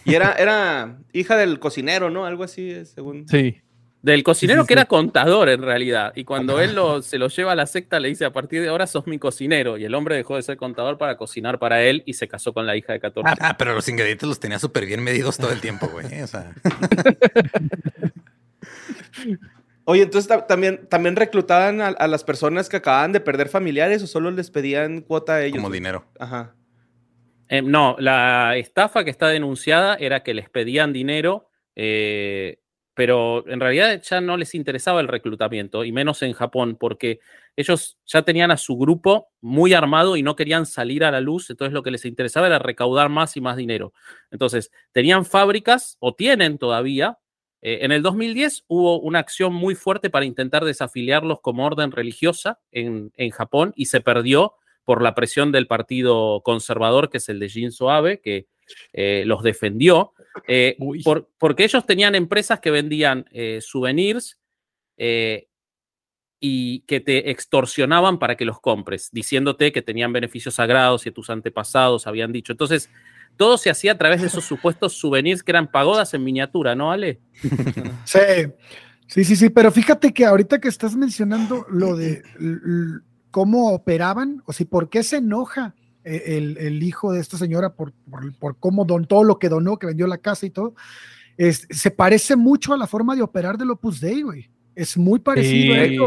Y 0.03 0.13
era, 0.13 0.33
era 0.33 0.97
hija 1.13 1.35
del 1.37 1.59
cocinero, 1.59 2.09
¿no? 2.09 2.25
Algo 2.25 2.43
así, 2.43 2.69
eh, 2.71 2.85
según. 2.85 3.27
Sí. 3.27 3.61
Del 4.05 4.21
cocinero 4.21 4.61
Sí, 4.61 4.65
sí, 4.65 4.67
que 4.67 4.73
sí. 4.75 4.79
era 4.79 4.85
contador 4.85 5.49
en 5.49 5.63
realidad. 5.63 6.13
Y 6.15 6.25
cuando 6.25 6.59
él 6.59 6.75
lo- 6.75 7.01
se 7.01 7.17
lo 7.17 7.27
lleva 7.27 7.53
a 7.53 7.55
la 7.55 7.65
secta, 7.65 7.99
le 7.99 8.07
dice, 8.09 8.23
a 8.25 8.31
partir 8.31 8.61
de 8.61 8.67
ahora 8.69 8.85
sos 8.85 9.07
mi 9.07 9.17
cocinero. 9.17 9.77
Y 9.79 9.83
el 9.85 9.95
hombre 9.95 10.15
dejó 10.15 10.35
de 10.35 10.43
ser 10.43 10.57
contador 10.57 10.99
para 10.99 11.17
cocinar 11.17 11.57
para 11.57 11.81
él 11.81 12.03
y 12.05 12.13
se 12.13 12.27
casó 12.27 12.53
con 12.53 12.67
la 12.67 12.75
hija 12.77 12.93
de 12.93 12.99
14 12.99 13.27
Ah, 13.27 13.35
ah, 13.49 13.57
pero 13.57 13.73
los 13.73 13.89
ingredientes 13.89 14.29
los 14.29 14.39
tenía 14.39 14.59
súper 14.59 14.85
bien 14.85 15.03
medidos 15.03 15.37
todo 15.37 15.51
el 15.51 15.59
tiempo, 15.59 15.87
güey. 15.87 16.21
O 16.21 16.27
sea, 16.27 16.53
Oye, 19.87 20.01
entonces 20.03 20.27
ta- 20.27 20.47
también, 20.47 20.87
también 20.87 21.15
reclutaban 21.15 21.79
a, 21.81 21.87
a 21.87 22.07
las 22.07 22.23
personas 22.23 22.69
que 22.69 22.77
acababan 22.77 23.11
de 23.11 23.19
perder 23.19 23.49
familiares 23.49 24.01
o 24.01 24.07
solo 24.07 24.31
les 24.31 24.49
pedían 24.49 25.01
cuota 25.01 25.35
a 25.35 25.43
ellos. 25.43 25.57
como 25.57 25.69
dinero. 25.69 26.05
Ajá. 26.19 26.55
Eh, 27.49 27.61
no, 27.61 27.95
la 27.99 28.57
estafa 28.57 29.03
que 29.03 29.11
está 29.11 29.27
denunciada 29.27 29.95
era 29.95 30.23
que 30.23 30.33
les 30.33 30.49
pedían 30.49 30.91
dinero, 30.91 31.49
eh, 31.75 32.57
pero 32.95 33.47
en 33.47 33.59
realidad 33.59 34.01
ya 34.01 34.21
no 34.21 34.37
les 34.37 34.55
interesaba 34.55 35.01
el 35.01 35.07
reclutamiento, 35.07 35.83
y 35.85 35.91
menos 35.91 36.21
en 36.23 36.33
Japón, 36.33 36.77
porque 36.79 37.19
ellos 37.55 37.97
ya 38.05 38.23
tenían 38.23 38.51
a 38.51 38.57
su 38.57 38.77
grupo 38.77 39.29
muy 39.41 39.73
armado 39.73 40.17
y 40.17 40.23
no 40.23 40.35
querían 40.35 40.65
salir 40.65 41.03
a 41.03 41.11
la 41.11 41.21
luz, 41.21 41.49
entonces 41.49 41.73
lo 41.73 41.83
que 41.83 41.91
les 41.91 42.05
interesaba 42.05 42.47
era 42.47 42.59
recaudar 42.59 43.09
más 43.09 43.37
y 43.37 43.41
más 43.41 43.57
dinero. 43.57 43.93
Entonces, 44.31 44.71
tenían 44.91 45.25
fábricas, 45.25 45.97
o 45.99 46.13
tienen 46.15 46.57
todavía. 46.57 47.19
eh, 47.61 47.79
en 47.81 47.91
el 47.91 48.01
2010 48.01 48.63
hubo 48.67 48.99
una 48.99 49.19
acción 49.19 49.53
muy 49.53 49.75
fuerte 49.75 50.09
para 50.09 50.25
intentar 50.25 50.65
desafiliarlos 50.65 51.39
como 51.41 51.65
orden 51.65 51.91
religiosa 51.91 52.59
en, 52.71 53.11
en 53.15 53.31
Japón 53.31 53.73
y 53.75 53.85
se 53.87 54.01
perdió 54.01 54.53
por 54.83 55.01
la 55.01 55.15
presión 55.15 55.51
del 55.51 55.67
partido 55.67 56.41
conservador, 56.43 57.09
que 57.09 57.17
es 57.17 57.29
el 57.29 57.39
de 57.39 57.47
Shinzo 57.47 57.89
Abe, 57.89 58.21
que 58.21 58.47
eh, 58.93 59.23
los 59.25 59.43
defendió, 59.43 60.13
eh, 60.47 60.77
por- 61.03 61.29
porque 61.37 61.63
ellos 61.63 61.85
tenían 61.85 62.15
empresas 62.15 62.59
que 62.59 62.71
vendían 62.71 63.25
eh, 63.31 63.59
souvenirs 63.61 64.37
eh, 64.97 65.47
y 66.39 66.81
que 66.81 66.99
te 66.99 67.31
extorsionaban 67.31 68.19
para 68.19 68.35
que 68.35 68.45
los 68.45 68.59
compres, 68.59 69.09
diciéndote 69.11 69.71
que 69.71 69.81
tenían 69.81 70.13
beneficios 70.13 70.55
sagrados 70.55 71.07
y 71.07 71.11
tus 71.11 71.29
antepasados 71.29 72.07
habían 72.07 72.31
dicho. 72.31 72.51
Entonces, 72.51 72.89
todo 73.37 73.57
se 73.57 73.69
hacía 73.69 73.93
a 73.93 73.97
través 73.97 74.21
de 74.21 74.27
esos 74.27 74.43
supuestos 74.45 74.93
souvenirs 74.97 75.43
que 75.43 75.51
eran 75.51 75.69
pagodas 75.71 76.13
en 76.13 76.23
miniatura, 76.23 76.75
¿no, 76.75 76.91
Ale? 76.91 77.19
Sí, 78.05 78.19
sí, 79.07 79.23
sí, 79.23 79.35
sí, 79.35 79.49
pero 79.49 79.71
fíjate 79.71 80.13
que 80.13 80.25
ahorita 80.25 80.59
que 80.59 80.67
estás 80.67 80.95
mencionando 80.95 81.65
lo 81.69 81.95
de 81.95 82.21
cómo 83.31 83.73
operaban, 83.73 84.41
o 84.45 84.53
sea, 84.53 84.65
por 84.65 84.89
qué 84.89 85.03
se 85.03 85.17
enoja 85.17 85.75
el, 86.05 86.57
el 86.57 86.83
hijo 86.83 87.11
de 87.11 87.19
esta 87.19 87.37
señora 87.37 87.73
por, 87.73 87.91
por, 88.09 88.33
por 88.37 88.57
cómo 88.59 88.85
don, 88.85 89.05
todo 89.05 89.23
lo 89.23 89.39
que 89.39 89.49
donó, 89.49 89.77
que 89.77 89.87
vendió 89.87 90.07
la 90.07 90.19
casa 90.19 90.45
y 90.45 90.49
todo, 90.51 90.75
es- 91.37 91.67
se 91.69 91.91
parece 91.91 92.35
mucho 92.35 92.73
a 92.73 92.77
la 92.77 92.87
forma 92.87 93.15
de 93.15 93.21
operar 93.23 93.57
del 93.57 93.71
Opus 93.71 93.99
Dei, 93.99 94.21
güey. 94.21 94.49
Es 94.75 94.97
muy 94.97 95.19
parecido 95.19 95.73
a 95.73 95.77
Sí. 95.79 95.97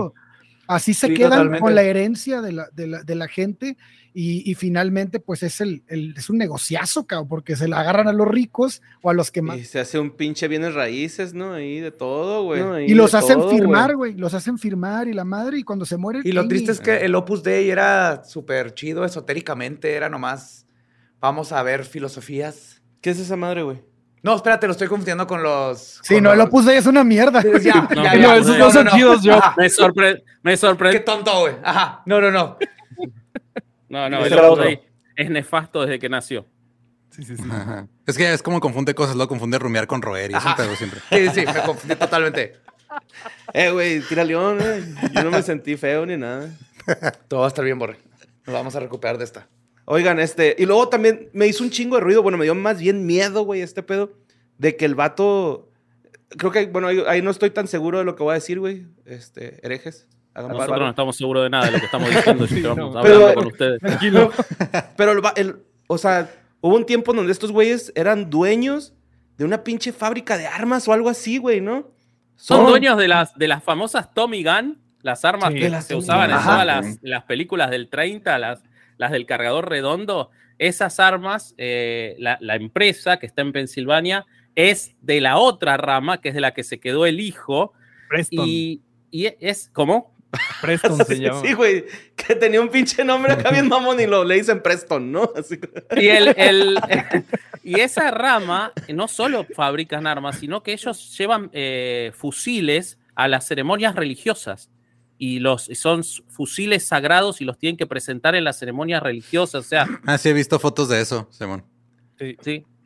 Así 0.68 0.94
se 0.94 1.08
Sí, 1.08 1.14
quedan 1.14 1.30
totalmente. 1.30 1.60
con 1.60 1.74
la 1.74 1.82
herencia 1.82 2.40
de 2.42 2.52
la, 2.52 2.68
de 2.72 2.86
la, 2.86 3.02
de 3.02 3.14
la 3.16 3.26
gente 3.26 3.76
y, 4.14 4.48
y 4.48 4.54
finalmente 4.54 5.18
pues 5.18 5.42
es, 5.42 5.60
el, 5.62 5.82
el- 5.88 6.14
es 6.16 6.28
un 6.28 6.36
negociazo, 6.38 7.06
cabrón, 7.06 7.26
porque 7.26 7.56
se 7.56 7.66
la 7.68 7.80
agarran 7.80 8.06
a 8.06 8.12
los 8.12 8.28
ricos 8.28 8.82
o 9.02 9.08
a 9.10 9.14
los 9.14 9.30
que 9.30 9.40
más... 9.42 9.56
Y 9.58 9.64
se 9.64 9.80
hace 9.80 9.98
un 9.98 10.10
pinche 10.10 10.46
bienes 10.46 10.74
raíces, 10.74 11.32
¿no? 11.34 11.54
Ahí 11.54 11.80
de 11.80 11.90
todo, 11.90 12.44
güey. 12.44 12.60
No, 12.60 12.78
Y 12.78 12.94
los 12.94 13.14
hacen 13.14 13.38
todo, 13.38 13.50
firmar, 13.50 13.96
güey. 13.96 14.12
Los 14.14 14.34
hacen 14.34 14.58
firmar 14.58 15.08
y 15.08 15.14
la 15.14 15.24
madre, 15.24 15.58
y 15.58 15.62
cuando 15.64 15.84
se 15.86 15.96
muere. 15.96 16.20
Y 16.22 16.32
lo 16.32 16.46
triste 16.46 16.70
es 16.72 16.80
que 16.80 16.98
el 16.98 17.14
Opus 17.14 17.42
Dei 17.42 17.70
era 17.70 18.22
súper 18.24 18.74
chido 18.74 19.04
esotéricamente, 19.06 19.94
era 19.94 20.08
nomás, 20.10 20.66
vamos 21.18 21.50
a 21.52 21.62
ver 21.62 21.84
filosofías. 21.84 22.82
¿Qué 23.00 23.10
es 23.10 23.18
esa 23.20 23.36
madre, 23.36 23.62
güey? 23.62 23.78
No, 24.22 24.34
espérate, 24.34 24.66
lo 24.66 24.72
estoy 24.72 24.88
confundiendo 24.88 25.26
con 25.26 25.42
los... 25.42 26.00
Sí, 26.02 26.14
con 26.14 26.24
no, 26.24 26.34
los- 26.34 26.46
Opus 26.48 26.66
Dei 26.66 26.76
es 26.78 26.86
una 26.86 27.04
mierda. 27.04 27.40
Sí, 27.42 27.48
ya, 27.62 27.88
No, 27.94 28.02
ya, 28.02 28.14
no, 28.14 28.20
ya. 28.20 28.36
esos 28.36 28.58
no 28.58 28.70
son 28.70 28.88
chidos, 28.88 29.22
yo. 29.22 29.34
Ajá. 29.34 29.54
Me, 29.56 29.70
sorpre 29.70 30.24
me 30.42 30.52
Qué 30.52 30.56
sorprendió. 30.56 31.04
tonto, 31.04 31.40
güey. 31.40 31.54
Ajá. 31.62 32.02
No, 32.06 32.20
no, 32.20 32.30
no. 32.30 32.58
No, 33.88 34.10
no, 34.10 34.24
Ese 34.24 34.34
el 34.34 34.80
es 35.16 35.30
nefasto 35.30 35.82
desde 35.82 35.98
que 35.98 36.08
nació. 36.08 36.46
Sí, 37.10 37.22
sí, 37.22 37.36
sí. 37.36 37.42
Ajá. 37.50 37.86
Es 38.06 38.16
que 38.16 38.32
es 38.32 38.42
como 38.42 38.60
confunde 38.60 38.94
cosas, 38.94 39.16
lo 39.16 39.26
confunde 39.28 39.58
rumiar 39.58 39.86
con 39.86 40.02
roer 40.02 40.30
y 40.30 40.34
es 40.34 40.42
un 40.42 40.48
Ajá. 40.48 40.56
pedo 40.56 40.76
siempre. 40.76 41.00
Sí, 41.10 41.28
sí, 41.34 41.44
me 41.46 41.62
confundí 41.62 41.96
totalmente. 41.96 42.56
Eh, 43.52 43.70
güey, 43.70 44.00
tira 44.00 44.24
león, 44.24 44.58
eh. 44.60 44.94
Yo 45.12 45.22
no 45.24 45.30
me 45.30 45.42
sentí 45.42 45.76
feo 45.76 46.06
ni 46.06 46.16
nada. 46.16 46.48
Todo 47.28 47.40
va 47.40 47.46
a 47.46 47.48
estar 47.48 47.64
bien, 47.64 47.78
Borre. 47.78 47.96
Nos 48.46 48.54
vamos 48.54 48.74
a 48.76 48.80
recuperar 48.80 49.18
de 49.18 49.24
esta. 49.24 49.46
Oigan, 49.90 50.20
este, 50.20 50.54
y 50.58 50.66
luego 50.66 50.88
también 50.88 51.30
me 51.32 51.46
hizo 51.46 51.64
un 51.64 51.70
chingo 51.70 51.96
de 51.96 52.02
ruido, 52.02 52.22
bueno, 52.22 52.36
me 52.36 52.44
dio 52.44 52.54
más 52.54 52.78
bien 52.78 53.06
miedo, 53.06 53.42
güey, 53.44 53.62
este 53.62 53.82
pedo, 53.82 54.12
de 54.58 54.76
que 54.76 54.84
el 54.84 54.94
vato, 54.94 55.70
creo 56.36 56.52
que, 56.52 56.66
bueno, 56.66 56.88
ahí, 56.88 57.02
ahí 57.06 57.22
no 57.22 57.30
estoy 57.30 57.48
tan 57.50 57.68
seguro 57.68 57.98
de 57.98 58.04
lo 58.04 58.14
que 58.14 58.22
voy 58.22 58.32
a 58.32 58.34
decir, 58.34 58.58
güey, 58.60 58.86
este, 59.06 59.64
herejes. 59.64 60.06
Nosotros 60.34 60.66
paro. 60.68 60.84
no 60.84 60.90
estamos 60.90 61.16
seguros 61.16 61.42
de 61.44 61.50
nada 61.50 61.64
de 61.66 61.70
lo 61.72 61.78
que 61.78 61.86
estamos 61.86 62.10
diciendo 62.10 62.44
no. 62.76 62.88
estamos 62.88 63.02
Pero- 63.02 63.14
hablando 63.16 63.34
con 63.34 63.46
ustedes. 63.46 63.80
Tranquilo. 63.80 64.30
Pero, 64.96 65.12
el, 65.36 65.56
o 65.86 65.98
sea, 65.98 66.30
hubo 66.60 66.76
un 66.76 66.84
tiempo 66.84 67.12
donde 67.14 67.32
estos 67.32 67.50
güeyes 67.50 67.90
eran 67.96 68.28
dueños 68.30 68.92
de 69.38 69.44
una 69.46 69.64
pinche 69.64 69.92
fábrica 69.92 70.36
de 70.36 70.46
armas 70.46 70.86
o 70.86 70.92
algo 70.92 71.08
así, 71.08 71.38
güey, 71.38 71.60
¿no? 71.62 71.90
Son 72.36 72.66
dueños 72.66 72.98
de 72.98 73.08
las, 73.08 73.34
de 73.36 73.48
las 73.48 73.64
famosas 73.64 74.12
Tommy 74.14 74.44
Gun, 74.44 74.78
las 75.02 75.24
armas 75.24 75.52
Sí. 75.54 75.58
que 75.60 75.70
las 75.70 75.86
se 75.86 75.96
usaban 75.96 76.30
en 76.30 76.36
todas 76.36 76.66
las, 76.66 76.98
las 77.02 77.24
películas 77.24 77.70
del 77.70 77.88
30, 77.88 78.38
las, 78.38 78.62
las 78.98 79.10
del 79.10 79.24
cargador 79.26 79.68
redondo. 79.70 80.30
Esas 80.58 81.00
armas, 81.00 81.54
eh, 81.56 82.16
la, 82.18 82.36
la 82.40 82.56
empresa 82.56 83.18
que 83.18 83.26
está 83.26 83.42
en 83.42 83.52
Pensilvania 83.52 84.26
es 84.54 84.94
de 85.00 85.20
la 85.20 85.38
otra 85.38 85.76
rama, 85.76 86.20
que 86.20 86.28
es 86.30 86.34
de 86.34 86.40
la 86.40 86.52
que 86.52 86.64
se 86.64 86.80
quedó 86.80 87.06
el 87.06 87.20
hijo. 87.20 87.72
Preston. 88.08 88.44
Y, 88.46 88.82
y 89.10 89.26
es, 89.40 89.70
¿cómo? 89.72 90.14
Preston 90.60 90.96
se 90.98 91.04
Sí, 91.16 91.22
llama. 91.22 91.40
Sí, 91.40 91.52
güey, 91.54 91.84
que 92.16 92.34
tenía 92.34 92.60
un 92.60 92.68
pinche 92.68 93.04
nombre 93.04 93.32
acá 93.32 93.50
bien 93.50 93.68
mamón 93.68 94.00
y 94.00 94.06
lo 94.06 94.24
le 94.24 94.34
dicen 94.34 94.60
Preston, 94.62 95.10
¿no? 95.12 95.30
Así 95.36 95.58
que- 95.58 95.70
Y, 96.02 96.08
el, 96.08 96.28
el- 96.36 96.78
y 97.62 97.80
esa 97.80 98.10
rama 98.10 98.72
no 98.88 99.06
solo 99.08 99.46
fabrican 99.54 100.06
armas, 100.06 100.38
sino 100.38 100.62
que 100.62 100.72
ellos 100.72 101.16
llevan 101.16 101.50
eh, 101.52 102.10
fusiles 102.14 102.98
a 103.14 103.28
las 103.28 103.46
ceremonias 103.46 103.94
religiosas. 103.94 104.70
Y 105.18 105.40
los, 105.40 105.64
son 105.74 106.02
fusiles 106.28 106.86
sagrados 106.86 107.40
y 107.40 107.44
los 107.44 107.58
tienen 107.58 107.76
que 107.76 107.86
presentar 107.86 108.34
en 108.36 108.44
las 108.44 108.58
ceremonias 108.58 109.02
religiosas. 109.02 109.66
O 109.66 109.68
sea, 109.68 109.86
Ah, 110.06 110.16
sí, 110.16 110.28
he 110.28 110.32
visto 110.32 110.58
fotos 110.60 110.88
de 110.88 111.00
eso, 111.00 111.26
Simón. 111.30 111.64
sí, 112.18 112.36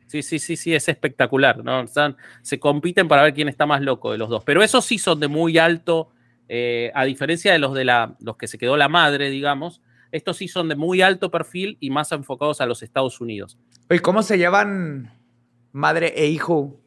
sí, 0.07 0.21
sí, 0.21 0.39
sí, 0.39 0.55
sí, 0.57 0.73
es 0.73 0.89
espectacular. 0.89 1.63
¿no? 1.63 1.81
Están- 1.81 2.17
se 2.41 2.59
compiten 2.59 3.07
para 3.07 3.21
ver 3.23 3.33
quién 3.33 3.49
está 3.49 3.65
más 3.65 3.81
loco 3.81 4.11
de 4.11 4.17
los 4.17 4.29
dos. 4.29 4.43
Pero 4.43 4.63
esos 4.63 4.83
sí 4.83 4.97
son 4.97 5.19
de 5.19 5.27
muy 5.27 5.57
alto, 5.59 6.09
eh, 6.49 6.91
a 6.95 7.05
diferencia 7.05 7.51
de 7.53 7.59
los 7.59 7.73
de 7.75 7.85
la, 7.85 8.15
los 8.19 8.35
que 8.37 8.47
se 8.47 8.57
quedó 8.57 8.77
la 8.77 8.89
madre, 8.89 9.29
digamos. 9.29 9.81
Estos 10.11 10.37
sí 10.37 10.47
son 10.47 10.69
de 10.69 10.75
muy 10.75 11.01
alto 11.01 11.31
perfil 11.31 11.77
y 11.79 11.89
más 11.89 12.11
enfocados 12.11 12.61
a 12.61 12.65
los 12.65 12.83
Estados 12.83 13.19
Unidos. 13.21 13.57
Oye, 13.89 13.99
¿cómo 14.01 14.21
se 14.23 14.37
llevan 14.37 15.11
madre 15.71 16.13
e 16.15 16.27
hijo? 16.27 16.79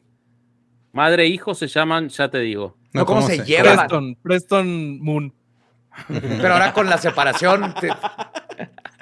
Madre 0.93 1.23
e 1.23 1.27
hijo 1.27 1.53
se 1.53 1.67
llaman, 1.67 2.09
ya 2.09 2.29
te 2.29 2.39
digo. 2.39 2.77
No, 2.97 3.05
¿cómo 3.05 3.21
se 3.25 3.39
lleva? 3.43 3.75
Preston, 3.75 4.15
Preston 4.21 4.99
Moon. 5.01 5.33
Pero 6.07 6.53
ahora 6.53 6.73
con 6.73 6.89
la 6.89 6.97
separación. 6.97 7.73
te- 7.79 7.89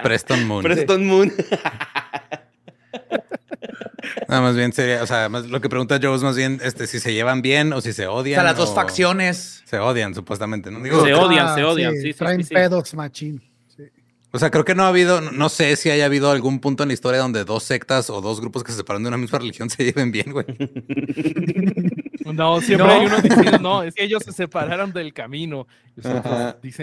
Preston 0.02 0.46
Moon. 0.46 0.62
Preston 0.62 1.06
Moon. 1.06 1.32
No, 4.28 4.42
más 4.42 4.56
bien 4.56 4.72
sería, 4.72 5.02
o 5.02 5.06
sea, 5.06 5.28
más- 5.28 5.46
lo 5.46 5.60
que 5.60 5.68
pregunta 5.68 5.98
Joe 6.02 6.14
es 6.16 6.22
más 6.22 6.36
bien 6.36 6.60
este, 6.62 6.86
si 6.86 6.98
se 7.00 7.12
llevan 7.12 7.42
bien 7.42 7.72
o 7.72 7.80
si 7.80 7.92
se 7.92 8.06
O 8.06 8.14
odian. 8.14 8.36
sea, 8.36 8.44
las 8.44 8.56
dos 8.56 8.70
o- 8.70 8.74
facciones. 8.74 9.62
Se 9.66 9.78
odian, 9.78 10.14
supuestamente. 10.14 10.70
¿no? 10.70 10.80
Digo, 10.80 11.04
Se 11.04 11.14
odian, 11.14 11.54
se 11.54 11.64
odian, 11.64 11.94
sí, 11.94 12.02
sí, 12.02 12.10
Ah, 12.14 12.18
Traen 12.18 12.42
sí, 12.42 12.48
sí. 12.48 12.54
pedos, 12.54 12.94
machín. 12.94 13.42
O 14.32 14.38
sea, 14.38 14.50
creo 14.50 14.64
que 14.64 14.74
no 14.74 14.82
ha 14.84 14.88
habido, 14.88 15.20
no- 15.20 15.30
no 15.32 15.48
sé 15.48 15.74
si 15.76 15.90
haya 15.90 16.06
habido 16.06 16.30
algún 16.30 16.60
punto 16.60 16.82
en 16.82 16.88
la 16.88 16.92
historia 16.94 17.20
donde 17.20 17.44
dos 17.44 17.62
sectas 17.62 18.10
o 18.10 18.20
dos 18.20 18.40
grupos 18.40 18.64
que 18.64 18.72
se 18.72 18.78
separan 18.78 19.02
de 19.02 19.08
una 19.08 19.16
misma 19.16 19.38
religión 19.40 19.70
se 19.70 19.84
lleven 19.84 20.10
bien, 20.12 20.32
güey. 20.32 20.46
No, 22.32 22.60
siempre 22.60 22.86
No. 22.86 22.92
hay 22.92 23.06
uno 23.06 23.16
diciendo, 23.18 23.58
no, 23.60 23.82
es 23.82 23.94
que 23.94 24.04
ellos 24.04 24.22
se 24.24 24.32
separaron 24.32 24.92
del 24.92 25.12
camino. 25.12 25.66
Los 25.96 26.04
lo 26.14 26.22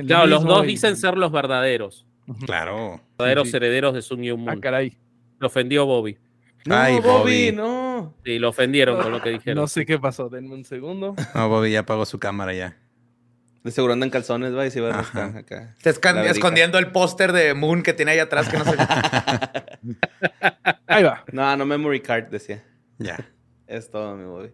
Claro, 0.06 0.28
los 0.28 0.44
dos 0.44 0.64
y- 0.64 0.68
dicen 0.68 0.96
ser 0.98 1.18
los 1.18 1.32
verdaderos. 1.32 2.06
Claro. 2.46 3.02
Verdaderos 3.18 3.50
sí. 3.52 3.58
herederos 3.58 3.94
de 3.94 4.02
Sun 4.02 4.22
Ah, 4.30 4.36
Moon. 4.36 4.60
caray. 4.62 4.98
Lo 5.40 5.48
ofendió 5.48 5.86
Bobby. 5.86 6.18
No, 6.66 6.76
Ay, 6.78 6.96
Bobby, 6.96 7.08
Bobby. 7.08 7.52
no. 7.52 8.16
Sí, 8.24 8.40
lo 8.40 8.50
ofendieron 8.50 9.02
con 9.02 9.12
lo 9.12 9.22
que 9.22 9.30
dijeron. 9.32 9.62
No 9.62 9.68
sé 9.68 9.86
qué 9.86 10.00
pasó, 10.00 10.30
denme 10.30 10.54
un 10.54 10.64
segundo. 10.64 11.16
No, 11.36 11.50
Bobby 11.50 11.72
ya 11.72 11.82
apagó 11.82 12.06
su 12.06 12.20
cámara 12.20 12.54
ya. 12.54 12.78
De 13.64 13.72
seguro 13.72 13.94
anda 13.94 14.06
en 14.06 14.10
calzones, 14.12 14.54
va, 14.56 14.66
y 14.66 14.72
se 14.72 14.82
va 14.82 14.90
a 14.90 14.98
rascar 14.98 15.38
acá. 15.38 15.74
Está 15.78 15.90
escondiendo 16.30 16.78
el 16.80 16.92
póster 16.92 17.32
de 17.32 17.54
Moon 17.54 17.82
que 17.82 17.94
tiene 17.94 18.12
ahí 18.12 18.20
atrás 18.20 18.50
que 18.50 18.58
no 18.58 18.66
se 18.66 18.72
Ahí 20.88 21.04
va. 21.04 21.24
No, 21.32 21.56
no 21.58 21.66
memory 21.66 22.02
card, 22.02 22.26
decía. 22.26 22.64
Ya. 22.98 23.18
Es 23.68 23.90
todo, 23.90 24.16
mi 24.16 24.26
Bobby. 24.26 24.50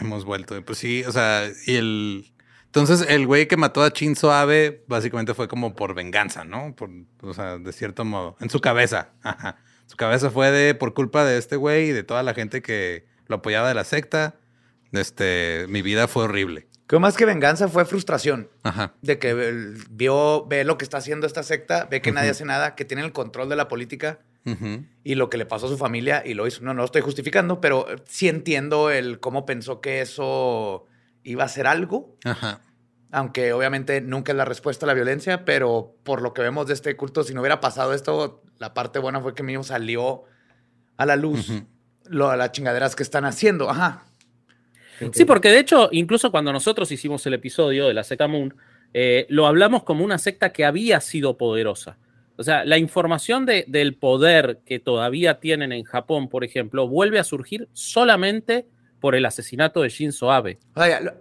Hemos 0.00 0.24
vuelto. 0.24 0.62
Pues 0.64 0.78
sí, 0.78 1.04
o 1.06 1.12
sea, 1.12 1.50
y 1.66 1.76
el. 1.76 2.32
Entonces, 2.66 3.06
el 3.08 3.26
güey 3.26 3.48
que 3.48 3.56
mató 3.56 3.82
a 3.82 3.88
Shinzo 3.88 4.30
Abe 4.30 4.84
básicamente 4.88 5.34
fue 5.34 5.48
como 5.48 5.74
por 5.74 5.94
venganza, 5.94 6.44
¿no? 6.44 6.74
Por, 6.76 6.90
o 7.22 7.32
sea, 7.32 7.58
de 7.58 7.72
cierto 7.72 8.04
modo. 8.04 8.36
En 8.40 8.50
su 8.50 8.60
cabeza. 8.60 9.10
Ajá. 9.22 9.56
Su 9.86 9.96
cabeza 9.96 10.30
fue 10.30 10.50
de 10.50 10.74
por 10.74 10.92
culpa 10.92 11.24
de 11.24 11.38
este 11.38 11.56
güey 11.56 11.88
y 11.88 11.92
de 11.92 12.02
toda 12.02 12.22
la 12.22 12.34
gente 12.34 12.60
que 12.60 13.06
lo 13.26 13.36
apoyaba 13.36 13.68
de 13.68 13.74
la 13.74 13.84
secta. 13.84 14.36
Este, 14.92 15.66
mi 15.68 15.80
vida 15.80 16.08
fue 16.08 16.24
horrible. 16.24 16.68
Que 16.86 16.98
más 16.98 17.16
que 17.16 17.24
venganza 17.24 17.68
fue 17.68 17.86
frustración. 17.86 18.50
Ajá. 18.62 18.94
De 19.00 19.18
que 19.18 19.74
vio, 19.90 20.46
ve 20.46 20.64
lo 20.64 20.76
que 20.76 20.84
está 20.84 20.98
haciendo 20.98 21.26
esta 21.26 21.42
secta, 21.42 21.86
ve 21.90 22.02
que 22.02 22.12
nadie 22.12 22.30
hace 22.30 22.44
nada, 22.44 22.74
que 22.74 22.84
tiene 22.84 23.02
el 23.02 23.12
control 23.12 23.48
de 23.48 23.56
la 23.56 23.68
política 23.68 24.20
Y 25.04 25.14
lo 25.14 25.28
que 25.28 25.36
le 25.36 25.44
pasó 25.44 25.66
a 25.66 25.68
su 25.68 25.76
familia 25.76 26.22
y 26.24 26.32
lo 26.32 26.46
hizo. 26.46 26.62
No, 26.62 26.72
no 26.72 26.78
lo 26.78 26.84
estoy 26.86 27.02
justificando, 27.02 27.60
pero 27.60 27.86
sí 28.06 28.28
entiendo 28.28 28.90
el 28.90 29.20
cómo 29.20 29.44
pensó 29.44 29.82
que 29.82 30.00
eso 30.00 30.86
iba 31.22 31.44
a 31.44 31.48
ser 31.48 31.66
algo. 31.66 32.16
Ajá. 32.24 32.62
Aunque 33.10 33.52
obviamente 33.52 34.00
nunca 34.00 34.32
es 34.32 34.38
la 34.38 34.46
respuesta 34.46 34.86
a 34.86 34.88
la 34.88 34.94
violencia, 34.94 35.44
pero 35.44 35.96
por 36.02 36.22
lo 36.22 36.32
que 36.32 36.42
vemos 36.42 36.66
de 36.66 36.74
este 36.74 36.96
culto, 36.96 37.24
si 37.24 37.34
no 37.34 37.40
hubiera 37.40 37.60
pasado 37.60 37.92
esto, 37.92 38.42
la 38.58 38.72
parte 38.72 38.98
buena 38.98 39.20
fue 39.20 39.34
que 39.34 39.42
mismo 39.42 39.64
salió 39.64 40.24
a 40.96 41.06
la 41.06 41.16
luz 41.16 41.52
lo, 42.08 42.34
las 42.34 42.52
chingaderas 42.52 42.96
que 42.96 43.02
están 43.02 43.24
haciendo. 43.24 43.70
Ajá. 43.70 44.04
Sí, 45.12 45.24
porque 45.24 45.48
de 45.48 45.60
hecho, 45.60 45.88
incluso 45.92 46.30
cuando 46.30 46.52
nosotros 46.52 46.90
hicimos 46.90 47.24
el 47.26 47.34
episodio 47.34 47.86
de 47.86 47.94
la 47.94 48.02
secta 48.02 48.26
Moon, 48.26 48.54
eh, 48.92 49.26
lo 49.28 49.46
hablamos 49.46 49.84
como 49.84 50.04
una 50.04 50.18
secta 50.18 50.52
que 50.52 50.64
había 50.64 51.00
sido 51.00 51.38
poderosa. 51.38 51.98
O 52.38 52.44
sea, 52.44 52.64
la 52.64 52.78
información 52.78 53.44
de- 53.46 53.64
del 53.66 53.96
poder 53.96 54.60
que 54.64 54.78
todavía 54.78 55.40
tienen 55.40 55.72
en 55.72 55.82
Japón, 55.84 56.28
por 56.28 56.44
ejemplo, 56.44 56.86
vuelve 56.88 57.18
a 57.18 57.24
surgir 57.24 57.68
solamente 57.72 58.66
por 59.00 59.14
el 59.16 59.26
asesinato 59.26 59.82
de 59.82 59.88
Shinzo 59.88 60.30
Abe. 60.30 60.58
O 60.74 60.80
sea, 60.80 60.88
ya 60.88 61.00
lo- 61.00 61.14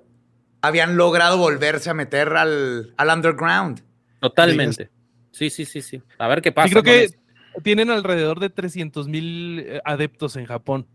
habían 0.61 0.95
logrado 0.95 1.37
volverse 1.37 1.89
a 1.89 1.93
meter 1.95 2.29
al, 2.29 2.93
al 2.97 3.09
underground. 3.17 3.83
Totalmente. 4.19 4.89
Sí, 5.31 5.49
sí, 5.49 5.65
sí, 5.65 5.81
sí. 5.81 6.01
A 6.19 6.27
ver 6.27 6.41
qué 6.41 6.51
pasa. 6.51 6.67
Sí, 6.67 6.73
creo 6.73 6.83
con 6.83 6.93
que 6.93 7.03
eso. 7.05 7.15
tienen 7.63 7.89
alrededor 7.89 8.39
de 8.39 8.49
300 8.49 9.07
mil 9.07 9.59
eh, 9.65 9.81
adeptos 9.85 10.35
en 10.35 10.45
Japón, 10.45 10.87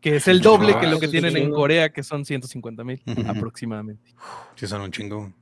que 0.00 0.16
es 0.16 0.28
el 0.28 0.40
doble 0.40 0.78
que 0.78 0.86
Ah, 0.86 0.90
lo 0.90 0.98
que 1.00 1.08
tienen 1.08 1.36
en. 1.36 1.50
Corea, 1.52 1.90
que 1.90 2.02
son 2.02 2.24
150 2.24 2.84
mil 2.84 3.02
aproximadamente. 3.26 4.10
Sí, 4.56 4.66
son 4.66 4.80
un 4.82 4.90
chingo. 4.92 5.32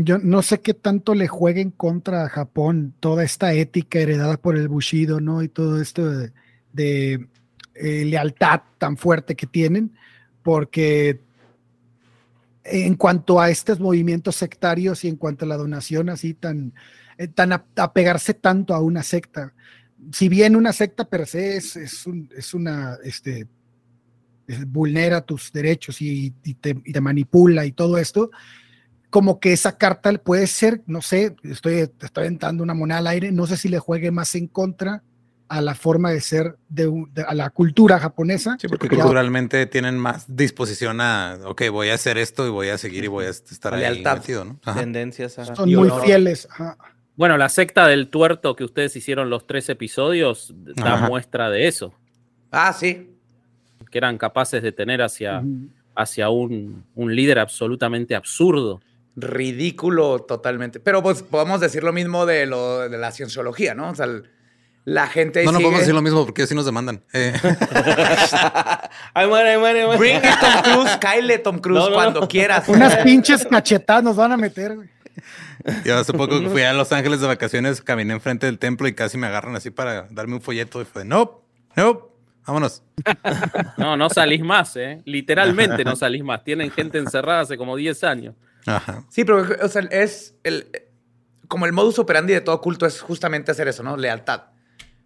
Yo 0.00 0.18
no 0.18 0.42
sé 0.42 0.60
qué 0.60 0.74
tanto 0.74 1.14
le 1.14 1.26
jueguen 1.26 1.72
contra 1.72 2.28
Japón 2.28 2.94
toda 3.00 3.24
esta 3.24 3.52
ética 3.52 3.98
heredada 3.98 4.36
por 4.36 4.56
el 4.56 4.68
Bushido, 4.68 5.18
¿no? 5.20 5.42
Y 5.42 5.48
todo 5.48 5.80
esto 5.80 6.08
de, 6.72 7.26
eh, 7.74 8.04
lealtad 8.04 8.60
tan 8.78 8.96
fuerte 8.96 9.34
que 9.34 9.46
tienen, 9.48 9.90
porque 10.44 11.20
en 12.62 12.94
cuanto 12.94 13.40
a 13.40 13.50
estos 13.50 13.80
movimientos 13.80 14.36
sectarios 14.36 15.04
y 15.04 15.08
en 15.08 15.16
cuanto 15.16 15.44
a 15.44 15.48
la 15.48 15.56
donación 15.56 16.10
así 16.10 16.34
tan, 16.34 16.74
eh, 17.16 17.26
tan 17.26 17.52
apegarse 17.52 18.34
tanto 18.34 18.74
a 18.74 18.80
una 18.80 19.02
secta, 19.02 19.52
si 20.12 20.28
bien 20.28 20.54
una 20.54 20.72
secta 20.72 21.08
per 21.08 21.26
se 21.26 21.56
es, 21.56 21.74
es, 21.76 22.06
un- 22.06 22.28
es 22.36 22.54
una, 22.54 22.98
este, 23.02 23.48
es- 24.46 24.64
vulnera 24.70 25.22
tus 25.22 25.50
derechos 25.50 26.00
y 26.02 26.30
te 26.30 27.00
manipula 27.00 27.64
y 27.66 27.72
todo 27.72 27.98
esto, 27.98 28.30
como 29.10 29.40
que 29.40 29.52
esa 29.52 29.78
carta 29.78 30.12
puede 30.18 30.46
ser, 30.46 30.82
no 30.86 31.00
sé, 31.02 31.34
estoy, 31.42 31.74
estoy 32.00 32.24
aventando 32.24 32.62
una 32.62 32.74
moneda 32.74 32.98
al 32.98 33.06
aire, 33.06 33.32
no 33.32 33.46
sé 33.46 33.56
si 33.56 33.68
le 33.68 33.78
juegue 33.78 34.10
más 34.10 34.34
en 34.34 34.46
contra 34.48 35.02
a 35.48 35.62
la 35.62 35.74
forma 35.74 36.10
de 36.10 36.20
ser 36.20 36.56
de, 36.68 36.92
a 37.26 37.34
la 37.34 37.48
cultura 37.48 37.98
japonesa. 37.98 38.58
Sí, 38.60 38.68
porque 38.68 38.86
Ya- 38.88 38.96
culturalmente 39.02 39.64
tienen 39.66 39.96
más 39.98 40.26
disposición 40.28 41.00
a, 41.00 41.38
ok, 41.46 41.62
voy 41.72 41.88
a 41.88 41.94
hacer 41.94 42.18
esto 42.18 42.46
y 42.46 42.50
voy 42.50 42.68
a 42.68 42.76
seguir 42.76 43.04
y 43.04 43.06
voy 43.06 43.24
a 43.24 43.30
estar 43.30 43.72
ahí 43.72 43.80
Lealtad. 43.80 44.18
metido, 44.18 44.44
¿no? 44.44 44.60
Ajá. 44.62 44.80
Tendencias 44.80 45.38
a... 45.38 45.54
son 45.54 45.70
muy 45.72 45.88
honor. 45.88 46.04
fieles. 46.04 46.46
ajá. 46.50 46.76
Bueno, 47.16 47.36
la 47.38 47.48
secta 47.48 47.86
del 47.88 48.10
tuerto 48.10 48.54
que 48.54 48.62
ustedes 48.64 48.94
hicieron 48.94 49.30
los 49.30 49.46
tres 49.46 49.68
episodios 49.70 50.54
da 50.76 50.94
Ajá. 50.94 51.08
muestra 51.08 51.48
de 51.50 51.66
eso, 51.66 51.94
Ah, 52.52 52.72
sí. 52.74 53.10
que 53.90 53.98
eran 53.98 54.18
capaces 54.18 54.62
de 54.62 54.70
tener 54.70 55.00
hacia, 55.02 55.42
hacia 55.96 56.28
un, 56.28 56.84
un 56.94 57.16
líder 57.16 57.38
absolutamente 57.38 58.14
absurdo. 58.14 58.80
Ridículo 59.16 60.20
totalmente. 60.20 60.80
Pero 60.80 61.02
pues 61.02 61.22
podemos 61.22 61.60
decir 61.60 61.82
lo 61.82 61.92
mismo 61.92 62.26
de, 62.26 62.46
lo, 62.46 62.88
de 62.88 62.98
la 62.98 63.10
cienciología, 63.12 63.74
¿no? 63.74 63.90
O 63.90 63.94
sea, 63.94 64.06
el- 64.06 64.30
la 64.84 65.06
gente. 65.06 65.44
No, 65.44 65.52
no 65.52 65.58
sigue- 65.58 65.64
podemos 65.64 65.80
decir 65.80 65.94
lo 65.94 66.00
mismo 66.02 66.24
porque 66.24 66.42
así 66.44 66.54
nos 66.54 66.64
demandan. 66.64 67.02
Eh, 67.12 67.34
ay, 69.14 69.26
muere, 69.28 69.50
ay, 69.52 69.58
muere, 69.58 69.84
muere. 69.86 69.98
Bring 69.98 70.16
it, 70.16 70.22
Tom 70.40 70.62
Cruise. 70.62 70.98
Kyle, 70.98 71.38
Tom 71.42 71.58
Cruise, 71.58 71.78
No, 71.80 71.88
no, 71.90 71.94
cuando 71.94 72.20
no. 72.20 72.28
quieras. 72.28 72.68
Unas 72.68 72.96
pinches 72.98 73.44
cachetadas 73.44 74.02
nos 74.02 74.16
van 74.16 74.32
a 74.32 74.36
meter, 74.36 74.76
güey. 74.76 74.88
yo 75.84 75.98
hace 75.98 76.12
poco 76.12 76.40
fui 76.50 76.62
a 76.62 76.72
Los 76.72 76.92
Ángeles 76.92 77.20
de 77.20 77.26
vacaciones, 77.26 77.82
caminé 77.82 78.14
enfrente 78.14 78.46
del 78.46 78.58
templo 78.58 78.88
y 78.88 78.94
casi 78.94 79.18
me 79.18 79.26
agarran 79.26 79.54
así 79.56 79.70
para 79.70 80.06
darme 80.10 80.34
un 80.36 80.40
folleto 80.40 80.80
y 80.80 80.84
fue, 80.84 81.04
no, 81.04 81.42
no, 81.76 82.08
vámonos. 82.46 82.82
No, 83.76 83.96
no 83.96 84.08
salís 84.08 84.40
más, 84.42 84.74
¿eh? 84.76 85.02
Literalmente 85.04 85.84
no 85.84 85.96
salís 85.96 86.22
más. 86.24 86.44
Tienen 86.44 86.70
gente 86.70 86.98
encerrada 86.98 87.40
hace 87.40 87.56
como 87.58 87.76
10 87.76 88.04
años. 88.04 88.34
Ajá. 88.68 89.04
Sí, 89.10 89.24
pero 89.24 89.44
o 89.62 89.68
sea, 89.68 89.82
es 89.90 90.34
el. 90.44 90.70
Como 91.48 91.64
el 91.66 91.72
modus 91.72 91.98
operandi 91.98 92.34
de 92.34 92.40
todo 92.42 92.60
culto 92.60 92.84
es 92.86 93.00
justamente 93.00 93.50
hacer 93.50 93.68
eso, 93.68 93.82
¿no? 93.82 93.96
Lealtad. 93.96 94.42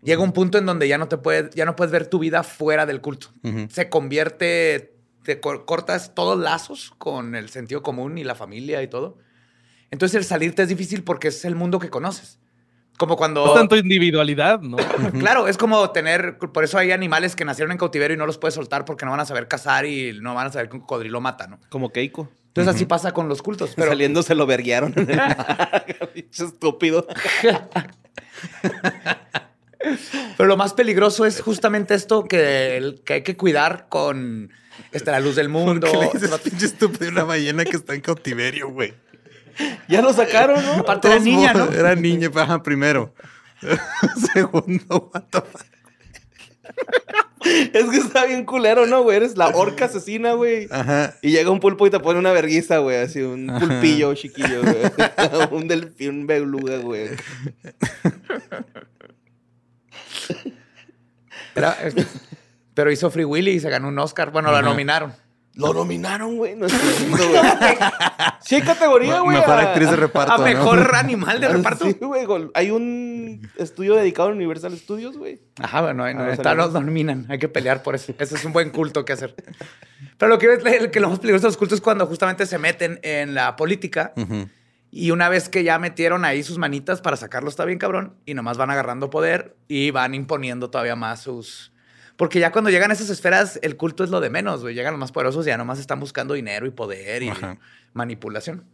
Llega 0.03 0.21
un 0.21 0.33
punto 0.33 0.59
en 0.59 0.67
donde 0.67 0.89
ya 0.89 0.99
no 0.99 1.07
te 1.07 1.17
puedes, 1.17 1.55
ya 1.55 1.65
no 1.65 1.77
puedes 1.77 1.93
ver 1.93 2.07
tu 2.09 2.19
vida 2.19 2.43
fuera 2.43 2.85
del 2.87 3.01
culto. 3.01 3.29
Ujú. 3.45 3.69
Se 3.71 3.89
convierte, 3.89 4.97
te 5.23 5.41
cor- 5.41 5.65
cortas 5.65 6.15
todos 6.17 6.37
lazos 6.39 6.93
con 6.99 7.37
el 7.37 7.49
sentido 7.51 7.83
común 7.85 8.19
y 8.19 8.25
la 8.25 8.35
familia 8.35 8.83
y 8.83 8.89
todo. 8.89 9.19
Entonces 9.93 10.17
el 10.17 10.25
salirte 10.25 10.63
es 10.63 10.69
difícil 10.69 11.05
porque 11.05 11.29
es 11.29 11.45
el 11.45 11.55
mundo 11.55 11.79
que 11.79 11.89
conoces. 11.91 12.41
Como 12.99 13.17
cuando... 13.17 13.47
No 13.47 13.55
tanto 13.55 13.77
individualidad, 13.77 14.61
¿no? 14.61 14.77
Claro, 15.19 15.49
es 15.49 15.57
como 15.57 15.91
tener, 15.91 16.39
por 16.39 16.65
eso 16.65 16.79
hay 16.79 16.91
animales 16.93 17.37
que 17.37 17.45
nacieron 17.45 17.73
en 17.73 17.79
cautiverio 17.79 18.15
y 18.15 18.19
no 18.19 18.27
los 18.27 18.39
puedes 18.39 18.55
soltar 18.55 18.85
porque 18.85 19.05
no 19.05 19.13
van 19.13 19.21
a 19.21 19.25
saber 19.25 19.47
cazar 19.49 19.87
y 19.87 20.19
no 20.21 20.35
van 20.35 20.49
a 20.49 20.53
saber 20.53 20.69
que 20.69 20.75
un 20.77 20.81
cocodrilo 20.81 21.21
mata, 21.21 21.47
¿no? 21.47 21.61
Como 21.69 21.91
Keiko. 21.91 22.29
Entonces 22.53 22.75
así 22.75 22.85
pasa 22.85 23.13
con 23.13 23.31
los 23.31 23.41
cultos. 23.41 23.73
Pero 23.75 23.89
Saliendo 23.89 24.23
se 24.23 24.35
lo 24.35 24.45
verguearon. 24.45 24.95
Estúpido. 26.15 27.07
Pero 30.37 30.49
lo 30.49 30.59
más 30.59 30.75
peligroso 30.75 31.25
es 31.25 31.41
justamente 31.41 31.95
esto 31.95 32.25
que, 32.25 32.97
que 33.07 33.15
hay 33.15 33.23
que 33.23 33.39
cuidar 33.39 33.87
con 33.89 34.53
este, 34.93 35.11
la 35.11 35.21
luz 35.21 35.37
del 35.37 35.49
mundo. 35.49 35.87
¿Por 35.91 36.13
qué 36.13 36.19
le 36.19 36.27
dices 36.27 36.41
pinche 36.41 36.67
estúpido 36.67 37.11
una 37.11 37.25
ballena 37.25 37.65
que 37.65 37.77
está 37.77 37.95
en 37.95 38.03
cautiverio, 38.03 38.69
güey? 38.69 38.93
Ya 39.89 40.03
lo 40.03 40.13
sacaron, 40.13 40.63
¿no? 40.63 40.73
Aparte 40.73 41.09
era 41.09 41.19
niña, 41.19 41.55
¿no? 41.55 41.73
Era 41.73 41.95
niña, 41.95 42.31
ajá, 42.35 42.63
primero. 42.63 43.15
Segundo, 44.35 45.11
what 45.13 45.25
the 45.31 45.41
fuck. 45.41 45.73
Es 47.73 47.91
que 47.91 47.97
está 47.97 48.27
bien 48.27 48.45
culero, 48.45 48.87
¿no, 48.87 49.03
güey? 49.03 49.17
Eres 49.17 49.37
la 49.37 49.49
orca 49.49 49.87
asesina, 49.87 50.33
güey. 50.33 50.69
Ajá. 50.71 51.15
Y 51.23 51.31
llega 51.31 51.51
un 51.51 51.61
pulpo 51.61 51.87
y 51.87 51.91
te 51.91 52.01
pone 52.01 52.19
una 52.19 52.33
verguiza, 52.33 52.79
güey. 52.79 52.99
Así, 52.99 53.21
un 53.21 53.51
Ajá. 53.51 53.61
pulpillo 53.61 54.15
chiquillo, 54.15 54.63
güey. 54.63 54.77
un 55.51 55.69
delfín, 55.69 56.11
un 56.11 56.27
beluga, 56.27 56.79
güey. 56.79 57.09
Eh, 61.55 62.07
pero 62.75 62.91
hizo 62.91 63.11
Free 63.11 63.25
Willy 63.25 63.53
y 63.53 63.61
se 63.61 63.69
ganó 63.71 63.89
un 63.89 63.99
Oscar. 63.99 64.31
Bueno, 64.31 64.51
la 64.51 64.63
nominaron. 64.63 65.13
Lo 65.55 65.75
nominaron, 65.75 66.37
güey. 66.39 66.55
No. 66.57 66.67
Sí 68.41 68.57
hay 68.57 68.63
categoría, 68.63 69.21
güey. 69.21 69.37
Mejor 69.37 69.59
a- 69.59 69.63
actriz 69.71 69.91
de 69.91 69.97
reparto. 69.97 70.33
A 70.33 70.39
¿no? 70.39 70.45
mejor 70.45 70.95
animal 70.95 71.41
de 71.41 71.47
Ah, 71.47 71.51
reparto. 71.51 71.85
Sí, 71.87 71.97
güey. 72.01 72.27
Hay 72.55 72.71
un 72.71 73.49
estudio 73.57 73.95
dedicado 73.95 74.29
a 74.31 74.33
Universal 74.33 74.77
Studios, 74.77 75.17
güey. 75.17 75.41
Ajá, 75.61 75.83
bueno, 75.83 76.05
ahí 76.05 76.15
no, 76.15 76.23
Ah, 76.23 76.27
no 76.27 76.31
está, 76.33 76.43
salió. 76.51 76.65
nos 76.65 76.73
dominan. 76.73 77.27
Hay 77.29 77.39
que 77.39 77.49
pelear 77.49 77.83
por 77.83 77.95
eso. 77.95 78.13
Ese 78.19 78.35
es 78.37 78.45
un 78.45 78.53
buen 78.53 78.71
culto 78.71 79.05
que 79.05 79.13
hacer. 79.13 79.35
Pero 80.19 80.29
lo 80.31 80.39
que 80.39 80.53
es 80.53 80.65
el 80.65 80.91
que 80.91 81.01
lo 81.01 81.09
más 81.11 81.19
peligroso 81.21 81.43
de 81.47 81.49
los 81.51 81.57
cultos 81.57 81.77
es 81.77 81.83
cuando 81.83 82.07
justamente 82.07 82.47
se 82.47 82.59
meten 82.59 82.99
en 83.03 83.35
la 83.35 83.55
política 83.57 84.13
y 84.91 85.11
una 85.11 85.29
vez 85.29 85.49
que 85.49 85.65
ya 85.65 85.79
metieron 85.79 86.25
ahí 86.25 86.43
sus 86.43 86.59
manitas 86.59 87.01
para 87.01 87.17
sacarlo 87.17 87.49
está 87.49 87.65
bien 87.65 87.79
cabrón 87.79 88.17
y 88.27 88.35
nomás 88.35 88.57
van 88.59 88.71
agarrando 88.71 89.09
poder 89.11 89.57
y 89.69 89.91
van 89.91 90.15
imponiendo 90.15 90.69
todavía 90.71 90.97
más 90.97 91.21
sus... 91.21 91.73
Porque 92.17 92.39
ya 92.41 92.53
cuando 92.53 92.71
llegan 92.71 92.91
a 92.91 92.95
esas 92.95 93.11
esferas, 93.11 93.59
el 93.63 93.77
culto 93.77 94.05
es 94.05 94.11
lo 94.11 94.21
de 94.21 94.31
menos, 94.31 94.63
güey. 94.63 94.75
Llegan 94.75 94.93
los 94.93 95.01
más 95.01 95.13
poderosos 95.13 95.47
y 95.47 95.49
ya 95.49 95.57
nomás 95.57 95.79
están 95.79 95.99
buscando 96.01 96.35
dinero 96.35 96.67
y 96.67 96.71
poder 96.71 97.23
y 97.23 97.29
Ajá. 97.31 97.59
manipulación. 97.95 98.65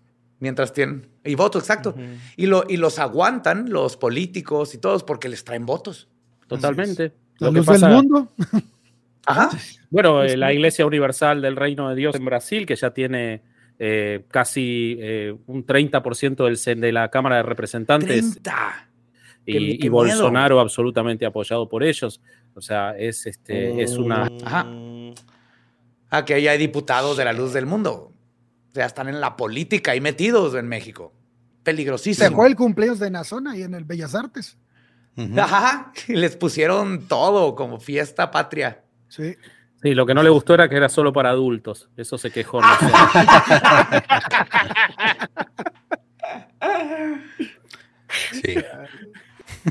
Mientras 0.40 0.72
tienen... 0.72 1.08
Y 1.24 1.34
votos, 1.34 1.62
exacto. 1.62 1.94
y, 2.36 2.46
lo, 2.46 2.64
y 2.68 2.76
los 2.76 2.98
aguantan 2.98 3.70
los 3.70 3.96
políticos 3.96 4.74
y 4.74 4.78
todos 4.78 5.02
porque 5.02 5.28
les 5.28 5.44
traen 5.44 5.66
votos. 5.66 6.08
Totalmente. 6.46 7.12
Lo 7.38 7.52
que 7.52 7.62
pasa- 7.62 7.88
del 7.88 7.96
mundo. 7.96 8.32
Ajá. 9.26 9.50
Bueno, 9.90 10.22
eh, 10.22 10.36
la 10.36 10.52
Iglesia 10.52 10.86
Universal 10.86 11.42
del 11.42 11.56
Reino 11.56 11.88
de 11.90 11.96
Dios 11.96 12.14
en 12.14 12.24
Brasil, 12.24 12.66
que 12.66 12.76
ya 12.76 12.90
tiene 12.92 13.42
eh, 13.78 14.24
casi 14.30 14.96
eh, 15.00 15.36
un 15.46 15.66
30% 15.66 16.44
del, 16.44 16.80
de 16.80 16.92
la 16.92 17.10
Cámara 17.10 17.36
de 17.36 17.42
Representantes 17.42 18.30
30. 18.42 18.87
Qué- 19.52 19.60
y, 19.60 19.78
qué 19.78 19.86
y 19.86 19.88
Bolsonaro 19.88 20.60
absolutamente 20.60 21.26
apoyado 21.26 21.68
por 21.68 21.82
ellos. 21.82 22.20
O 22.54 22.60
sea, 22.60 22.96
es, 22.98 23.26
este, 23.26 23.82
es 23.82 23.96
una... 23.96 24.28
Ajá. 24.44 24.66
Ah, 26.10 26.24
que 26.24 26.34
ahí 26.34 26.48
hay 26.48 26.58
diputados 26.58 27.16
de 27.16 27.24
la 27.24 27.32
luz 27.32 27.52
del 27.52 27.66
mundo. 27.66 28.12
O 28.70 28.74
sea, 28.74 28.86
están 28.86 29.08
en 29.08 29.20
la 29.20 29.36
política 29.36 29.92
ahí 29.92 30.00
metidos 30.00 30.54
en 30.54 30.68
México. 30.68 31.12
Se 31.58 31.62
Peligrosísimo. 31.64 32.36
fue 32.36 32.48
el 32.48 32.56
cumpleaños 32.56 32.98
de 32.98 33.10
Nazona 33.10 33.56
y 33.56 33.62
en 33.62 33.74
el 33.74 33.84
Bellas 33.84 34.14
Artes. 34.14 34.56
Ajá. 35.36 35.92
Y 36.06 36.14
les 36.14 36.36
pusieron 36.36 37.08
todo 37.08 37.54
como 37.54 37.80
fiesta 37.80 38.30
patria. 38.30 38.82
Sí. 39.08 39.34
Sí, 39.82 39.94
lo 39.94 40.06
que 40.06 40.14
no 40.14 40.22
le 40.22 40.30
gustó 40.30 40.54
era 40.54 40.68
que 40.68 40.76
era 40.76 40.88
solo 40.88 41.12
para 41.12 41.30
adultos. 41.30 41.88
Eso 41.96 42.18
se 42.18 42.30
quejó. 42.30 42.60
no 42.60 42.68
sé. 42.78 42.86
Sí. 48.32 48.54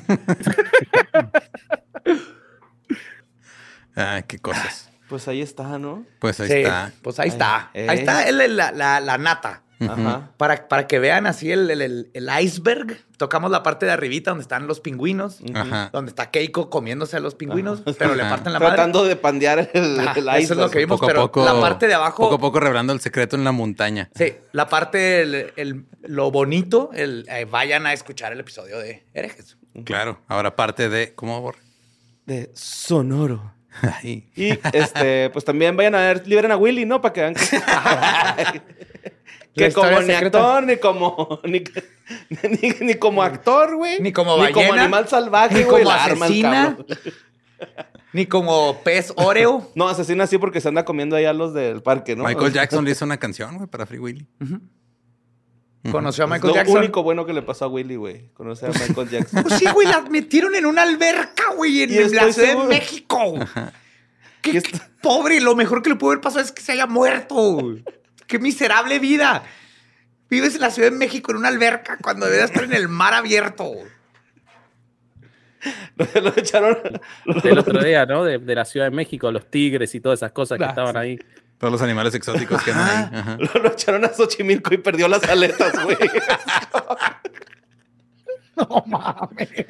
ah, 3.95 4.21
qué 4.27 4.39
cosas. 4.39 4.89
Pues 5.09 5.27
ahí 5.27 5.41
está, 5.41 5.79
¿no? 5.79 6.05
Pues 6.19 6.39
ahí 6.41 6.47
Sí, 6.47 6.53
está. 6.55 6.91
Pues 7.01 7.19
ahí 7.19 7.29
está. 7.29 7.71
Eh. 7.73 7.88
Ahí 7.89 7.99
está 7.99 8.27
el- 8.27 8.57
la, 8.57 8.71
la- 8.71 8.99
la 8.99 9.17
nata. 9.17 9.63
Ajá. 9.79 10.31
Para, 10.38 10.67
para 10.67 10.88
que 10.88 10.97
vean 10.97 11.27
así 11.27 11.51
el, 11.51 11.69
el- 11.69 11.81
el- 11.83 12.09
el 12.15 12.29
iceberg, 12.41 12.97
tocamos 13.17 13.51
la 13.51 13.61
parte 13.61 13.85
de 13.85 13.91
arribita 13.91 14.31
donde 14.31 14.41
están 14.41 14.65
los 14.65 14.79
pingüinos, 14.79 15.38
Ajá. 15.53 15.91
donde 15.93 16.09
está 16.09 16.31
Keiko 16.31 16.71
comiéndose 16.71 17.15
a 17.15 17.19
los 17.19 17.35
pingüinos, 17.35 17.83
pero 17.97 18.15
le 18.15 18.23
Ajá. 18.23 18.31
parten 18.31 18.53
la 18.53 18.59
madre. 18.59 18.73
Tratando 18.73 19.05
de 19.05 19.15
pandear 19.15 19.69
el, 19.73 19.99
Ajá, 19.99 20.13
el 20.13 20.17
eso 20.29 20.31
es 20.31 20.43
iceberg. 20.45 20.59
lo 20.61 20.71
que 20.71 20.79
vimos, 20.79 20.95
Poco 20.99 21.07
pero 21.07 21.21
poco. 21.21 21.45
la 21.45 21.61
parte 21.61 21.88
de 21.88 21.93
abajo. 21.93 22.23
Poco 22.23 22.35
a 22.35 22.39
poco 22.39 22.59
revelando 22.59 22.91
el 22.91 22.99
secreto 23.01 23.35
en 23.35 23.43
la 23.43 23.51
montaña. 23.51 24.09
Sí, 24.15 24.33
la 24.51 24.67
parte, 24.67 25.21
el, 25.21 25.53
el- 25.55 25.85
lo 26.01 26.31
bonito, 26.31 26.89
el, 26.95 27.25
eh, 27.29 27.45
vayan 27.45 27.85
a 27.85 27.93
escuchar 27.93 28.33
el 28.33 28.39
episodio 28.39 28.79
de 28.79 29.05
herejes. 29.13 29.57
Claro. 29.84 30.19
Ahora 30.28 30.55
parte 30.55 30.89
de. 30.89 31.13
¿Cómo 31.15 31.39
borra? 31.41 31.59
De 32.25 32.51
sonoro. 32.53 33.53
Ahí. 33.82 34.30
Y 34.36 34.49
este, 34.73 35.30
pues 35.30 35.45
también 35.45 35.78
vayan 35.78 35.95
a 35.95 35.99
ver, 35.99 36.28
liberen 36.28 36.51
a 36.51 36.57
Willy, 36.57 36.86
¿no? 36.86 37.01
Para 37.01 37.13
que 37.13 37.21
vean 37.21 37.36
que, 39.55 39.71
como 39.71 39.89
ni 40.01 40.07
secreta. 40.07 40.39
actor, 40.39 40.63
ni 40.65 40.78
como 40.78 41.39
ni, 41.43 41.63
ni, 42.30 42.69
ni 42.82 42.93
como 42.95 43.23
actor, 43.23 43.75
güey. 43.75 43.99
Ni 43.99 44.11
como 44.11 44.38
Ni 44.38 44.51
como 44.51 44.65
ballena, 44.67 44.84
animal 44.84 45.07
salvaje, 45.07 45.55
ni 45.55 45.63
güey. 45.63 45.84
como 45.84 45.95
asesina. 45.95 46.78
Ni 48.13 48.25
como 48.25 48.82
pez 48.84 49.13
Oreo. 49.15 49.69
No, 49.75 49.88
asesina 49.88 50.28
sí 50.28 50.38
porque 50.38 50.61
se 50.61 50.67
anda 50.69 50.86
comiendo 50.86 51.15
allá 51.15 51.34
los 51.34 51.53
del 51.53 51.82
parque, 51.82 52.15
¿no? 52.15 52.23
Michael 52.23 52.53
Jackson 52.53 52.86
le 52.86 52.91
hizo 52.91 53.05
una 53.05 53.17
canción, 53.17 53.57
güey, 53.57 53.67
para 53.67 53.86
Free 53.86 53.99
Willy. 53.99 54.28
Conoció 55.91 56.23
a 56.23 56.28
Es 56.28 56.32
Michael 56.32 56.49
lo 56.49 56.55
Jackson. 56.55 56.78
único 56.78 57.03
bueno 57.03 57.25
que 57.25 57.34
le 57.34 57.41
pasó 57.41 57.65
a 57.65 57.67
Willy, 57.67 57.95
güey. 57.95 58.30
Conocer 58.34 58.69
a 58.69 58.73
Michael 58.73 59.09
Jackson. 59.11 59.43
Pues 59.43 59.55
sí, 59.55 59.65
güey, 59.73 59.88
la 59.88 60.01
metieron 60.01 60.55
en 60.55 60.65
una 60.65 60.82
alberca, 60.84 61.53
güey, 61.55 61.84
en 61.84 62.15
la 62.15 62.32
Ciudad 62.32 62.57
de 62.57 62.67
México. 62.67 63.36
Qué, 64.41 64.61
pobre, 65.01 65.39
lo 65.41 65.55
mejor 65.55 65.82
que 65.82 65.89
le 65.89 65.95
pudo 65.95 66.11
haber 66.11 66.21
pasado 66.21 66.43
es 66.43 66.51
que 66.51 66.61
se 66.61 66.73
haya 66.73 66.88
muerto. 66.88 67.75
Qué 68.28 68.39
miserable 68.39 68.99
vida. 68.99 69.43
Vives 70.30 70.55
en 70.55 70.61
la 70.61 70.71
Ciudad 70.71 70.91
de 70.91 70.97
México 70.97 71.32
en 71.32 71.38
una 71.38 71.47
alberca 71.47 71.97
cuando 72.01 72.25
deberías 72.25 72.49
estar 72.49 72.63
en 72.65 72.73
el 72.73 72.89
mar 72.89 73.13
abierto. 73.13 73.71
lo 76.21 76.38
echaron. 76.38 76.78
Del 77.43 77.57
otro 77.57 77.84
día, 77.84 78.05
¿no? 78.05 78.23
De, 78.23 78.38
de 78.38 78.55
la 78.55 78.65
Ciudad 78.65 78.88
de 78.88 78.95
México, 78.95 79.32
los 79.32 79.49
tigres 79.49 79.95
y 79.95 80.01
todas 80.01 80.19
esas 80.19 80.32
cosas 80.32 80.57
que 80.57 80.65
estaban 80.65 80.93
sí. 80.93 80.99
ahí. 80.99 81.19
Todos 81.58 81.72
los 81.72 81.82
animales 81.82 82.14
exóticos 82.14 82.62
que 82.64 82.72
andan 82.72 83.14
ahí. 83.14 83.20
Ajá. 83.20 83.38
Lo, 83.39 83.62
lo 83.64 83.72
echaron 83.72 84.05
a 84.05 84.10
Xochimilco 84.10 84.74
y 84.74 84.78
perdió 84.78 85.08
las 85.08 85.24
aletas, 85.24 85.84
güey. 85.84 85.97
No 88.55 88.84
mames. 88.88 89.66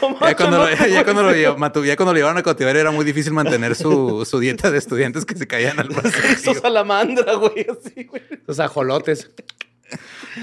¿Cómo, 0.00 0.18
Ya 0.20 0.36
cuando, 0.36 0.58
lo, 0.58 0.70
ya, 0.86 1.04
cuando 1.04 1.22
lo, 1.22 1.34
ya 1.34 1.54
cuando 1.96 2.12
lo 2.12 2.14
llevaron 2.14 2.38
a 2.38 2.42
cautiverio 2.42 2.80
era 2.80 2.90
muy 2.90 3.04
difícil 3.04 3.32
mantener 3.32 3.74
su, 3.74 4.24
su 4.30 4.38
dieta 4.38 4.70
de 4.70 4.78
estudiantes 4.78 5.24
que 5.26 5.36
se 5.36 5.46
caían 5.46 5.78
al 5.78 5.90
mar. 5.90 6.04
Hizo 6.32 6.54
salamandra, 6.54 7.34
güey, 7.34 7.66
así, 7.68 8.04
güey. 8.04 8.22
Los 8.46 8.60
ajolotes. 8.60 9.30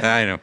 Ay, 0.02 0.28
no. 0.28 0.40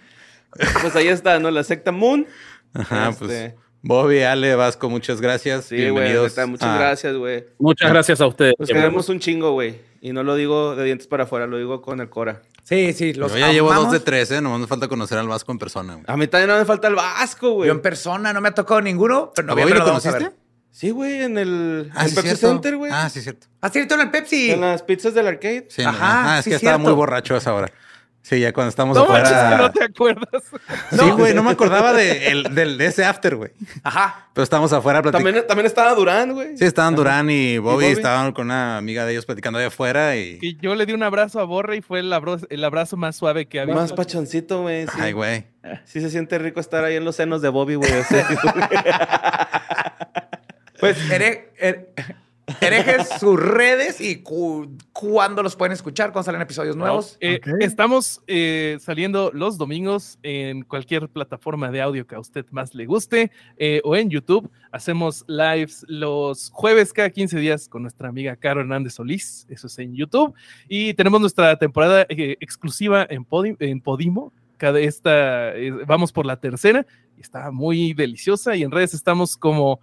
Pues 0.81 0.97
ahí 0.97 1.09
está, 1.09 1.39
¿no? 1.39 1.51
La 1.51 1.63
secta 1.63 1.93
Moon. 1.93 2.27
Ajá, 2.73 3.11
Este, 3.11 3.25
pues. 3.27 3.55
Bobby, 3.87 4.23
Ale, 4.23 4.55
Vasco, 4.55 4.89
muchas 4.89 5.21
gracias. 5.21 5.67
Sí, 5.67 5.91
güey, 5.91 6.15
muchas 6.47 6.79
gracias, 6.79 7.15
güey. 7.17 7.45
Muchas 7.59 7.91
gracias 7.91 8.21
a 8.21 8.27
ustedes. 8.27 8.55
Nos 8.59 8.69
queremos 8.69 9.09
un 9.09 9.21
chingo, 9.21 9.53
güey. 9.53 9.79
Y 10.01 10.13
no 10.13 10.23
lo 10.23 10.35
digo 10.37 10.75
de 10.75 10.85
dientes 10.85 11.07
para 11.07 11.25
afuera, 11.25 11.47
lo 11.47 11.59
digo 11.59 11.83
con 11.83 12.01
el 12.01 12.09
Cora. 12.09 12.43
Sí, 12.63 12.95
sí, 12.95 13.13
los 13.13 13.33
Yo 13.33 13.39
ya 13.39 13.53
llevo 13.53 13.73
dos 13.75 13.93
de 13.93 14.01
tres, 14.01 14.31
¿eh? 14.31 14.41
Nomás 14.41 14.61
me 14.61 14.67
falta 14.67 14.89
conocer 14.89 15.19
al 15.19 15.29
Vasco 15.29 15.53
en 15.53 15.59
persona. 15.59 15.95
güey. 15.95 16.05
A 16.07 16.17
mí 16.17 16.27
también 16.29 16.49
no 16.49 16.59
me 16.59 16.65
falta 16.65 16.89
el 16.89 16.95
Vasco, 16.95 17.51
güey. 17.53 17.67
Yo 17.69 17.75
en 17.75 17.83
persona 17.83 18.33
no 18.33 18.41
me 18.41 18.49
ha 18.49 18.53
tocado 18.55 18.81
ninguno, 18.81 19.33
pero 19.35 19.49
¿A 19.53 19.55
no 19.55 19.61
Bobby 19.61 19.73
lo 19.73 19.85
ver. 19.85 19.85
conociste? 19.85 20.31
Sí, 20.71 20.91
güey, 20.91 21.23
en 21.23 21.37
el, 21.39 21.91
Ah, 21.95 22.05
en 22.05 22.09
sí, 22.09 22.15
Pepsi 22.17 22.29
cierto. 22.31 22.49
Center, 22.49 22.77
güey. 22.77 22.91
Ah, 22.93 23.09
sí, 23.11 23.21
cierto. 23.21 23.47
¿Ah, 23.61 23.69
cierto? 23.69 23.95
En 23.95 24.01
el 24.01 24.11
Pepsi. 24.11 24.51
En 24.51 24.63
las 24.63 24.83
pizzas 24.83 25.15
del 25.15 25.27
arcade. 25.27 25.67
Sí, 25.69 25.83
Ajá, 25.83 26.23
no, 26.23 26.29
ah, 26.31 26.39
es 26.39 26.45
sí, 26.45 26.51
que 26.51 26.57
estaba 26.57 26.79
muy 26.79 26.93
borracho 26.93 27.35
a 27.35 27.39
esa 27.39 27.55
hora. 27.55 27.71
Sí, 28.27 28.41
ya 28.41 28.55
cuando 28.55 28.71
estamos 28.71 28.97
No 28.97 29.05
manches 29.07 29.33
afuera. 29.35 29.57
que 29.59 29.63
no 29.63 29.71
te 29.71 29.85
acuerdas. 29.85 30.43
Sí, 30.91 31.11
güey, 31.11 31.35
no 31.35 31.43
me 31.43 31.51
acordaba 31.51 31.93
de, 31.93 32.29
el- 32.29 32.55
del- 32.55 32.79
de 32.79 32.87
ese 32.87 33.05
after, 33.05 33.37
güey. 33.37 33.51
Ajá. 33.83 34.29
Pero 34.33 34.45
estábamos 34.45 34.73
afuera 34.73 35.03
platicando. 35.03 35.27
También, 35.29 35.47
también 35.47 35.67
estaba 35.67 35.95
Durán, 35.95 36.33
güey. 36.33 36.57
Sí, 36.57 36.65
estaban 36.65 36.97
Durán 36.97 37.29
y 37.29 37.59
Bobby, 37.59 37.75
Bobby? 37.75 37.87
estaban 37.93 38.33
con 38.33 38.47
una 38.47 38.79
amiga 38.79 39.05
de 39.05 39.13
ellos 39.13 39.27
platicando 39.27 39.59
allá 39.59 39.69
afuera 39.69 40.17
y. 40.17 40.39
Que 40.39 40.55
yo 40.55 40.75
le 40.75 40.87
di 40.87 40.95
un 40.95 41.03
abrazo 41.03 41.39
a 41.39 41.45
Borre 41.45 41.77
y 41.77 41.83
fue 41.83 42.01
el 42.01 42.11
abrazo, 42.15 42.47
el 42.49 42.65
abrazo 42.65 42.97
más 42.97 43.15
suave 43.15 43.47
que 43.47 43.61
había. 43.61 43.75
Más 43.75 43.93
pachoncito, 43.93 44.63
güey. 44.63 44.87
Sí. 44.87 44.99
Ay, 44.99 45.13
güey. 45.13 45.45
Sí 45.85 46.01
se 46.01 46.09
siente 46.09 46.39
rico 46.39 46.61
estar 46.61 46.83
ahí 46.83 46.97
en 46.97 47.05
los 47.05 47.17
senos 47.17 47.43
de 47.43 47.51
Bobby, 47.51 47.75
güey. 47.75 47.93
o 47.93 48.05
sea, 48.05 48.27
Pues 50.81 50.97
here- 51.11 51.51
her- 51.59 51.89
herejes 52.61 53.09
sus 53.21 53.41
redes 53.41 54.01
y 54.01 54.23
cu- 54.23 54.77
cuándo 54.93 55.43
los 55.43 55.57
pueden 55.57 55.73
escuchar, 55.73 56.13
cuando 56.13 56.25
salen 56.27 56.43
episodios 56.43 56.77
nuevos. 56.77 57.17
Eh. 57.21 57.41
Estamos 57.61 58.23
eh, 58.27 58.77
saliendo 58.81 59.31
los 59.33 59.57
domingos 59.59 60.19
en 60.23 60.63
cualquier 60.63 61.09
plataforma 61.09 61.71
de 61.71 61.81
audio 61.81 62.07
que 62.07 62.15
a 62.15 62.21
usted 62.21 62.45
más 62.51 62.75
le 62.75 62.87
guste 62.87 63.31
eh, 63.57 63.81
o 63.85 63.97
en 63.97 64.11
YouTube. 64.11 64.51
Hacemos 64.73 65.25
lives 65.29 65.85
los 65.89 66.51
jueves 66.53 66.93
cada 66.93 67.11
15 67.11 67.39
días 67.39 67.69
con 67.69 67.83
nuestra 67.83 68.09
amiga 68.09 68.37
Caro 68.37 68.61
Hernández 68.61 68.95
Solís. 68.95 69.47
Eso 69.49 69.67
es 69.67 69.79
en 69.79 69.95
YouTube. 69.95 70.35
Y 70.69 70.95
tenemos 70.95 71.21
nuestra 71.21 71.57
temporada 71.59 72.07
eh, 72.09 72.37
exclusiva 72.41 73.07
en, 73.09 73.25
Podi- 73.25 73.57
en 73.61 73.81
Podimo. 73.81 74.33
Cada 74.57 74.79
esta, 74.81 75.55
eh, 75.57 75.71
vamos 75.87 76.13
por 76.13 76.27
la 76.27 76.37
tercera 76.39 76.87
y 77.17 77.21
está 77.21 77.51
muy 77.51 77.93
deliciosa. 77.93 78.55
Y 78.55 78.63
en 78.63 78.71
redes 78.71 78.95
estamos 78.95 79.37
como 79.37 79.81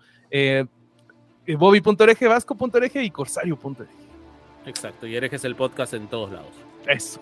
Bobby.ereje, 1.47 2.27
Vasco.ereje 2.27 3.03
y 3.03 3.11
Corsario.ereje. 3.11 3.93
Exacto, 4.65 5.07
y 5.07 5.15
herejes 5.15 5.43
el 5.43 5.55
podcast 5.55 5.93
en 5.93 6.07
todos 6.07 6.31
lados. 6.31 6.51
Eso. 6.87 7.21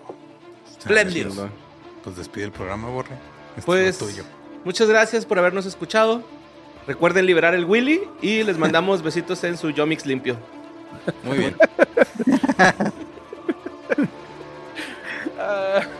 Espléndidos. 0.78 1.36
Pues 2.04 2.16
despide 2.16 2.44
el 2.44 2.52
programa, 2.52 2.88
Borre. 2.88 3.14
Este 3.56 3.62
Pues, 3.66 3.98
tuyo. 3.98 4.24
muchas 4.64 4.88
gracias 4.88 5.24
por 5.26 5.38
habernos 5.38 5.66
escuchado. 5.66 6.22
Recuerden 6.86 7.26
liberar 7.26 7.54
el 7.54 7.64
Willy 7.64 8.02
y 8.22 8.42
les 8.42 8.58
mandamos 8.58 9.02
besitos 9.04 9.42
en 9.44 9.56
su 9.56 9.70
Yomix 9.70 10.06
limpio. 10.06 10.36
Muy 11.24 11.38
bien. 11.38 11.56
Ah. 15.38 15.82